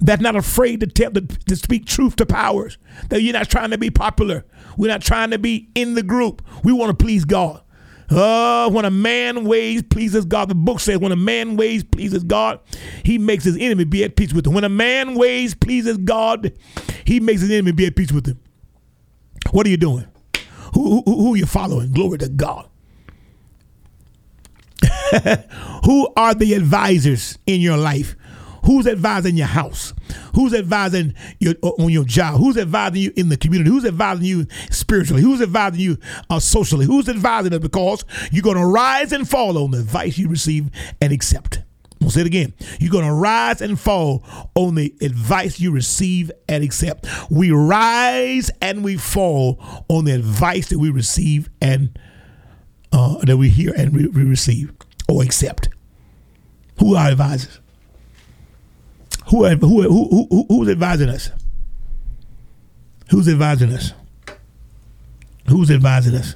That's 0.04 0.22
not 0.22 0.36
afraid 0.36 0.82
to 0.82 0.88
tell 0.88 1.12
to, 1.12 1.56
speak 1.56 1.86
truth 1.86 2.18
to 2.18 2.26
powers. 2.26 2.78
That 3.08 3.22
you're 3.22 3.34
not 3.34 3.50
trying 3.50 3.72
to 3.72 3.78
be 3.78 3.90
popular. 3.90 4.46
We're 4.78 4.90
not 4.90 5.02
trying 5.02 5.32
to 5.32 5.40
be 5.40 5.70
in 5.76 5.96
the 5.96 6.04
group. 6.04 6.42
We 6.62 6.74
want 6.74 6.98
to 6.98 7.04
please 7.04 7.24
God. 7.24 7.62
Oh, 8.12 8.70
when 8.70 8.84
a 8.84 8.92
man 8.92 9.46
ways 9.46 9.82
pleases 9.82 10.26
God, 10.26 10.50
the 10.50 10.56
book 10.56 10.82
says, 10.82 11.00
when 11.00 11.14
a 11.14 11.16
man 11.18 11.56
ways 11.56 11.86
pleases 11.86 12.24
God, 12.26 12.60
he 13.04 13.18
makes 13.18 13.46
his 13.46 13.58
enemy 13.58 13.86
be 13.86 14.04
at 14.04 14.18
peace 14.18 14.34
with 14.34 14.46
him. 14.46 14.54
When 14.54 14.66
a 14.66 14.70
man 14.70 15.16
ways 15.16 15.56
pleases 15.56 15.98
God, 15.98 16.52
he 17.06 17.22
makes 17.22 17.40
his 17.40 17.50
enemy 17.50 17.72
be 17.72 17.86
at 17.86 17.96
peace 17.96 18.12
with 18.12 18.28
him. 18.28 18.40
What 19.52 19.66
are 19.66 19.70
you 19.70 19.78
doing? 19.78 20.06
Who, 20.74 21.02
who, 21.06 21.16
who 21.16 21.34
are 21.34 21.38
you 21.38 21.46
following? 21.46 21.92
Glory 21.94 22.18
to 22.18 22.30
God. 22.30 22.68
who 25.86 26.10
are 26.18 26.36
the 26.36 26.54
advisors 26.56 27.40
in 27.46 27.62
your 27.62 27.78
life? 27.78 28.18
Who's 28.66 28.88
advising 28.88 29.36
your 29.36 29.48
house? 29.48 29.94
Who's 30.36 30.54
advising 30.54 31.14
you 31.40 31.56
on 31.62 31.90
your 31.90 32.06
job? 32.06 32.38
Who's 32.38 32.58
advising 32.58 33.02
you 33.02 33.14
in 33.16 33.30
the 33.30 33.38
community? 33.38 33.70
Who's 33.70 33.86
advising 33.86 34.26
you 34.26 34.48
spiritually? 34.72 35.22
Who's 35.22 35.42
advising 35.42 35.82
you 35.82 35.98
uh, 36.30 36.40
socially? 36.40 36.86
Who's 36.86 37.10
advising 37.10 37.54
us? 37.54 37.60
Because 37.60 38.06
you're 38.32 38.44
going 38.44 38.58
to 38.58 38.66
rise 38.66 39.12
and 39.12 39.28
fall 39.30 39.58
on 39.58 39.72
the 39.72 39.80
advice 39.80 40.18
you 40.18 40.30
receive 40.30 40.70
and 41.02 41.12
accept. 41.12 41.62
I'll 42.02 42.10
say 42.10 42.22
it 42.22 42.28
again. 42.28 42.54
You're 42.80 42.92
going 42.92 43.06
to 43.06 43.14
rise 43.14 43.62
and 43.62 43.80
fall 43.80 44.24
on 44.56 44.76
the 44.76 44.94
advice 45.02 45.60
you 45.60 45.72
receive 45.72 46.32
and 46.50 46.64
accept. 46.64 47.08
We 47.30 47.52
rise 47.52 48.52
and 48.62 48.84
we 48.84 48.98
fall 48.98 49.60
on 49.88 50.06
the 50.06 50.14
advice 50.14 50.70
that 50.70 50.80
we 50.80 50.90
receive 50.90 51.50
and 51.62 51.98
uh, 52.92 53.20
that 53.20 53.38
we 53.38 53.50
hear 53.50 53.74
and 53.76 53.96
we, 53.96 54.08
we 54.08 54.24
receive 54.24 54.74
or 55.08 55.24
accept. 55.24 55.70
Who 56.80 56.96
are 56.96 57.10
advisors? 57.10 57.60
Who, 59.30 59.46
who, 59.48 59.82
who, 59.84 60.28
who, 60.30 60.46
who's 60.50 60.70
advising 60.70 61.10
us? 61.10 61.30
Who's 63.10 63.28
advising 63.30 63.72
us? 63.72 63.94
Who's 65.48 65.72
advising 65.72 66.16
us? 66.16 66.36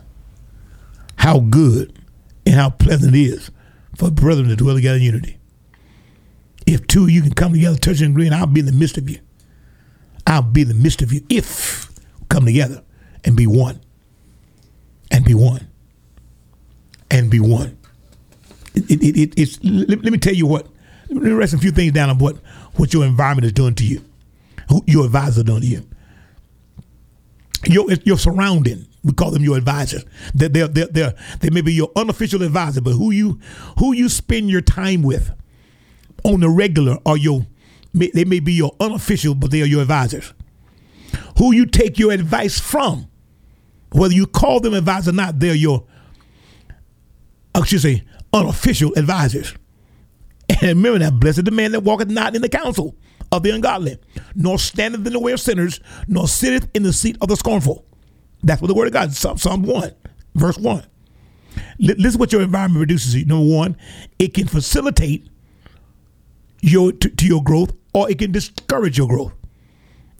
How 1.17 1.39
good 1.39 1.97
and 2.45 2.56
how 2.56 2.69
pleasant 2.69 3.15
it 3.15 3.19
is 3.19 3.52
for 3.95 4.12
brethren 4.12 4.47
to 4.50 4.56
dwell 4.56 4.76
together 4.76 4.97
in 4.97 5.04
unity. 5.04 5.38
If 6.65 6.88
two 6.88 7.04
of 7.04 7.10
you 7.10 7.21
can 7.21 7.34
come 7.34 7.54
together, 7.54 7.78
touch 7.78 8.02
and 8.02 8.12
agree, 8.12 8.28
and 8.28 8.36
I'll 8.36 8.45
be 8.45 8.60
in 8.60 8.65
the 8.65 8.71
midst 8.71 8.97
of 8.97 9.10
you. 9.10 9.19
I'll 10.26 10.41
be 10.41 10.62
in 10.62 10.67
the 10.67 10.73
midst 10.73 11.02
of 11.02 11.12
you 11.12 11.21
if 11.30 11.89
come 12.30 12.45
together 12.45 12.84
and 13.23 13.36
be 13.36 13.47
one. 13.47 13.82
And 15.12 15.23
be 15.26 15.34
one. 15.34 15.67
And 17.10 17.32
be 17.32 17.39
one. 17.39 17.78
It, 18.76 18.91
it, 18.91 19.17
it, 19.17 19.34
it's, 19.38 19.60
let, 19.63 20.04
let 20.04 20.12
me 20.12 20.17
tell 20.17 20.34
you 20.34 20.45
what 20.45 20.67
let 21.10 21.23
me 21.23 21.32
write 21.32 21.54
a 21.54 21.58
few 21.58 21.71
things 21.71 21.93
down 21.93 22.10
on 22.10 22.17
what, 22.17 22.38
what 22.78 22.94
your 22.94 23.06
environment 23.06 23.46
is 23.46 23.54
doing 23.54 23.76
to 23.76 23.86
you, 23.86 24.04
who 24.70 24.84
your 24.88 25.06
advisor 25.06 25.44
doing 25.44 25.62
to 25.62 25.68
you. 25.68 25.88
Your, 27.66 27.92
your 28.06 28.18
surrounding, 28.18 28.88
we 29.04 29.13
call 29.13 29.32
them 29.32 29.44
your 29.44 29.58
advisors. 29.58 30.06
They're, 30.34 30.50
they're, 30.50 30.68
they're, 30.68 30.88
they're, 30.88 31.13
they 31.40 31.50
may 31.50 31.62
be 31.62 31.74
your 31.74 31.92
unofficial 31.96 32.44
advisor, 32.44 32.82
but 32.82 32.94
who 32.94 33.12
you 33.12 33.40
who 33.80 33.94
you 33.94 34.10
spend 34.10 34.50
your 34.50 34.62
time 34.62 35.02
with 35.02 35.32
on 36.24 36.40
the 36.40 36.50
regular 36.50 36.98
are 37.06 37.18
your 37.18 37.48
they 37.94 38.26
may 38.26 38.40
be 38.40 38.54
your 38.54 38.76
unofficial, 38.80 39.34
but 39.34 39.50
they 39.50 39.62
are 39.62 39.66
your 39.66 39.82
advisors. 39.82 40.34
Who 41.40 41.54
you 41.54 41.66
take 41.66 41.98
your 41.98 42.12
advice 42.12 42.60
from, 42.60 43.08
whether 43.92 44.13
you 44.13 44.28
call 44.28 44.60
them 44.60 44.74
advisors 44.74 45.08
or 45.10 45.13
not, 45.13 45.40
they're 45.40 45.56
your 45.56 45.86
I 47.56 47.66
should 47.66 47.82
say 47.82 48.04
unofficial 48.34 48.94
advisors. 48.96 49.56
And 50.50 50.78
remember 50.78 51.00
that 51.00 51.20
blessed 51.20 51.46
the 51.46 51.52
man 51.52 51.72
that 51.74 51.82
walketh 51.82 52.10
not 52.10 52.36
in 52.36 52.42
the 52.42 52.50
counsel 52.50 52.96
of 53.32 53.44
the 53.44 53.52
ungodly, 53.52 53.98
nor 54.36 54.58
standeth 54.58 55.06
in 55.06 55.14
the 55.14 55.20
way 55.20 55.34
of 55.34 55.40
sinners, 55.40 55.80
nor 56.08 56.28
sitteth 56.28 56.70
in 56.74 56.84
the 56.84 56.94
seat 56.94 57.18
of 57.22 57.28
the 57.28 57.36
scornful. 57.36 57.86
That's 58.44 58.62
what 58.62 58.68
the 58.68 58.74
word 58.74 58.88
of 58.88 58.94
God, 58.94 59.14
Psalm, 59.14 59.38
Psalm 59.38 59.64
1, 59.64 59.92
verse 60.36 60.58
1. 60.58 60.86
This 61.80 62.14
is 62.14 62.18
what 62.18 62.32
your 62.32 62.42
environment 62.42 62.80
produces 62.80 63.16
you. 63.16 63.26
Number 63.26 63.54
one, 63.54 63.78
it 64.20 64.34
can 64.34 64.48
facilitate 64.48 65.28
your 66.62 66.92
to, 66.92 67.10
to 67.10 67.26
your 67.26 67.44
growth 67.44 67.74
or 67.94 68.10
it 68.10 68.20
can 68.20 68.32
discourage 68.32 68.98
your 68.98 69.08
growth. 69.08 69.34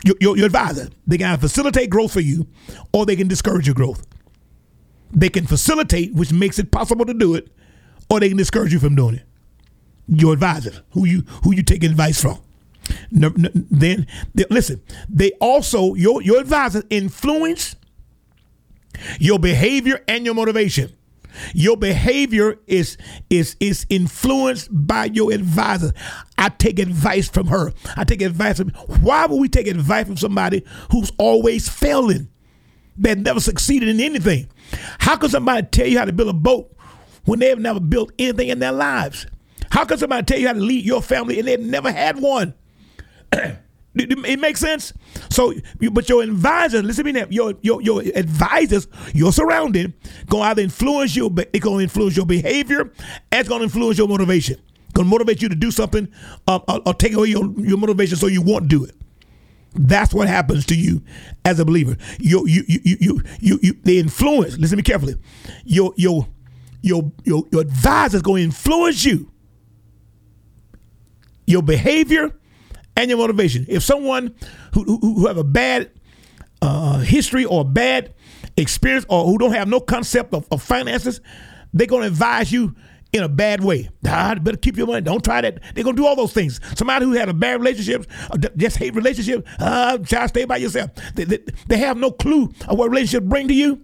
Your, 0.04 0.16
your, 0.20 0.38
your 0.38 0.46
advisor, 0.48 0.90
they 1.06 1.18
can 1.18 1.38
facilitate 1.40 1.90
growth 1.90 2.12
for 2.14 2.20
you 2.20 2.48
or 2.94 3.06
they 3.06 3.16
can 3.16 3.28
discourage 3.28 3.66
your 3.66 3.76
growth. 3.76 4.06
They 5.12 5.30
can 5.30 5.48
facilitate, 5.48 6.14
which 6.14 6.34
makes 6.34 6.60
it 6.60 6.72
possible 6.72 7.06
to 7.06 7.14
do 7.14 7.34
it, 7.36 7.50
or 8.10 8.20
they 8.20 8.28
can 8.28 8.38
discourage 8.38 8.74
you 8.74 8.80
from 8.80 8.96
doing 8.96 9.16
it 9.16 9.24
your 10.08 10.34
advisor, 10.34 10.84
who 10.92 11.06
you 11.06 11.22
who 11.44 11.54
you 11.54 11.64
take 11.64 11.84
advice 11.84 12.22
from. 12.22 12.40
No, 13.12 13.34
no, 13.36 13.50
then 13.54 14.08
they, 14.34 14.46
listen, 14.50 14.82
they 15.10 15.32
also 15.42 15.94
your 15.96 16.22
your 16.22 16.40
advisors 16.40 16.84
influence 16.90 17.76
your 19.20 19.40
behavior 19.40 20.04
and 20.08 20.26
your 20.26 20.34
motivation. 20.34 20.94
Your 21.54 21.78
behavior 21.78 22.58
is 22.66 22.98
is 23.30 23.56
is 23.60 23.86
influenced 23.90 24.70
by 24.72 25.06
your 25.06 25.32
advisor. 25.32 25.94
I 26.38 26.50
take 26.50 26.80
advice 26.80 27.30
from 27.30 27.48
her. 27.48 27.74
I 27.96 28.06
take 28.06 28.22
advice 28.22 28.58
from. 28.58 28.70
Why 29.02 29.26
would 29.26 29.40
we 29.40 29.50
take 29.50 29.68
advice 29.68 30.08
from 30.08 30.18
somebody 30.18 30.64
who's 30.92 31.12
always 31.20 31.70
failing, 31.70 32.30
that 32.98 33.20
never 33.20 33.40
succeeded 33.40 33.90
in 33.90 34.00
anything? 34.00 34.48
How 35.00 35.16
can 35.18 35.30
somebody 35.30 35.68
tell 35.68 35.86
you 35.88 36.00
how 36.00 36.06
to 36.06 36.14
build 36.14 36.30
a 36.30 36.34
boat 36.34 36.76
when 37.26 37.40
they 37.40 37.50
have 37.50 37.60
never 37.60 37.80
built 37.80 38.12
anything 38.18 38.50
in 38.50 38.60
their 38.60 38.72
lives? 38.72 39.28
How 39.72 39.86
can 39.86 39.98
somebody 39.98 40.26
tell 40.26 40.40
you 40.40 40.48
how 40.48 40.54
to 40.54 40.60
lead 40.60 40.86
your 40.86 41.02
family 41.02 41.40
and 41.40 41.48
they've 41.48 41.60
never 41.60 41.92
had 41.92 42.20
one? 42.20 42.54
it 43.96 44.40
makes 44.40 44.60
sense. 44.60 44.94
So, 45.30 45.54
but 45.92 46.08
your 46.10 46.24
advisors, 46.24 46.84
listen 46.84 47.06
to 47.06 47.14
me 47.14 47.20
now. 47.20 47.28
Your 47.30 47.54
your 47.62 47.82
your 47.82 48.02
advisors, 48.16 48.88
your 49.14 49.32
surrounding, 49.32 49.94
gonna 50.28 50.44
either 50.44 50.62
influence 50.62 51.16
you, 51.16 51.30
but 51.30 51.50
it's 51.54 51.64
gonna 51.64 51.84
influence 51.84 52.16
your 52.16 52.26
behavior, 52.26 52.82
and 52.82 52.94
it's 53.40 53.50
gonna 53.50 53.64
influence 53.64 53.98
your 53.98 54.08
motivation. 54.08 54.62
Gonna 54.94 55.10
motivate 55.10 55.42
you 55.42 55.50
to 55.50 55.56
do 55.56 55.72
something, 55.72 56.08
uh, 56.48 56.60
or, 56.68 56.82
or 56.86 56.94
take 56.94 57.14
away 57.14 57.28
your, 57.28 57.52
your 57.60 57.78
motivation 57.78 58.18
so 58.18 58.28
you 58.28 58.42
won't 58.42 58.68
do 58.68 58.84
it. 58.84 58.96
That's 59.76 60.14
what 60.14 60.28
happens 60.28 60.66
to 60.68 60.76
you 60.76 61.04
as 61.46 61.60
a 61.60 61.66
believer. 61.66 61.98
You 62.20 62.48
you 62.48 62.64
you 62.68 62.80
you 62.84 62.98
you 63.00 63.24
you, 63.40 63.60
you 63.62 63.78
they 63.84 63.98
influence. 63.98 64.58
Listen 64.58 64.72
to 64.72 64.78
me 64.78 64.84
carefully. 64.84 65.16
Your 65.66 65.94
your 65.98 66.28
your 66.82 67.12
your 67.26 67.44
your 67.52 67.62
advisors 67.62 68.22
gonna 68.22 68.42
influence 68.42 69.06
you 69.06 69.32
your 71.48 71.64
behavior 71.64 72.32
and 72.96 73.10
your 73.10 73.18
motivation. 73.18 73.66
If 73.68 73.84
someone 73.84 74.36
who, 74.74 74.84
who, 74.84 75.00
who 75.00 75.28
have 75.28 75.38
a 75.38 75.44
bad 75.44 75.92
uh, 76.62 77.00
history 77.00 77.46
or 77.46 77.66
bad 77.66 78.14
experience 78.58 79.06
or 79.10 79.26
who 79.26 79.38
don't 79.38 79.54
have 79.54 79.68
no 79.68 79.80
concept 79.80 80.34
of, 80.34 80.48
of 80.52 80.62
finances, 80.62 81.22
they're 81.74 81.88
going 81.88 82.02
to 82.02 82.08
advise 82.08 82.52
you 82.52 82.76
in 83.14 83.24
a 83.24 83.30
bad 83.30 83.64
way. 83.64 83.90
Ah, 84.06 84.36
better 84.36 84.58
keep 84.58 84.78
your 84.78 84.88
money. 84.88 85.02
Don't 85.02 85.24
try 85.24 85.42
that. 85.42 85.60
They're 85.74 85.84
gonna 85.84 85.96
do 85.96 86.06
all 86.06 86.16
those 86.16 86.34
things. 86.34 86.60
Somebody 86.76 87.06
who 87.06 87.14
had 87.14 87.30
a 87.30 87.34
bad 87.34 87.60
relationship, 87.60 88.06
just 88.58 88.78
hate 88.78 88.96
relationship, 88.96 89.48
uh, 89.60 89.98
child, 90.00 90.30
stay 90.30 90.46
by 90.46 90.58
yourself. 90.58 90.92
They, 91.16 91.24
they, 91.24 91.40
they 91.68 91.78
have 91.78 91.98
no 91.98 92.12
clue 92.12 92.52
of 92.68 92.78
what 92.78 92.90
relationship 92.90 93.24
bring 93.24 93.48
to 93.48 93.54
you. 93.54 93.82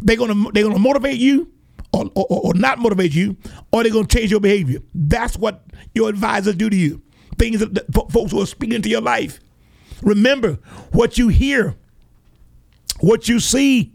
They're 0.00 0.16
gonna 0.16 0.50
they're 0.52 0.64
gonna 0.64 0.78
motivate 0.78 1.18
you. 1.18 1.52
Or, 1.92 2.10
or, 2.14 2.26
or 2.28 2.54
not 2.54 2.78
motivate 2.78 3.14
you, 3.14 3.36
or 3.72 3.82
they're 3.82 3.92
going 3.92 4.06
to 4.06 4.16
change 4.18 4.30
your 4.30 4.40
behavior. 4.40 4.80
That's 4.94 5.36
what 5.38 5.64
your 5.94 6.10
advisors 6.10 6.54
do 6.54 6.68
to 6.68 6.76
you. 6.76 7.02
Things 7.38 7.60
that, 7.60 7.74
that 7.74 8.12
folks 8.12 8.32
who 8.32 8.42
are 8.42 8.46
speaking 8.46 8.76
into 8.76 8.90
your 8.90 9.00
life. 9.00 9.40
Remember, 10.02 10.58
what 10.92 11.16
you 11.16 11.28
hear, 11.28 11.76
what 13.00 13.28
you 13.28 13.40
see, 13.40 13.92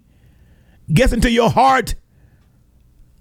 gets 0.91 1.13
into 1.13 1.29
your 1.29 1.51
heart 1.51 1.95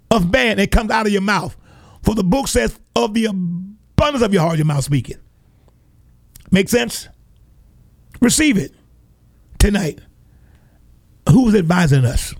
of 0.09 0.31
man 0.31 0.59
and 0.59 0.69
comes 0.69 0.91
out 0.91 1.05
of 1.05 1.11
your 1.11 1.21
mouth. 1.21 1.55
For 2.01 2.15
the 2.15 2.23
book 2.23 2.47
says, 2.47 2.79
of 2.95 3.13
the 3.13 3.25
abundance 3.25 4.23
of 4.23 4.33
your 4.33 4.41
heart, 4.41 4.57
your 4.57 4.65
mouth 4.65 4.83
speaking. 4.83 5.17
Make 6.51 6.69
sense? 6.69 7.07
Receive 8.21 8.57
it 8.57 8.73
tonight. 9.59 9.99
Who's 11.29 11.55
advising 11.55 12.05
us? 12.05 12.33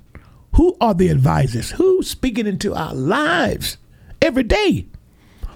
Who 0.56 0.76
are 0.80 0.94
the 0.94 1.10
advisors? 1.10 1.72
Who's 1.72 2.10
speaking 2.10 2.48
into 2.48 2.74
our 2.76 2.94
lives 2.94 3.78
every 4.22 4.44
day? 4.44 4.88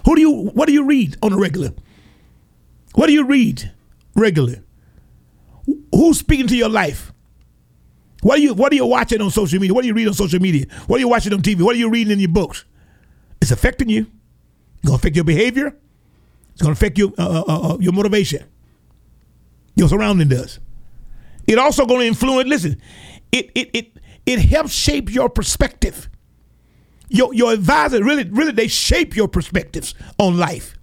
Who 0.04 0.14
do 0.16 0.20
you 0.20 0.32
what 0.54 0.66
do 0.66 0.72
you 0.72 0.84
read 0.84 1.16
on 1.22 1.32
a 1.32 1.38
regular? 1.38 1.70
What 2.94 3.06
do 3.06 3.12
you 3.12 3.24
read 3.24 3.70
regularly? 4.14 4.60
Who's 5.92 6.18
speaking 6.18 6.46
to 6.48 6.56
your 6.56 6.68
life? 6.68 7.12
What 8.22 8.38
are 8.38 8.42
you 8.42 8.54
What 8.54 8.72
are 8.72 8.76
you 8.76 8.86
watching 8.86 9.20
on 9.20 9.30
social 9.30 9.60
media? 9.60 9.74
What 9.74 9.82
do 9.82 9.88
you 9.88 9.94
read 9.94 10.08
on 10.08 10.14
social 10.14 10.40
media? 10.40 10.66
What 10.86 10.96
are 10.96 11.00
you 11.00 11.08
watching 11.08 11.32
on 11.32 11.42
TV? 11.42 11.62
What 11.62 11.76
are 11.76 11.78
you 11.78 11.90
reading 11.90 12.12
in 12.12 12.18
your 12.18 12.30
books? 12.30 12.64
It's 13.40 13.50
affecting 13.50 13.88
you. 13.88 14.06
It's 14.78 14.86
gonna 14.86 14.96
affect 14.96 15.14
your 15.14 15.24
behavior. 15.24 15.76
It's 16.52 16.62
gonna 16.62 16.72
affect 16.72 16.98
your 16.98 17.12
uh, 17.18 17.42
uh, 17.46 17.74
uh, 17.74 17.78
your 17.78 17.92
motivation. 17.92 18.44
Your 19.76 19.88
surrounding 19.88 20.28
does. 20.28 20.58
It 21.46 21.58
also 21.58 21.86
gonna 21.86 22.04
influence. 22.04 22.48
Listen, 22.48 22.80
it 23.30 23.50
it 23.54 23.70
it 23.72 23.97
it 24.28 24.40
helps 24.40 24.72
shape 24.72 25.10
your 25.10 25.30
perspective. 25.30 26.10
Your 27.08 27.32
your 27.32 27.52
advisor 27.52 28.04
really 28.04 28.24
really 28.24 28.52
they 28.52 28.68
shape 28.68 29.16
your 29.16 29.26
perspectives 29.26 29.94
on 30.18 30.36
life, 30.36 30.76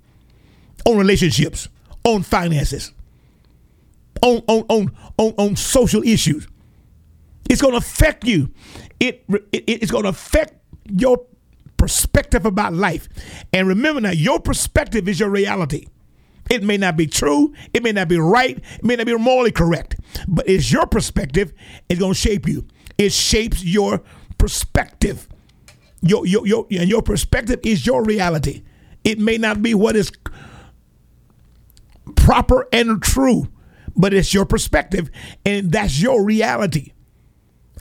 on 0.83 0.97
relationships, 0.97 1.69
on 2.03 2.23
finances, 2.23 2.91
on 4.23 4.41
on 4.47 4.65
on 4.69 4.91
on, 5.19 5.33
on 5.37 5.55
social 5.55 6.01
issues. 6.01 6.47
It's 7.47 7.61
going 7.61 7.73
to 7.73 7.77
affect 7.77 8.25
you. 8.25 8.51
It, 8.99 9.23
it 9.51 9.63
it's 9.67 9.91
going 9.91 10.03
to 10.03 10.09
affect 10.09 10.55
your 10.89 11.23
perspective 11.77 12.47
about 12.47 12.73
life. 12.73 13.07
And 13.53 13.67
remember 13.67 14.01
now, 14.01 14.11
your 14.11 14.39
perspective 14.39 15.07
is 15.07 15.19
your 15.19 15.29
reality. 15.29 15.85
It 16.49 16.63
may 16.63 16.77
not 16.77 16.97
be 16.97 17.05
true, 17.05 17.53
it 17.73 17.83
may 17.83 17.91
not 17.91 18.07
be 18.07 18.17
right, 18.19 18.57
it 18.57 18.83
may 18.83 18.95
not 18.95 19.05
be 19.05 19.15
morally 19.15 19.51
correct, 19.51 19.95
but 20.27 20.47
it's 20.47 20.71
your 20.71 20.85
perspective. 20.85 21.53
It's 21.89 21.99
going 21.99 22.13
to 22.13 22.19
shape 22.19 22.47
you. 22.47 22.67
It 22.97 23.11
shapes 23.11 23.63
your 23.63 24.01
perspective. 24.37 25.27
Your, 26.01 26.25
your, 26.25 26.45
your, 26.45 26.67
and 26.71 26.89
your 26.89 27.01
perspective 27.01 27.59
is 27.63 27.85
your 27.85 28.03
reality. 28.03 28.63
It 29.03 29.19
may 29.19 29.37
not 29.37 29.61
be 29.61 29.73
what 29.73 29.95
is 29.95 30.11
proper 32.15 32.67
and 32.71 33.01
true, 33.01 33.47
but 33.95 34.13
it's 34.13 34.33
your 34.33 34.45
perspective, 34.45 35.09
and 35.45 35.71
that's 35.71 36.01
your 36.01 36.23
reality. 36.23 36.93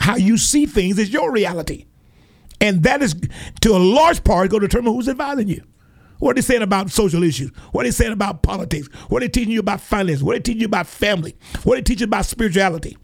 How 0.00 0.16
you 0.16 0.38
see 0.38 0.66
things 0.66 0.98
is 0.98 1.12
your 1.12 1.30
reality. 1.30 1.86
And 2.60 2.82
that 2.84 3.02
is, 3.02 3.14
to 3.60 3.72
a 3.72 3.78
large 3.78 4.24
part, 4.24 4.50
going 4.50 4.62
to 4.62 4.68
determine 4.68 4.94
who's 4.94 5.08
advising 5.08 5.48
you. 5.48 5.62
What 6.18 6.30
are 6.30 6.34
they 6.34 6.40
saying 6.40 6.62
about 6.62 6.90
social 6.90 7.22
issues? 7.22 7.50
What 7.72 7.82
are 7.82 7.88
they 7.88 7.92
saying 7.92 8.12
about 8.12 8.42
politics? 8.42 8.88
What 9.08 9.22
are 9.22 9.26
they 9.26 9.30
teaching 9.30 9.52
you 9.52 9.60
about 9.60 9.80
finance? 9.80 10.22
What 10.22 10.36
are 10.36 10.38
they 10.38 10.42
teaching 10.42 10.60
you 10.60 10.66
about 10.66 10.86
family? 10.86 11.36
What 11.64 11.74
are 11.74 11.80
they 11.80 11.82
teaching 11.82 12.06
about 12.06 12.24
spirituality? 12.26 12.96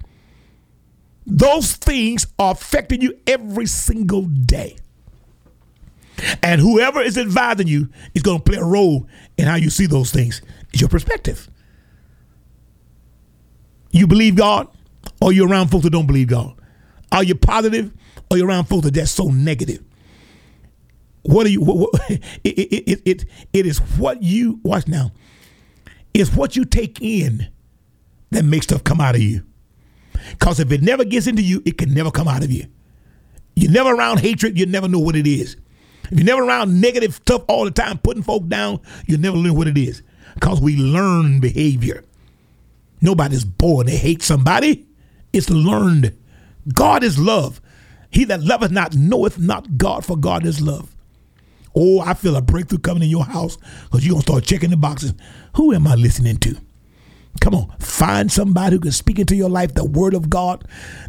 Those 1.31 1.73
things 1.75 2.27
are 2.41 2.51
affecting 2.53 3.01
you 3.01 3.17
every 3.25 3.67
single 3.67 4.23
day. 4.23 4.77
And 6.43 6.61
whoever 6.61 7.01
is 7.01 7.17
advising 7.17 7.69
you 7.69 7.89
is 8.15 8.23
going 8.23 8.39
to 8.39 8.45
play 8.45 8.59
a 8.59 8.65
role 8.65 9.07
in 9.39 9.47
how 9.47 9.55
you 9.55 9.71
see 9.71 9.87
those 9.87 10.11
things. 10.11 10.43
It's 10.73 10.81
your 10.81 10.91
perspective. 10.91 11.49
You 13.93 14.09
believe 14.09 14.35
God, 14.35 14.69
or 15.23 15.33
you're 15.33 15.49
around 15.49 15.69
folks 15.69 15.85
that 15.85 15.91
don't 15.91 16.07
believe 16.07 16.29
God. 16.29 16.55
Are 17.13 17.23
you 17.25 17.37
positive 17.37 17.93
or 18.31 18.37
you're 18.37 18.49
around 18.49 18.65
folks 18.65 18.85
that 18.85 18.95
that's 18.95 19.13
so 19.13 19.29
negative? 19.29 19.83
What 21.23 21.47
are 21.47 21.51
you? 21.51 21.61
What, 21.61 21.77
what, 21.77 22.03
it, 22.11 22.23
it, 22.45 22.91
it, 22.91 23.03
it, 23.05 23.25
it 23.53 23.67
is 23.67 23.79
what 23.79 24.23
you 24.23 24.59
watch 24.63 24.89
now. 24.89 25.13
It's 26.13 26.35
what 26.35 26.57
you 26.57 26.65
take 26.65 27.01
in 27.01 27.49
that 28.31 28.45
makes 28.45 28.67
stuff 28.67 28.83
come 28.83 29.01
out 29.01 29.15
of 29.15 29.23
you. 29.23 29.45
Because 30.31 30.61
if 30.61 30.71
it 30.73 30.83
never 30.83 31.05
gets 31.05 31.27
into 31.27 31.43
you, 31.43 31.63
it 31.65 31.79
can 31.79 31.93
never 31.93 32.11
come 32.11 32.29
out 32.29 32.43
of 32.43 32.51
you. 32.51 32.67
You're 33.55 33.73
never 33.73 33.95
around 33.95 34.21
hatred, 34.21 34.59
you 34.59 34.67
never 34.67 34.89
know 34.89 34.99
what 34.99 35.17
it 35.17 35.27
is. 35.27 35.57
If 36.11 36.19
you're 36.19 36.25
never 36.25 36.43
around 36.43 36.81
negative 36.81 37.15
stuff 37.15 37.45
all 37.49 37.65
the 37.65 37.71
time, 37.71 37.99
putting 37.99 38.23
folk 38.23 38.49
down, 38.49 38.81
you 39.07 39.17
never 39.17 39.37
learn 39.37 39.55
what 39.55 39.69
it 39.69 39.79
is. 39.79 40.03
Because 40.35 40.61
we 40.61 40.77
learn 40.77 41.41
behavior. 41.41 42.05
Nobody's 43.01 43.45
born 43.45 43.87
to 43.87 43.93
hate 43.93 44.23
somebody. 44.23 44.87
It's 45.33 45.51
learned. 45.51 46.17
God 46.73 47.03
is 47.03 47.19
love. 47.19 47.61
He 48.11 48.25
that 48.25 48.43
loveth 48.43 48.73
not 48.73 48.95
knoweth 48.95 49.39
not 49.39 49.79
God, 49.79 50.05
for 50.05 50.17
God 50.17 50.45
is 50.45 50.61
love. 50.61 50.95
Oh, 51.75 52.01
I 52.01 52.15
feel 52.15 52.35
a 52.37 52.43
breakthrough 52.43 52.79
coming 52.79 53.05
in 53.05 53.09
your 53.09 53.25
house 53.25 53.57
because 53.85 54.05
you're 54.05 54.15
going 54.15 54.23
to 54.23 54.31
start 54.31 54.45
checking 54.45 54.71
the 54.71 54.77
boxes. 54.77 55.15
Who 55.55 55.73
am 55.73 55.87
I 55.87 55.95
listening 55.95 56.39
to? 56.39 56.57
Come 57.41 57.55
on, 57.55 57.71
find 57.79 58.31
somebody 58.31 58.77
who 58.77 58.81
can 58.81 58.93
speak 58.93 59.19
into 59.19 59.35
your 59.35 59.49
life 59.49 59.73
the 59.75 59.85
word 59.85 60.15
of 60.15 60.29
God, 60.29 60.65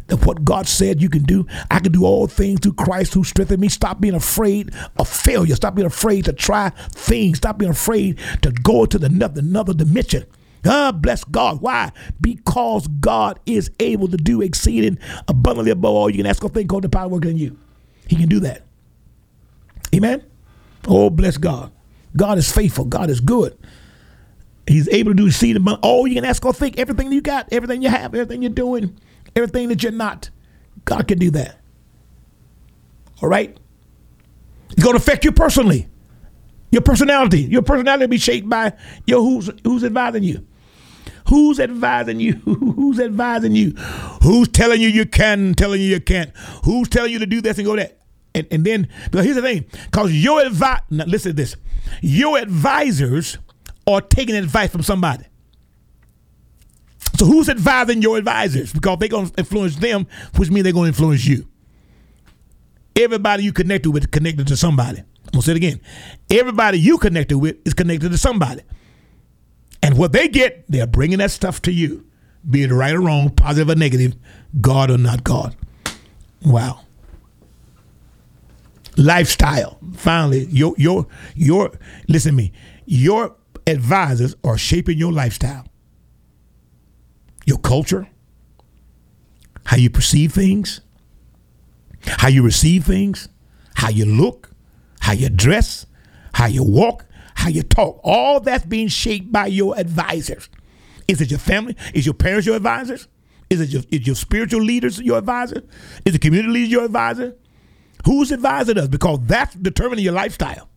that 0.06 0.24
what 0.24 0.44
God 0.44 0.66
said 0.66 1.02
you 1.02 1.10
can 1.10 1.24
do. 1.24 1.46
I 1.70 1.80
can 1.80 1.92
do 1.92 2.04
all 2.04 2.26
things 2.26 2.60
through 2.60 2.74
Christ 2.74 3.12
who 3.12 3.24
strengthened 3.24 3.60
me. 3.60 3.68
Stop 3.68 4.00
being 4.00 4.14
afraid 4.14 4.72
of 4.98 5.08
failure. 5.08 5.54
Stop 5.56 5.74
being 5.74 5.86
afraid 5.86 6.24
to 6.26 6.32
try 6.32 6.70
things. 6.92 7.38
Stop 7.38 7.58
being 7.58 7.72
afraid 7.72 8.18
to 8.42 8.50
go 8.50 8.86
to 8.86 8.98
the 8.98 9.06
another, 9.06 9.40
another 9.40 9.74
dimension. 9.74 10.24
Ah, 10.64 10.92
bless 10.92 11.24
God. 11.24 11.60
Why? 11.60 11.90
Because 12.20 12.86
God 12.86 13.40
is 13.44 13.70
able 13.80 14.08
to 14.08 14.16
do 14.16 14.40
exceeding 14.42 14.98
abundantly 15.28 15.72
above 15.72 15.94
all 15.94 16.08
you 16.08 16.18
can 16.18 16.26
ask 16.26 16.42
or 16.44 16.48
think 16.48 16.70
called 16.70 16.84
the 16.84 16.88
power 16.88 17.08
working 17.08 17.32
in 17.32 17.36
you. 17.36 17.58
He 18.06 18.16
can 18.16 18.28
do 18.28 18.40
that. 18.40 18.62
Amen. 19.94 20.24
Oh, 20.86 21.10
bless 21.10 21.36
God. 21.36 21.72
God 22.16 22.38
is 22.38 22.50
faithful. 22.50 22.84
God 22.84 23.10
is 23.10 23.20
good. 23.20 23.58
He's 24.66 24.88
able 24.88 25.10
to 25.10 25.14
do 25.14 25.26
exceeding 25.26 25.62
above 25.62 25.80
all 25.82 26.06
you 26.06 26.14
can 26.14 26.24
ask 26.24 26.44
or 26.44 26.52
think. 26.52 26.78
Everything 26.78 27.10
you 27.12 27.20
got, 27.20 27.48
everything 27.52 27.82
you 27.82 27.88
have, 27.88 28.14
everything 28.14 28.42
you're 28.42 28.50
doing, 28.50 28.98
everything 29.34 29.68
that 29.68 29.82
you're 29.82 29.92
not. 29.92 30.30
God 30.84 31.08
can 31.08 31.18
do 31.18 31.30
that. 31.32 31.60
All 33.20 33.28
right? 33.28 33.56
It's 34.70 34.82
going 34.82 34.96
to 34.96 35.02
affect 35.02 35.24
you 35.24 35.32
personally. 35.32 35.88
Your 36.70 36.82
personality. 36.82 37.42
Your 37.42 37.62
personality 37.62 38.04
will 38.04 38.10
be 38.10 38.18
shaped 38.18 38.48
by 38.48 38.72
your 39.06 39.20
who's 39.20 39.50
who's 39.64 39.84
advising 39.84 40.22
you. 40.22 40.46
Who's 41.28 41.60
advising 41.60 42.20
you? 42.20 42.32
Who's 42.44 42.98
advising 42.98 43.54
you? 43.54 43.70
Who's 44.22 44.48
telling 44.48 44.80
you 44.80 44.88
you 44.88 45.06
can, 45.06 45.54
telling 45.54 45.80
you 45.80 45.86
you 45.86 46.00
can't? 46.00 46.36
Who's 46.64 46.88
telling 46.88 47.12
you 47.12 47.20
to 47.20 47.26
do 47.26 47.40
this 47.40 47.58
and 47.58 47.66
go 47.66 47.76
that? 47.76 48.00
And, 48.34 48.46
and 48.50 48.64
then, 48.64 48.88
but 49.10 49.24
here's 49.24 49.36
the 49.36 49.42
thing, 49.42 49.66
because 49.86 50.12
your 50.12 50.40
advice, 50.40 50.80
listen 50.90 51.30
to 51.30 51.36
this, 51.36 51.54
your 52.00 52.38
advisors 52.38 53.38
are 53.86 54.00
taking 54.00 54.34
advice 54.34 54.70
from 54.70 54.82
somebody. 54.82 55.24
So 57.18 57.26
who's 57.26 57.48
advising 57.48 58.02
your 58.02 58.18
advisors? 58.18 58.72
Because 58.72 58.98
they're 58.98 59.08
going 59.08 59.28
to 59.28 59.34
influence 59.38 59.76
them, 59.76 60.06
which 60.36 60.50
means 60.50 60.64
they're 60.64 60.72
going 60.72 60.84
to 60.92 60.96
influence 60.96 61.26
you. 61.26 61.46
Everybody 62.96 63.44
you 63.44 63.52
connected 63.52 63.90
with 63.90 64.04
is 64.04 64.10
connected 64.10 64.46
to 64.48 64.56
somebody. 64.56 64.98
I'm 64.98 65.30
going 65.32 65.40
to 65.40 65.42
say 65.42 65.52
it 65.52 65.56
again. 65.56 65.80
Everybody 66.30 66.78
you 66.78 66.98
connected 66.98 67.38
with 67.38 67.56
is 67.66 67.74
connected 67.74 68.10
to 68.10 68.18
somebody. 68.18 68.62
And 69.82 69.98
what 69.98 70.12
they 70.12 70.28
get, 70.28 70.64
they're 70.68 70.86
bringing 70.86 71.18
that 71.18 71.30
stuff 71.30 71.62
to 71.62 71.72
you, 71.72 72.06
be 72.48 72.62
it 72.62 72.70
right 72.70 72.94
or 72.94 73.00
wrong, 73.00 73.30
positive 73.30 73.70
or 73.70 73.74
negative, 73.74 74.14
God 74.60 74.90
or 74.90 74.98
not 74.98 75.24
God. 75.24 75.56
Wow. 76.44 76.80
Lifestyle. 78.96 79.78
Finally, 79.94 80.46
your 80.46 80.74
your 80.76 81.06
your 81.34 81.72
listen 82.08 82.32
to 82.32 82.36
me. 82.36 82.52
Your 82.84 83.34
advisors 83.72 84.36
are 84.44 84.56
shaping 84.56 84.98
your 84.98 85.12
lifestyle, 85.12 85.66
your 87.44 87.58
culture, 87.58 88.08
how 89.64 89.76
you 89.76 89.90
perceive 89.90 90.32
things, 90.32 90.80
how 92.04 92.28
you 92.28 92.42
receive 92.42 92.84
things, 92.84 93.28
how 93.74 93.88
you 93.88 94.04
look, 94.04 94.50
how 95.00 95.12
you 95.12 95.28
dress, 95.28 95.86
how 96.34 96.46
you 96.46 96.62
walk, 96.62 97.04
how 97.34 97.48
you 97.48 97.62
talk. 97.62 98.00
All 98.04 98.40
that's 98.40 98.64
being 98.64 98.88
shaped 98.88 99.32
by 99.32 99.46
your 99.46 99.78
advisors. 99.78 100.48
Is 101.08 101.20
it 101.20 101.30
your 101.30 101.40
family? 101.40 101.76
Is 101.94 102.06
your 102.06 102.14
parents 102.14 102.46
your 102.46 102.56
advisors? 102.56 103.08
Is 103.50 103.60
it 103.60 103.68
your, 103.70 103.82
is 103.90 104.06
your 104.06 104.16
spiritual 104.16 104.62
leaders 104.62 105.00
your 105.00 105.18
advisor? 105.18 105.62
Is 106.04 106.12
the 106.12 106.18
community 106.18 106.52
leader 106.52 106.70
your 106.70 106.84
advisor? 106.84 107.36
Who's 108.04 108.32
advising 108.32 108.78
us? 108.78 108.88
Because 108.88 109.20
that's 109.24 109.54
determining 109.54 110.04
your 110.04 110.14
lifestyle. 110.14 110.68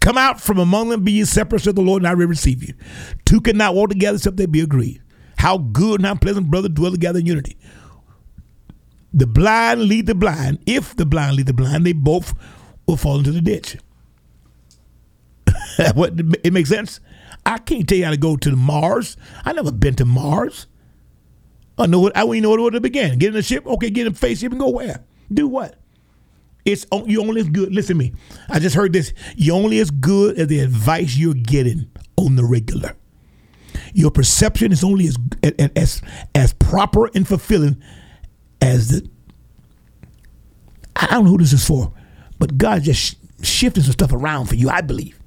Come 0.00 0.16
out 0.16 0.40
from 0.40 0.58
among 0.58 0.88
them, 0.88 1.04
be 1.04 1.12
ye 1.12 1.24
separate, 1.24 1.62
said 1.62 1.76
the 1.76 1.82
Lord, 1.82 2.02
and 2.02 2.08
I 2.08 2.14
will 2.14 2.26
receive 2.26 2.62
you. 2.62 2.74
Two 3.26 3.40
cannot 3.40 3.74
walk 3.74 3.90
together 3.90 4.16
except 4.16 4.36
they 4.36 4.46
be 4.46 4.60
agreed. 4.60 5.02
How 5.36 5.58
good 5.58 6.00
and 6.00 6.06
how 6.06 6.14
pleasant, 6.14 6.50
brother, 6.50 6.68
dwell 6.68 6.90
together 6.90 7.18
in 7.18 7.26
unity. 7.26 7.56
The 9.12 9.26
blind 9.26 9.82
lead 9.82 10.06
the 10.06 10.14
blind. 10.14 10.60
If 10.66 10.96
the 10.96 11.04
blind 11.04 11.36
lead 11.36 11.46
the 11.46 11.52
blind, 11.52 11.84
they 11.84 11.92
both 11.92 12.34
will 12.86 12.96
fall 12.96 13.18
into 13.18 13.32
the 13.32 13.40
ditch. 13.40 13.76
what 15.94 16.14
it 16.44 16.52
makes 16.52 16.68
sense? 16.68 17.00
I 17.44 17.58
can't 17.58 17.88
tell 17.88 17.98
you 17.98 18.04
how 18.04 18.10
to 18.10 18.16
go 18.16 18.36
to 18.36 18.56
Mars. 18.56 19.16
I 19.44 19.52
never 19.52 19.72
been 19.72 19.94
to 19.96 20.04
Mars. 20.04 20.66
I 21.78 21.86
know 21.86 22.00
what 22.00 22.16
I 22.16 22.24
you 22.24 22.40
know 22.40 22.50
where 22.50 22.70
to 22.70 22.80
begin. 22.80 23.18
Get 23.18 23.30
in 23.30 23.36
a 23.36 23.42
ship, 23.42 23.66
okay, 23.66 23.90
get 23.90 24.06
in 24.06 24.12
a 24.12 24.16
spaceship 24.16 24.52
and 24.52 24.60
go 24.60 24.68
where? 24.68 25.04
Do 25.32 25.48
what? 25.48 25.79
It's 26.64 26.86
you 27.06 27.20
only 27.22 27.40
as 27.40 27.48
good. 27.48 27.74
Listen 27.74 27.96
to 27.96 28.04
me. 28.04 28.12
I 28.48 28.58
just 28.58 28.76
heard 28.76 28.92
this. 28.92 29.12
You 29.36 29.54
only 29.54 29.78
as 29.78 29.90
good 29.90 30.38
as 30.38 30.48
the 30.48 30.60
advice 30.60 31.16
you're 31.16 31.34
getting 31.34 31.90
on 32.16 32.36
the 32.36 32.44
regular. 32.44 32.96
Your 33.94 34.10
perception 34.10 34.72
is 34.72 34.84
only 34.84 35.06
as 35.06 35.16
as 35.76 36.02
as 36.34 36.52
proper 36.54 37.10
and 37.14 37.26
fulfilling 37.26 37.82
as 38.60 38.88
the. 38.88 39.10
I 40.96 41.06
don't 41.06 41.24
know 41.24 41.30
who 41.30 41.38
this 41.38 41.52
is 41.52 41.66
for, 41.66 41.92
but 42.38 42.58
God 42.58 42.82
just 42.82 43.16
shifting 43.42 43.82
some 43.82 43.92
stuff 43.92 44.12
around 44.12 44.46
for 44.46 44.54
you. 44.54 44.68
I 44.68 44.82
believe, 44.82 45.18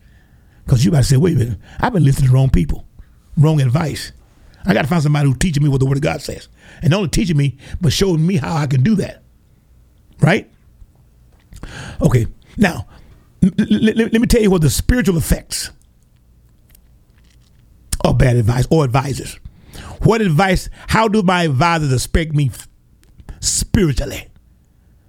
because 0.66 0.86
you 0.86 0.92
to 0.92 1.04
say, 1.04 1.18
"Wait 1.18 1.36
a 1.36 1.40
minute, 1.40 1.60
I've 1.80 1.94
been 1.94 2.04
listening 2.04 2.30
to 2.30 2.34
wrong 2.34 2.50
people, 2.50 2.86
wrong 3.38 3.60
advice." 3.60 4.12
I 4.66 4.74
got 4.74 4.84
to 4.84 4.88
find 4.88 5.04
somebody 5.04 5.28
who's 5.28 5.38
teaching 5.40 5.62
me 5.62 5.68
what 5.68 5.80
the 5.80 5.86
Word 5.86 5.98
of 5.98 6.04
God 6.04 6.22
says, 6.22 6.48
and 6.82 6.92
not 6.92 6.98
only 6.98 7.10
teaching 7.10 7.36
me, 7.36 7.58
but 7.82 7.92
showing 7.92 8.26
me 8.26 8.38
how 8.38 8.56
I 8.56 8.68
can 8.68 8.82
do 8.82 8.96
that. 8.96 9.24
Right? 10.22 10.50
Okay, 12.02 12.28
now, 12.58 12.88
let, 13.42 13.98
let 13.98 14.14
me 14.14 14.28
tell 14.28 14.42
you 14.42 14.52
what 14.52 14.62
the 14.62 14.70
spiritual 14.70 15.18
effects 15.18 15.72
of 18.04 18.18
bad 18.18 18.36
advice 18.36 18.68
or 18.70 18.84
advisors. 18.86 19.40
What 20.02 20.22
advice, 20.22 20.70
how 20.88 21.08
do 21.08 21.24
my 21.24 21.44
advisors 21.44 21.92
affect 21.92 22.34
me 22.34 22.52
spiritually? 23.40 24.28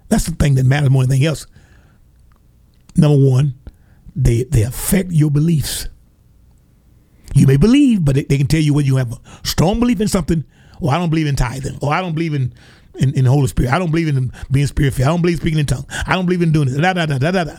That's 0.08 0.26
the 0.26 0.34
thing 0.34 0.54
that 0.54 0.64
matters 0.64 0.90
more 0.90 1.02
than 1.02 1.12
anything 1.12 1.26
else. 1.26 1.46
Number 2.96 3.28
one, 3.28 3.54
they, 4.14 4.44
they 4.44 4.62
affect 4.62 5.10
your 5.10 5.30
beliefs. 5.30 5.88
You 7.34 7.48
may 7.48 7.56
believe, 7.56 8.04
but 8.04 8.14
they, 8.14 8.22
they 8.22 8.38
can 8.38 8.46
tell 8.46 8.60
you 8.60 8.74
whether 8.74 8.86
you 8.86 8.96
have 8.96 9.12
a 9.12 9.20
strong 9.42 9.80
belief 9.80 10.00
in 10.00 10.06
something, 10.06 10.44
or 10.80 10.92
I 10.92 10.98
don't 10.98 11.10
believe 11.10 11.26
in 11.26 11.34
tithing, 11.34 11.78
or 11.82 11.92
I 11.92 12.00
don't 12.00 12.14
believe 12.14 12.34
in 12.34 12.54
in, 12.96 13.14
in 13.14 13.24
the 13.24 13.30
Holy 13.30 13.46
Spirit. 13.46 13.72
I 13.72 13.78
don't 13.78 13.90
believe 13.90 14.08
in 14.08 14.32
being 14.50 14.66
spirit 14.66 14.94
filled. 14.94 15.08
I 15.08 15.10
don't 15.10 15.22
believe 15.22 15.38
speaking 15.38 15.58
in 15.58 15.66
tongues. 15.66 15.86
I 16.06 16.14
don't 16.14 16.26
believe 16.26 16.42
in 16.42 16.52
doing 16.52 16.68
this. 16.68 16.76
Da, 16.76 16.92
da, 16.92 17.06
da, 17.06 17.18
da, 17.18 17.30
da, 17.30 17.44
da. 17.44 17.58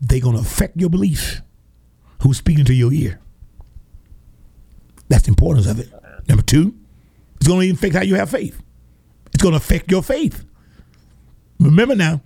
They're 0.00 0.20
going 0.20 0.36
to 0.36 0.42
affect 0.42 0.76
your 0.76 0.90
belief. 0.90 1.40
Who's 2.22 2.38
speaking 2.38 2.64
to 2.66 2.74
your 2.74 2.92
ear? 2.92 3.20
That's 5.08 5.24
the 5.24 5.30
importance 5.30 5.66
of 5.66 5.78
it. 5.78 5.92
Number 6.28 6.42
two, 6.42 6.74
it's 7.36 7.46
going 7.46 7.68
to 7.68 7.74
affect 7.74 7.94
how 7.94 8.02
you 8.02 8.14
have 8.14 8.30
faith. 8.30 8.60
It's 9.32 9.42
going 9.42 9.52
to 9.52 9.58
affect 9.58 9.90
your 9.90 10.02
faith. 10.02 10.44
Remember 11.58 11.94
now, 11.94 12.22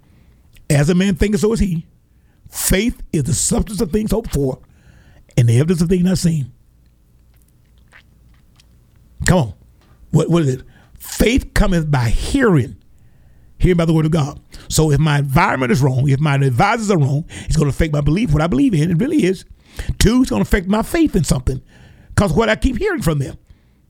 as 0.70 0.90
a 0.90 0.94
man 0.94 1.16
thinketh, 1.16 1.40
so 1.40 1.52
is 1.52 1.60
he. 1.60 1.86
Faith 2.50 3.02
is 3.12 3.24
the 3.24 3.34
substance 3.34 3.80
of 3.80 3.90
things 3.90 4.10
hoped 4.10 4.32
for 4.32 4.60
and 5.36 5.48
the 5.48 5.58
evidence 5.58 5.82
of 5.82 5.88
things 5.88 6.04
not 6.04 6.18
seen. 6.18 6.52
Come 9.26 9.38
on. 9.38 9.54
What, 10.10 10.30
what 10.30 10.42
is 10.42 10.54
it? 10.54 10.62
Faith 11.08 11.52
cometh 11.54 11.90
by 11.90 12.08
hearing, 12.10 12.76
hearing 13.58 13.76
by 13.76 13.84
the 13.84 13.92
word 13.92 14.06
of 14.06 14.12
God. 14.12 14.40
So 14.68 14.90
if 14.92 15.00
my 15.00 15.18
environment 15.18 15.72
is 15.72 15.82
wrong, 15.82 16.08
if 16.08 16.20
my 16.20 16.36
advisors 16.36 16.90
are 16.90 16.98
wrong, 16.98 17.24
it's 17.46 17.56
going 17.56 17.66
to 17.66 17.74
affect 17.74 17.92
my 17.92 18.00
belief, 18.00 18.32
what 18.32 18.42
I 18.42 18.46
believe 18.46 18.74
in. 18.74 18.90
It 18.90 18.98
really 19.00 19.24
is. 19.24 19.44
Two, 19.98 20.22
it's 20.22 20.30
going 20.30 20.42
to 20.44 20.48
affect 20.48 20.68
my 20.68 20.82
faith 20.82 21.16
in 21.16 21.24
something 21.24 21.60
because 22.08 22.32
what 22.32 22.48
I 22.48 22.56
keep 22.56 22.76
hearing 22.78 23.02
from 23.02 23.18
them. 23.18 23.36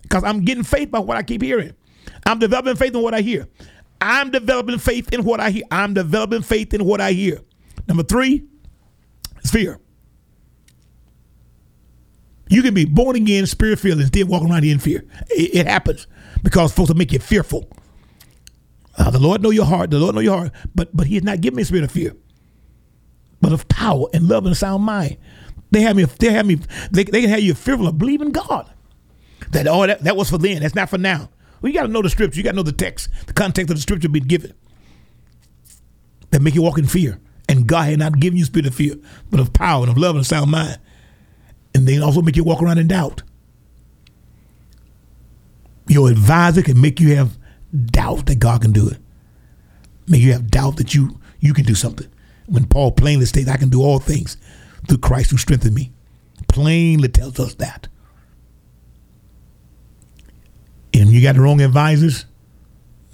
Because 0.02 0.24
I'm 0.24 0.44
getting 0.44 0.64
faith 0.64 0.90
by 0.90 1.00
what 1.00 1.16
I 1.16 1.22
keep 1.22 1.42
hearing. 1.42 1.74
I'm 2.24 2.38
developing 2.38 2.76
faith 2.76 2.94
in 2.94 3.02
what 3.02 3.14
I 3.14 3.20
hear. 3.20 3.46
I'm 4.00 4.30
developing 4.30 4.78
faith 4.78 5.12
in 5.12 5.24
what 5.24 5.40
I 5.40 5.50
hear. 5.50 5.64
I'm 5.70 5.92
developing 5.92 6.42
faith 6.42 6.72
in 6.72 6.84
what 6.84 7.00
I 7.00 7.12
hear. 7.12 7.40
Number 7.86 8.04
three 8.04 8.44
is 9.42 9.50
fear. 9.50 9.80
You 12.48 12.62
can 12.62 12.72
be 12.74 12.86
born 12.86 13.16
again, 13.16 13.44
spirit 13.46 13.78
filled, 13.78 13.98
and 13.98 14.08
still 14.08 14.26
walk 14.26 14.42
around 14.42 14.62
here 14.62 14.72
in 14.72 14.78
fear. 14.78 15.04
It, 15.28 15.54
it 15.54 15.66
happens 15.66 16.06
because 16.42 16.72
folks 16.72 16.88
will 16.88 16.96
make 16.96 17.12
you 17.12 17.18
fearful. 17.18 17.68
Uh, 18.96 19.10
the 19.10 19.18
Lord 19.18 19.42
know 19.42 19.50
your 19.50 19.64
heart. 19.64 19.90
The 19.90 19.98
Lord 19.98 20.14
know 20.14 20.20
your 20.20 20.38
heart. 20.38 20.52
But 20.74 20.94
but 20.96 21.06
He 21.06 21.14
has 21.14 21.24
not 21.24 21.40
given 21.40 21.56
me 21.56 21.62
a 21.62 21.66
spirit 21.66 21.84
of 21.84 21.90
fear, 21.90 22.14
but 23.40 23.52
of 23.52 23.68
power 23.68 24.06
and 24.12 24.28
love 24.28 24.44
and 24.44 24.52
a 24.52 24.56
sound 24.56 24.84
mind. 24.84 25.16
They 25.70 25.82
have 25.82 25.96
me. 25.96 26.04
They 26.04 26.32
have 26.32 26.46
me. 26.46 26.56
They, 26.90 27.04
they 27.04 27.20
can 27.20 27.30
have 27.30 27.40
you 27.40 27.54
fearful 27.54 27.86
of 27.86 27.98
believing 27.98 28.30
God. 28.30 28.70
That 29.50 29.66
oh 29.68 29.86
that, 29.86 30.02
that 30.04 30.16
was 30.16 30.30
for 30.30 30.38
then. 30.38 30.62
That's 30.62 30.74
not 30.74 30.90
for 30.90 30.98
now. 30.98 31.30
Well, 31.60 31.70
you 31.70 31.78
got 31.78 31.86
to 31.86 31.92
know 31.92 32.02
the 32.02 32.10
scripture. 32.10 32.38
You 32.38 32.44
got 32.44 32.52
to 32.52 32.56
know 32.56 32.62
the 32.62 32.72
text, 32.72 33.08
the 33.26 33.32
context 33.32 33.70
of 33.70 33.76
the 33.76 33.82
scripture 33.82 34.08
being 34.08 34.26
given. 34.26 34.52
That 36.30 36.42
make 36.42 36.54
you 36.54 36.62
walk 36.62 36.78
in 36.78 36.86
fear. 36.86 37.20
And 37.48 37.66
God 37.66 37.84
had 37.88 37.98
not 37.98 38.20
given 38.20 38.38
you 38.38 38.44
spirit 38.44 38.66
of 38.66 38.74
fear, 38.74 38.96
but 39.30 39.40
of 39.40 39.52
power 39.54 39.82
and 39.82 39.90
of 39.90 39.96
love 39.96 40.14
and 40.14 40.22
a 40.22 40.28
sound 40.28 40.50
mind. 40.50 40.78
And 41.74 41.86
they 41.86 41.98
also 41.98 42.20
make 42.20 42.36
you 42.36 42.44
walk 42.44 42.62
around 42.62 42.78
in 42.78 42.88
doubt. 42.88 43.22
Your 45.88 46.10
advisor 46.10 46.62
can 46.62 46.80
make 46.80 47.00
you 47.00 47.16
have 47.16 47.38
doubt 47.86 48.26
that 48.26 48.38
God 48.38 48.62
can 48.62 48.72
do 48.72 48.88
it. 48.88 48.98
Make 50.06 50.22
you 50.22 50.32
have 50.32 50.50
doubt 50.50 50.76
that 50.76 50.94
you 50.94 51.18
you 51.40 51.54
can 51.54 51.64
do 51.64 51.74
something. 51.74 52.08
When 52.46 52.66
Paul 52.66 52.92
plainly 52.92 53.26
states, 53.26 53.48
"I 53.48 53.56
can 53.56 53.68
do 53.68 53.82
all 53.82 53.98
things 53.98 54.36
through 54.86 54.98
Christ 54.98 55.30
who 55.30 55.36
strengthened 55.36 55.74
me," 55.74 55.92
plainly 56.48 57.08
tells 57.08 57.38
us 57.40 57.54
that. 57.54 57.88
And 60.94 61.10
you 61.10 61.22
got 61.22 61.36
the 61.36 61.42
wrong 61.42 61.60
advisors. 61.60 62.26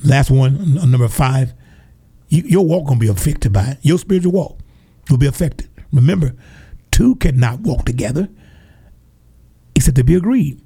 Last 0.03 0.31
one, 0.31 0.79
uh, 0.79 0.87
number 0.87 1.09
five, 1.09 1.55
you, 2.29 2.43
your 2.43 2.65
walk 2.67 2.87
gonna 2.87 3.01
be 3.01 3.09
affected 3.09 3.53
by 3.53 3.65
it. 3.65 3.79
Your 3.83 3.99
spiritual 3.99 4.33
walk 4.33 4.59
will 5.11 5.19
be 5.19 5.27
affected. 5.27 5.69
Remember, 5.93 6.35
two 6.91 7.17
cannot 7.17 7.61
walk 7.61 7.85
together 7.85 8.29
except 9.75 9.97
to 9.97 10.05
be 10.05 10.15
agreed 10.15 10.61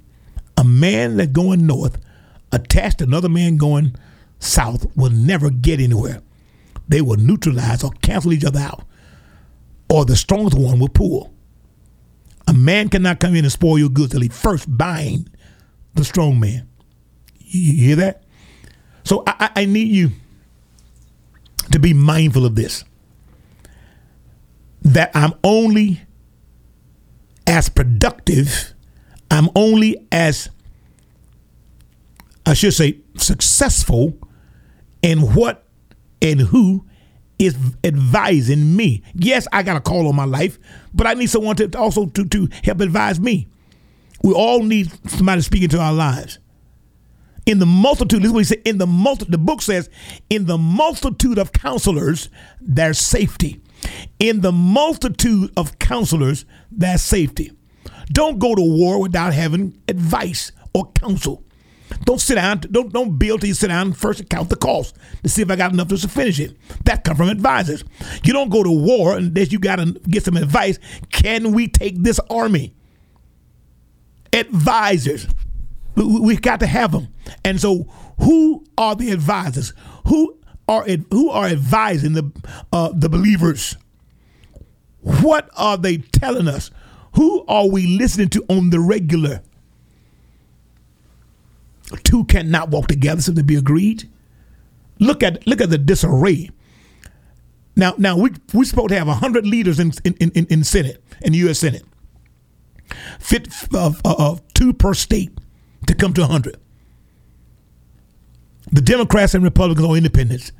a 0.59 0.65
man 0.65 1.17
that's 1.17 1.31
going 1.31 1.67
north 1.67 1.99
attached 2.51 2.99
to 2.99 3.05
another 3.05 3.29
man 3.29 3.57
going 3.57 3.95
south 4.41 4.85
will 4.97 5.11
never 5.11 5.51
get 5.51 5.81
anywhere. 5.81 6.21
They 6.89 7.01
will 7.01 7.17
neutralize 7.17 7.85
or 7.85 7.93
cancel 8.03 8.33
each 8.33 8.45
other 8.45 8.59
out, 8.59 8.85
or 9.89 10.05
the 10.05 10.17
strongest 10.17 10.59
one 10.59 10.81
will 10.81 10.89
pull. 10.89 11.33
A 12.49 12.53
man 12.53 12.89
cannot 12.89 13.21
come 13.21 13.37
in 13.37 13.45
and 13.45 13.53
spoil 13.53 13.79
your 13.79 13.89
goods 13.89 14.13
till 14.13 14.21
he 14.21 14.29
first 14.29 14.67
bind 14.77 15.31
the 15.95 16.05
strong 16.05 16.41
man. 16.41 16.69
You 17.39 17.73
hear 17.75 17.97
that? 17.97 18.25
So 19.05 19.23
I, 19.27 19.51
I 19.55 19.65
need 19.65 19.89
you 19.89 20.11
to 21.71 21.79
be 21.79 21.95
mindful 21.95 22.45
of 22.45 22.57
this. 22.57 22.85
That 24.83 25.11
I'm 25.15 25.35
only 25.45 26.01
as 27.47 27.69
productive 27.69 28.75
I'm 29.31 29.49
only 29.55 29.97
as, 30.11 30.49
I 32.47 32.55
should 32.55 32.75
say, 32.75 32.99
successful 33.17 34.17
in 35.03 35.35
what 35.35 35.67
and 36.21 36.41
who 36.41 36.85
is 37.39 37.57
advising 37.85 38.75
me. 38.77 39.03
Yes, 39.15 39.47
I 39.53 39.63
got 39.63 39.77
a 39.77 39.81
call 39.81 40.09
on 40.09 40.17
my 40.17 40.25
life, 40.25 40.59
but 40.93 41.07
I 41.07 41.15
need 41.15 41.31
someone 41.31 41.57
to 41.57 41.79
also 41.79 42.07
to, 42.07 42.25
to 42.27 42.49
help 42.65 42.81
advise 42.81 43.21
me. 43.21 43.49
We 44.23 44.33
all 44.33 44.63
need 44.63 44.91
somebody 45.09 45.43
speaking 45.43 45.69
to 45.71 45.81
our 45.81 45.93
lives. 45.93 46.39
In 47.47 47.61
the 47.61 47.67
multitude, 47.67 48.21
this 48.21 48.27
is 48.27 48.33
what 48.33 48.41
he 48.41 48.45
said, 48.45 48.63
in 48.65 48.79
the 48.79 48.87
multi, 48.87 49.25
the 49.29 49.39
book 49.39 49.63
says, 49.63 49.89
in 50.29 50.47
the 50.47 50.59
multitude 50.59 51.39
of 51.39 51.53
counselors, 51.53 52.29
there's 52.61 52.99
safety. 52.99 53.63
In 54.19 54.41
the 54.41 54.53
multitude 54.53 55.53
of 55.57 55.79
counselors, 55.79 56.45
there's 56.71 57.01
safety. 57.01 57.53
Don't 58.11 58.39
go 58.39 58.55
to 58.55 58.63
war 58.63 59.01
without 59.01 59.35
having 59.35 59.81
advice 59.89 60.53
or 60.75 60.91
counsel. 60.93 61.45
Don't 62.05 62.21
sit 62.21 62.37
down. 62.37 62.61
Don't 62.71 62.93
don't 62.93 63.19
build 63.19 63.41
till 63.41 63.49
you 63.49 63.55
sit 63.55 63.69
down 63.69 63.93
first 63.93 64.21
and 64.21 64.29
count 64.29 64.51
the 64.51 64.57
cost 64.57 64.97
to 65.23 65.29
see 65.29 65.43
if 65.43 65.51
I 65.51 65.57
got 65.57 65.73
enough 65.73 65.89
to 65.89 65.97
finish 66.09 66.39
it. 66.39 66.57
That 66.85 67.05
come 67.05 67.17
from 67.17 67.29
advisors. 67.29 67.85
You 68.25 68.33
don't 68.33 68.51
go 68.51 68.63
to 68.63 68.71
war 68.71 69.17
unless 69.17 69.53
you 69.53 69.59
got 69.59 69.77
to 69.77 69.93
get 70.09 70.25
some 70.25 70.37
advice. 70.37 70.79
Can 71.11 71.53
we 71.53 71.69
take 71.69 72.03
this 72.03 72.21
army? 72.31 72.75
Advisors. 74.33 75.27
We, 75.97 76.21
we 76.21 76.37
got 76.37 76.61
to 76.61 76.67
have 76.67 76.93
them. 76.93 77.09
And 77.45 77.61
so, 77.61 77.85
who 78.21 78.65
are 78.77 78.95
the 78.95 79.11
advisors? 79.11 79.73
Who 80.07 80.39
are 80.69 80.85
who 81.11 81.31
are 81.31 81.47
advising 81.47 82.13
the 82.13 82.31
uh, 82.73 82.91
the 82.95 83.09
believers? 83.09 83.77
What 85.01 85.49
are 85.57 85.77
they 85.79 85.99
telling 85.99 86.49
us? 86.49 86.71
Who 87.19 87.45
are 87.49 87.69
we 87.69 87.87
listening 87.99 88.31
to 88.31 88.47
on 88.49 88.71
the 88.71 88.81
regular? 88.81 89.43
Two 92.05 92.25
cannot 92.27 92.71
walk 92.71 92.89
together, 92.89 93.23
so 93.23 93.35
to 93.35 93.45
be 93.45 93.57
agreed. 93.57 94.09
Look 95.01 95.23
at 95.23 95.47
look 95.47 95.61
at 95.61 95.71
the 95.71 95.79
disarray 95.79 96.51
Now, 97.77 97.95
now 97.99 98.17
we 98.19 98.33
we 98.55 98.65
supposed 98.67 98.91
to 98.91 98.99
have 98.99 99.09
hundred 99.09 99.47
leaders 99.47 99.81
in 99.81 99.93
in 100.05 100.15
in, 100.33 100.47
in 100.47 100.65
Senate 100.65 101.05
in 101.23 101.33
the 101.33 101.39
U.S. 101.41 101.61
Senate, 101.61 101.85
fit 103.21 103.49
of 103.75 104.01
uh, 104.05 104.15
uh, 104.19 104.37
two 104.55 104.73
per 104.75 104.95
state 104.95 105.33
to 105.87 105.95
come 105.95 106.15
to 106.15 106.27
hundred. 106.27 106.59
The 108.73 108.83
Democrats 108.83 109.35
and 109.35 109.45
Republicans 109.45 109.89
are 109.89 109.97
independents. 109.97 110.53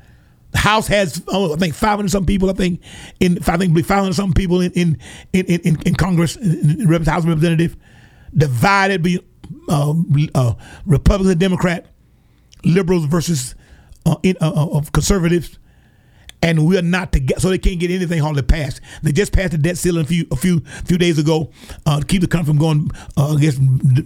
The 0.51 0.57
House 0.57 0.87
has, 0.87 1.23
oh, 1.27 1.53
I 1.53 1.57
think, 1.57 1.75
500 1.75 2.09
some 2.09 2.25
people. 2.25 2.49
I 2.49 2.53
think, 2.53 2.81
in 3.19 3.37
I 3.47 3.57
think, 3.57 3.77
500 3.85 4.13
some 4.13 4.33
people 4.33 4.61
in 4.61 4.71
in 4.71 4.97
in 5.33 5.45
in, 5.45 5.81
in 5.83 5.95
Congress, 5.95 6.35
in, 6.35 6.81
in 6.81 7.05
House 7.05 7.23
of 7.23 7.29
Representatives, 7.29 7.75
divided 8.35 9.03
be 9.03 9.19
uh, 9.69 9.93
uh, 10.35 10.53
Republican, 10.85 11.37
Democrat, 11.37 11.87
liberals 12.63 13.05
versus 13.05 13.55
uh, 14.05 14.15
in, 14.23 14.35
uh, 14.41 14.49
uh, 14.51 14.81
conservatives 14.91 15.59
and 16.41 16.65
we're 16.67 16.81
not 16.81 17.11
together, 17.11 17.39
so 17.39 17.49
they 17.49 17.57
can't 17.57 17.79
get 17.79 17.91
anything 17.91 18.19
hardly 18.19 18.41
passed. 18.41 18.81
They 19.03 19.11
just 19.11 19.33
passed 19.33 19.51
the 19.51 19.57
debt 19.57 19.77
ceiling 19.77 20.03
a 20.03 20.07
few 20.07 20.25
a 20.31 20.35
few 20.35 20.61
few 20.85 20.97
days 20.97 21.19
ago 21.19 21.51
uh, 21.85 21.99
to 21.99 22.05
keep 22.05 22.21
the 22.21 22.27
country 22.27 22.51
from 22.51 22.57
going 22.57 22.91
uh, 23.17 23.35
against 23.37 23.59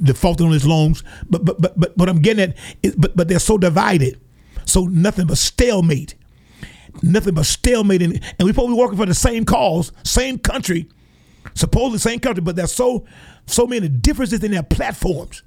defaulting 0.03 0.47
on 0.47 0.53
its 0.53 0.65
loans. 0.65 1.03
But 1.29 1.45
but 1.45 1.61
but 1.61 1.79
but 1.79 1.97
what 1.97 2.09
I'm 2.09 2.21
getting 2.21 2.53
is, 2.81 2.95
but 2.95 3.15
but 3.15 3.27
they're 3.27 3.39
so 3.39 3.57
divided, 3.57 4.19
so 4.65 4.85
nothing 4.85 5.27
but 5.27 5.37
stalemate, 5.37 6.15
nothing 7.01 7.33
but 7.33 7.45
stalemate, 7.45 8.01
and, 8.01 8.13
and 8.13 8.45
we're 8.45 8.53
probably 8.53 8.75
working 8.75 8.97
for 8.97 9.05
the 9.05 9.13
same 9.13 9.45
cause, 9.45 9.91
same 10.03 10.37
country, 10.37 10.89
supposedly 11.55 11.99
same 11.99 12.19
country, 12.19 12.41
but 12.41 12.55
there's 12.55 12.73
so 12.73 13.05
so 13.45 13.67
many 13.67 13.89
differences 13.89 14.43
in 14.43 14.51
their 14.51 14.63
platforms. 14.63 15.43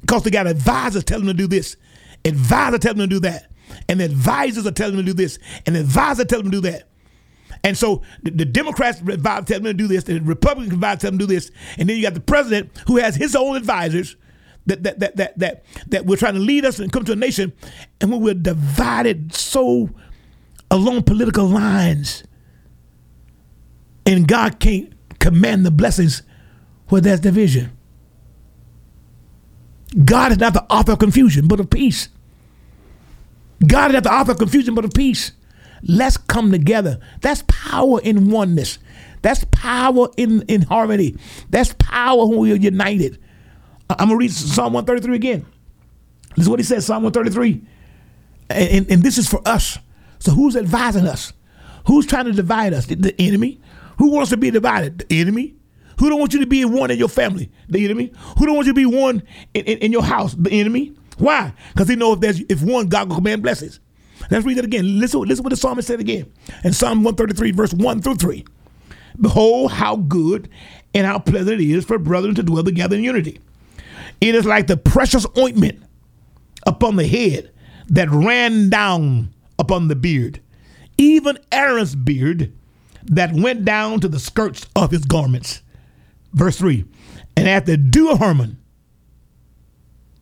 Because 0.00 0.24
they 0.24 0.30
got 0.30 0.46
advisors 0.46 1.04
telling 1.04 1.26
them 1.26 1.36
to 1.36 1.42
do 1.42 1.46
this, 1.46 1.76
advisors 2.24 2.80
telling 2.80 2.98
them 2.98 3.08
to 3.08 3.14
do 3.16 3.20
that. 3.20 3.48
And 3.88 4.00
the 4.00 4.04
advisors 4.04 4.66
are 4.66 4.72
telling 4.72 4.96
them 4.96 5.06
to 5.06 5.12
do 5.12 5.16
this, 5.16 5.38
and 5.64 5.76
the 5.76 5.80
advisor 5.80 6.24
telling 6.24 6.44
them 6.44 6.52
to 6.52 6.60
do 6.60 6.70
that. 6.70 6.88
And 7.64 7.78
so 7.78 8.02
the, 8.22 8.30
the 8.30 8.44
Democrats 8.44 9.00
advise 9.00 9.44
tell 9.44 9.60
them 9.60 9.64
to 9.64 9.74
do 9.74 9.86
this, 9.86 10.04
the 10.04 10.18
Republicans 10.20 10.74
advise 10.74 10.98
tell 10.98 11.10
them 11.10 11.18
to 11.18 11.26
do 11.26 11.34
this, 11.34 11.50
and 11.78 11.88
then 11.88 11.96
you 11.96 12.02
got 12.02 12.14
the 12.14 12.20
president 12.20 12.70
who 12.86 12.96
has 12.96 13.14
his 13.14 13.36
own 13.36 13.56
advisors 13.56 14.16
that 14.66 14.82
that 14.82 15.00
that 15.00 15.16
that 15.16 15.38
that, 15.38 15.64
that 15.88 16.06
we're 16.06 16.16
trying 16.16 16.34
to 16.34 16.40
lead 16.40 16.64
us 16.64 16.78
and 16.78 16.92
come 16.92 17.04
to 17.04 17.12
a 17.12 17.16
nation, 17.16 17.52
and 18.00 18.10
when 18.10 18.20
we're 18.20 18.34
divided 18.34 19.34
so 19.34 19.90
along 20.70 21.02
political 21.02 21.46
lines, 21.46 22.24
and 24.06 24.26
God 24.26 24.60
can't 24.60 24.92
command 25.18 25.64
the 25.64 25.70
blessings 25.70 26.22
where 26.88 27.00
there's 27.00 27.20
division. 27.20 27.76
God 30.04 30.32
is 30.32 30.38
not 30.38 30.54
the 30.54 30.64
author 30.64 30.92
of 30.92 30.98
confusion, 30.98 31.48
but 31.48 31.60
of 31.60 31.68
peace. 31.68 32.08
God 33.66 33.90
is 33.90 33.94
not 33.94 34.04
the 34.04 34.12
author 34.12 34.32
of 34.32 34.38
confusion, 34.38 34.74
but 34.74 34.84
of 34.84 34.92
peace. 34.92 35.32
Let's 35.82 36.16
come 36.16 36.50
together. 36.50 36.98
That's 37.20 37.44
power 37.46 38.00
in 38.00 38.30
oneness. 38.30 38.78
That's 39.20 39.44
power 39.50 40.08
in, 40.16 40.42
in 40.42 40.62
harmony. 40.62 41.16
That's 41.50 41.74
power 41.78 42.26
when 42.26 42.38
we 42.38 42.52
are 42.52 42.56
united. 42.56 43.21
I'm 43.90 44.08
going 44.08 44.10
to 44.10 44.16
read 44.16 44.32
Psalm 44.32 44.72
133 44.72 45.16
again. 45.16 45.46
This 46.36 46.44
is 46.44 46.48
what 46.48 46.58
he 46.58 46.64
says, 46.64 46.86
Psalm 46.86 47.02
133. 47.02 47.66
And, 48.50 48.68
and, 48.68 48.90
and, 48.90 49.02
this 49.02 49.18
is 49.18 49.28
for 49.28 49.46
us. 49.46 49.78
So 50.18 50.32
who's 50.32 50.56
advising 50.56 51.06
us? 51.06 51.32
Who's 51.86 52.06
trying 52.06 52.26
to 52.26 52.32
divide 52.32 52.72
us? 52.72 52.86
The, 52.86 52.94
the 52.94 53.14
enemy. 53.20 53.60
Who 53.98 54.10
wants 54.10 54.30
to 54.30 54.36
be 54.36 54.50
divided? 54.50 54.98
The 54.98 55.20
enemy. 55.20 55.56
Who 55.98 56.08
don't 56.08 56.18
want 56.18 56.32
you 56.32 56.40
to 56.40 56.46
be 56.46 56.64
one 56.64 56.90
in 56.90 56.98
your 56.98 57.08
family? 57.08 57.50
The 57.68 57.84
enemy. 57.84 58.12
Who 58.38 58.46
don't 58.46 58.56
want 58.56 58.66
you 58.66 58.72
to 58.72 58.76
be 58.76 58.86
one 58.86 59.22
in, 59.54 59.64
in, 59.64 59.78
in 59.78 59.92
your 59.92 60.02
house? 60.02 60.34
The 60.34 60.50
enemy. 60.50 60.92
Why? 61.18 61.52
Because 61.72 61.88
he 61.88 61.96
knows 61.96 62.14
if 62.14 62.20
there's 62.20 62.40
if 62.48 62.62
one, 62.62 62.88
God 62.88 63.08
will 63.08 63.16
command 63.16 63.42
blessings. 63.42 63.80
Let's 64.30 64.46
read 64.46 64.58
it 64.58 64.64
again. 64.64 64.98
Listen, 64.98 65.20
listen 65.22 65.42
what 65.42 65.50
the 65.50 65.56
psalmist 65.56 65.88
said 65.88 66.00
again. 66.00 66.32
In 66.64 66.72
Psalm 66.72 67.04
133, 67.04 67.52
verse 67.52 67.72
1 67.72 68.02
through 68.02 68.16
3. 68.16 68.44
Behold, 69.20 69.72
how 69.72 69.96
good 69.96 70.48
and 70.94 71.06
how 71.06 71.18
pleasant 71.18 71.60
it 71.60 71.70
is 71.70 71.84
for 71.84 71.98
brethren 71.98 72.34
to 72.36 72.42
dwell 72.42 72.64
together 72.64 72.96
in 72.96 73.04
unity. 73.04 73.40
It 74.22 74.36
is 74.36 74.46
like 74.46 74.68
the 74.68 74.76
precious 74.76 75.26
ointment 75.36 75.82
upon 76.64 76.94
the 76.94 77.08
head 77.08 77.50
that 77.88 78.08
ran 78.08 78.70
down 78.70 79.34
upon 79.58 79.88
the 79.88 79.96
beard, 79.96 80.40
even 80.96 81.40
Aaron's 81.50 81.96
beard 81.96 82.52
that 83.02 83.32
went 83.32 83.64
down 83.64 83.98
to 83.98 84.08
the 84.08 84.20
skirts 84.20 84.64
of 84.76 84.92
his 84.92 85.04
garments. 85.04 85.62
Verse 86.32 86.56
3 86.56 86.84
And 87.36 87.48
at 87.48 87.66
the 87.66 87.76
dew 87.76 88.12
of 88.12 88.20
Hermon, 88.20 88.58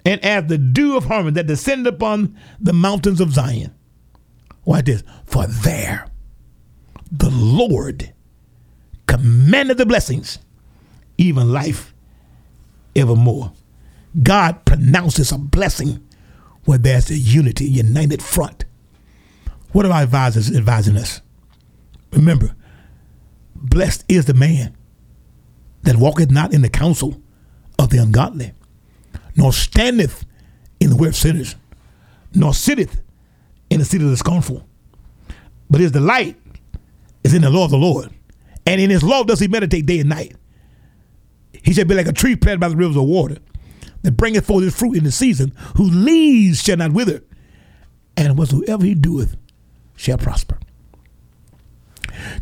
and 0.07 0.25
as 0.25 0.47
the 0.47 0.57
dew 0.57 0.97
of 0.97 1.05
Hermon 1.05 1.35
that 1.35 1.47
descended 1.47 1.93
upon 1.93 2.39
the 2.59 2.73
mountains 2.73 3.21
of 3.21 3.35
Zion. 3.35 3.75
Why 4.65 4.81
this? 4.81 5.03
For 5.27 5.47
there 5.47 6.07
the 7.13 7.29
Lord 7.31 8.15
commanded 9.07 9.77
the 9.77 9.85
blessings, 9.85 10.39
even 11.19 11.53
life 11.53 11.93
evermore. 12.97 13.53
God 14.23 14.65
pronounces 14.65 15.33
a 15.33 15.39
blessing 15.39 16.07
where 16.65 16.79
there's 16.79 17.11
a 17.11 17.17
unity, 17.17 17.65
united 17.65 18.23
front. 18.23 18.65
What 19.73 19.87
are 19.87 19.93
our 19.93 20.03
advisors 20.03 20.55
advising 20.55 20.97
us? 20.97 21.21
Remember, 22.13 22.55
blessed 23.55 24.05
is 24.09 24.27
the 24.27 24.35
man 24.35 24.77
that 25.83 25.97
walketh 25.97 26.31
not 26.31 26.53
in 26.53 26.63
the 26.63 26.69
counsel 26.69 27.21
of 27.79 27.91
the 27.91 27.99
ungodly, 27.99 28.53
nor 29.37 29.53
standeth 29.53 30.27
in 30.81 30.91
the 30.91 30.97
way 30.97 31.09
of 31.09 31.17
sinners, 31.17 31.55
nor 32.35 32.53
sitteth 32.53 33.01
in 33.71 33.79
the 33.79 33.85
seat 33.85 34.03
of 34.03 34.11
the 34.11 34.17
scornful. 34.17 34.67
But 35.71 35.81
his 35.81 35.93
delight 35.93 36.37
is 37.23 37.33
in 37.33 37.43
the 37.43 37.51
law 37.51 37.65
of 37.65 37.71
the 37.71 37.79
Lord, 37.79 38.11
and 38.67 38.81
in 38.81 38.91
his 38.91 39.03
law 39.03 39.23
does 39.23 39.41
he 39.41 39.49
meditate 39.49 39.87
day 39.87 40.01
and 40.01 40.09
night. 40.09 40.35
He 41.53 41.73
shall 41.73 41.85
be 41.85 41.95
like 41.95 42.09
a 42.09 42.13
tree 42.13 42.35
planted 42.35 42.61
by 42.61 42.69
the 42.69 42.77
rivers 42.77 42.97
of 42.97 43.05
water, 43.05 43.37
that 44.03 44.13
bringeth 44.13 44.47
forth 44.47 44.65
his 44.65 44.77
fruit 44.77 44.97
in 44.97 45.05
the 45.05 45.13
season, 45.13 45.53
whose 45.77 45.95
leaves 45.95 46.63
shall 46.63 46.77
not 46.77 46.93
wither, 46.93 47.23
and 48.17 48.39
whatsoever 48.39 48.85
he 48.85 48.95
doeth 48.95 49.37
shall 49.97 50.19
prosper. 50.19 50.59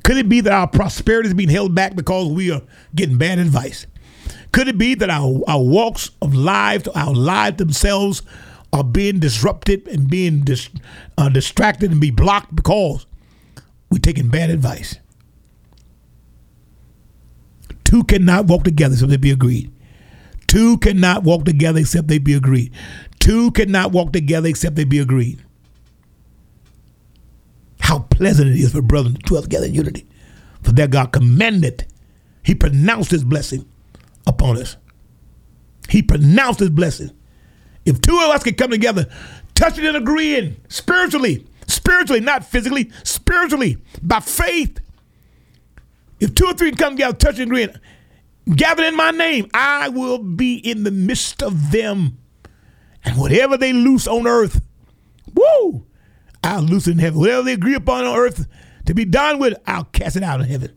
Could 0.02 0.16
it 0.16 0.28
be 0.28 0.40
that 0.40 0.52
our 0.52 0.66
prosperity 0.66 1.28
is 1.28 1.34
being 1.34 1.48
held 1.48 1.74
back 1.74 1.94
because 1.94 2.28
we 2.28 2.50
are 2.50 2.62
getting 2.94 3.18
bad 3.18 3.38
advice? 3.38 3.86
Could 4.52 4.68
it 4.68 4.78
be 4.78 4.94
that 4.94 5.11
our, 5.11 5.40
our 5.46 5.62
walks 5.62 6.11
of 6.22 6.34
life, 6.34 6.86
our 6.94 7.14
lives 7.14 7.56
themselves, 7.59 8.22
are 8.72 8.84
being 8.84 9.18
disrupted 9.18 9.86
and 9.88 10.09
being 10.09 10.40
dis, 10.40 10.68
uh, 11.16 11.28
distracted 11.28 11.90
and 11.90 12.00
be 12.00 12.11
blocked 12.11 12.54
because 12.54 13.06
we're 13.90 13.98
taking 13.98 14.28
bad 14.28 14.50
advice? 14.50 14.96
Two 17.84 18.04
cannot 18.04 18.46
walk 18.46 18.64
together 18.64 18.94
except 18.94 19.11
they 19.11 19.16
be 19.16 19.30
agreed. 19.30 19.72
Two 20.49 20.78
cannot 20.78 21.22
walk 21.22 21.44
together 21.44 21.78
except 21.78 22.09
they 22.09 22.18
be 22.18 22.34
agreed. 22.34 22.72
Two 23.20 23.53
cannot 23.53 23.92
walk 23.92 24.12
together 24.12 24.49
except 24.49 24.74
they 24.74 24.84
be 24.84 24.99
agreed. 24.99 25.40
How 27.80 28.01
pleasant 28.01 28.51
it 28.51 28.57
is 28.57 28.72
for 28.72 28.82
brothers 28.82 29.14
to 29.14 29.18
dwell 29.20 29.42
together 29.42 29.66
in 29.66 29.74
unity. 29.74 30.07
For 30.62 30.72
that 30.72 30.90
God 30.90 31.12
commanded, 31.12 31.86
He 32.42 32.55
pronounced 32.55 33.12
His 33.12 33.22
blessing 33.24 33.64
upon 34.26 34.59
us. 34.59 34.76
He 35.88 36.03
pronounced 36.03 36.61
his 36.61 36.70
blessing. 36.70 37.11
If 37.84 38.01
two 38.01 38.16
of 38.16 38.30
us 38.30 38.44
can 38.44 38.55
come 38.55 38.70
together, 38.70 39.07
touching 39.55 39.86
and 39.86 39.96
agreeing 39.96 40.57
spiritually, 40.68 41.46
spiritually, 41.66 42.20
not 42.20 42.44
physically, 42.44 42.90
spiritually, 43.03 43.78
by 44.03 44.20
faith. 44.20 44.78
If 46.20 46.34
two 46.34 46.46
or 46.46 46.53
three 46.53 46.72
come 46.72 46.94
together, 46.94 47.16
touching 47.16 47.42
and 47.42 47.51
agreeing, 47.51 47.70
gather 48.55 48.84
in 48.84 48.96
my 48.96 49.11
name, 49.11 49.51
I 49.55 49.88
will 49.88 50.18
be 50.18 50.57
in 50.57 50.84
the 50.84 50.90
midst 50.90 51.42
of 51.42 51.70
them. 51.72 52.18
And 53.05 53.18
whatever 53.18 53.57
they 53.57 53.72
loose 53.72 54.07
on 54.07 54.26
earth, 54.26 54.61
woo, 55.34 55.86
I'll 56.42 56.62
loose 56.62 56.86
in 56.86 56.99
heaven. 56.99 57.20
Whatever 57.20 57.42
they 57.42 57.53
agree 57.53 57.74
upon 57.74 58.05
on 58.05 58.16
earth 58.16 58.46
to 58.86 58.94
be 58.94 59.05
done 59.05 59.38
with, 59.38 59.55
I'll 59.66 59.84
cast 59.84 60.16
it 60.16 60.22
out 60.22 60.40
in 60.40 60.46
heaven. 60.46 60.74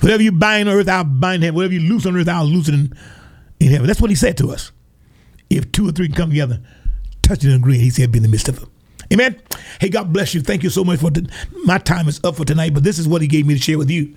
Whatever 0.00 0.22
you 0.22 0.32
bind 0.32 0.68
on 0.68 0.74
earth, 0.74 0.88
I'll 0.88 1.04
bind 1.04 1.44
heaven. 1.44 1.54
Whatever 1.54 1.74
you 1.74 1.88
loose 1.88 2.06
on 2.06 2.16
earth, 2.16 2.28
I'll 2.28 2.44
loose 2.44 2.68
it 2.68 2.74
in, 2.74 2.92
in 3.60 3.68
heaven. 3.68 3.86
That's 3.86 4.00
what 4.00 4.10
he 4.10 4.16
said 4.16 4.36
to 4.38 4.50
us. 4.50 4.72
If 5.48 5.70
two 5.70 5.88
or 5.88 5.92
three 5.92 6.08
can 6.08 6.16
come 6.16 6.30
together, 6.30 6.60
touching 7.22 7.50
and 7.50 7.60
agreeing, 7.60 7.80
he 7.80 7.90
said, 7.90 8.10
be 8.10 8.18
in 8.18 8.24
the 8.24 8.28
midst 8.28 8.48
of 8.48 8.58
them. 8.58 8.71
Amen. 9.12 9.40
Hey, 9.78 9.90
God 9.90 10.12
bless 10.12 10.34
you. 10.34 10.40
Thank 10.40 10.62
you 10.62 10.70
so 10.70 10.84
much 10.84 11.00
for 11.00 11.10
my 11.64 11.78
time 11.78 12.08
is 12.08 12.20
up 12.24 12.36
for 12.36 12.44
tonight, 12.44 12.72
but 12.72 12.82
this 12.82 12.98
is 12.98 13.06
what 13.06 13.20
he 13.20 13.28
gave 13.28 13.46
me 13.46 13.54
to 13.54 13.60
share 13.60 13.76
with 13.76 13.90
you 13.90 14.14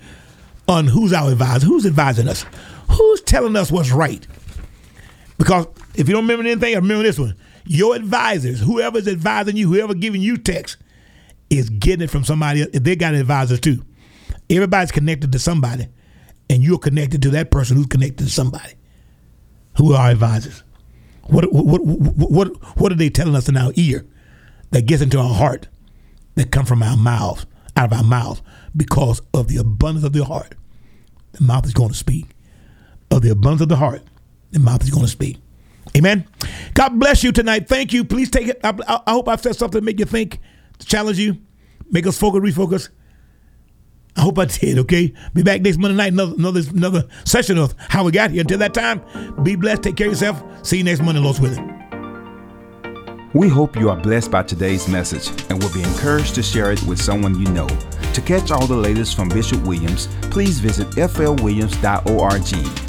on 0.68 0.86
who's 0.86 1.12
our 1.12 1.30
advisor, 1.30 1.66
who's 1.66 1.84
advising 1.84 2.28
us, 2.28 2.46
who's 2.90 3.20
telling 3.22 3.56
us 3.56 3.70
what's 3.70 3.92
right. 3.92 4.26
Because 5.38 5.66
if 5.94 6.08
you 6.08 6.14
don't 6.14 6.24
remember 6.24 6.48
anything, 6.48 6.74
remember 6.74 7.02
this 7.02 7.18
one. 7.18 7.36
Your 7.66 7.94
advisors, 7.94 8.60
whoever's 8.60 9.06
advising 9.06 9.56
you, 9.56 9.68
whoever 9.68 9.92
giving 9.92 10.22
you 10.22 10.38
text, 10.38 10.78
is 11.50 11.68
getting 11.68 12.04
it 12.04 12.10
from 12.10 12.24
somebody 12.24 12.62
else. 12.62 12.70
They 12.72 12.96
got 12.96 13.14
advisors 13.14 13.60
too. 13.60 13.84
Everybody's 14.48 14.92
connected 14.92 15.32
to 15.32 15.38
somebody, 15.38 15.88
and 16.48 16.62
you're 16.62 16.78
connected 16.78 17.22
to 17.22 17.30
that 17.30 17.50
person 17.50 17.76
who's 17.76 17.86
connected 17.86 18.24
to 18.24 18.30
somebody. 18.30 18.74
Who 19.76 19.92
are 19.92 20.04
our 20.06 20.10
advisors? 20.10 20.62
What 21.24 21.52
what 21.52 21.84
what 21.84 22.30
what, 22.30 22.78
what 22.78 22.92
are 22.92 22.96
they 22.96 23.10
telling 23.10 23.34
us 23.34 23.48
in 23.48 23.56
our 23.56 23.72
ear 23.74 24.06
that 24.70 24.86
gets 24.86 25.02
into 25.02 25.18
our 25.18 25.34
heart 25.34 25.68
that 26.34 26.50
come 26.50 26.66
from 26.66 26.82
our 26.82 26.96
mouths, 26.96 27.46
out 27.76 27.92
of 27.92 27.98
our 27.98 28.04
mouths, 28.04 28.42
because 28.76 29.22
of 29.34 29.48
the 29.48 29.56
abundance 29.56 30.04
of 30.04 30.12
the 30.12 30.24
heart, 30.24 30.54
the 31.32 31.42
mouth 31.42 31.66
is 31.66 31.74
going 31.74 31.90
to 31.90 31.96
speak. 31.96 32.26
Of 33.10 33.22
the 33.22 33.30
abundance 33.30 33.62
of 33.62 33.68
the 33.68 33.76
heart, 33.76 34.02
the 34.50 34.58
mouth 34.58 34.82
is 34.82 34.90
going 34.90 35.04
to 35.04 35.10
speak. 35.10 35.38
Amen. 35.96 36.26
God 36.74 36.98
bless 36.98 37.22
you 37.22 37.32
tonight. 37.32 37.68
Thank 37.68 37.92
you. 37.92 38.04
Please 38.04 38.30
take 38.30 38.48
it. 38.48 38.60
I, 38.64 38.74
I 39.06 39.12
hope 39.12 39.28
I've 39.28 39.40
said 39.40 39.56
something 39.56 39.80
to 39.80 39.84
make 39.84 39.98
you 39.98 40.04
think, 40.04 40.40
to 40.78 40.86
challenge 40.86 41.18
you, 41.18 41.38
make 41.90 42.06
us 42.06 42.18
focus, 42.18 42.40
refocus. 42.40 42.88
I 44.16 44.22
hope 44.22 44.38
I 44.38 44.46
did. 44.46 44.78
Okay. 44.78 45.12
Be 45.34 45.42
back 45.42 45.60
next 45.60 45.76
Monday 45.76 45.96
night. 45.96 46.12
Another 46.12 46.34
another 46.36 46.62
another 46.70 47.08
session 47.24 47.58
of 47.58 47.74
how 47.78 48.04
we 48.04 48.12
got 48.12 48.30
here. 48.30 48.40
Until 48.40 48.58
that 48.58 48.72
time, 48.72 49.02
be 49.42 49.56
blessed. 49.56 49.82
Take 49.82 49.96
care 49.96 50.06
of 50.06 50.14
yourself. 50.14 50.42
See 50.66 50.78
you 50.78 50.84
next 50.84 51.02
Monday. 51.02 51.20
Lord's 51.20 51.40
willing. 51.40 51.75
We 53.36 53.50
hope 53.50 53.76
you 53.76 53.90
are 53.90 53.96
blessed 53.96 54.30
by 54.30 54.44
today's 54.44 54.88
message 54.88 55.28
and 55.50 55.62
will 55.62 55.72
be 55.74 55.82
encouraged 55.82 56.34
to 56.36 56.42
share 56.42 56.72
it 56.72 56.82
with 56.84 56.98
someone 56.98 57.38
you 57.38 57.46
know. 57.52 57.68
To 58.14 58.22
catch 58.22 58.50
all 58.50 58.66
the 58.66 58.74
latest 58.74 59.14
from 59.14 59.28
Bishop 59.28 59.62
Williams, 59.64 60.08
please 60.30 60.58
visit 60.58 60.88
flwilliams.org. 60.92 62.42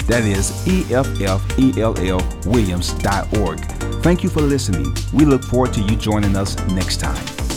That 0.06 0.24
is 0.24 0.66
E 0.66 0.94
F 0.94 1.20
F 1.20 1.58
E 1.58 1.78
L 1.78 1.94
L 1.98 2.26
Williams.org. 2.46 3.60
Thank 4.02 4.22
you 4.22 4.30
for 4.30 4.40
listening. 4.40 4.96
We 5.12 5.26
look 5.26 5.44
forward 5.44 5.74
to 5.74 5.82
you 5.82 5.96
joining 5.96 6.34
us 6.34 6.56
next 6.68 7.00
time. 7.00 7.47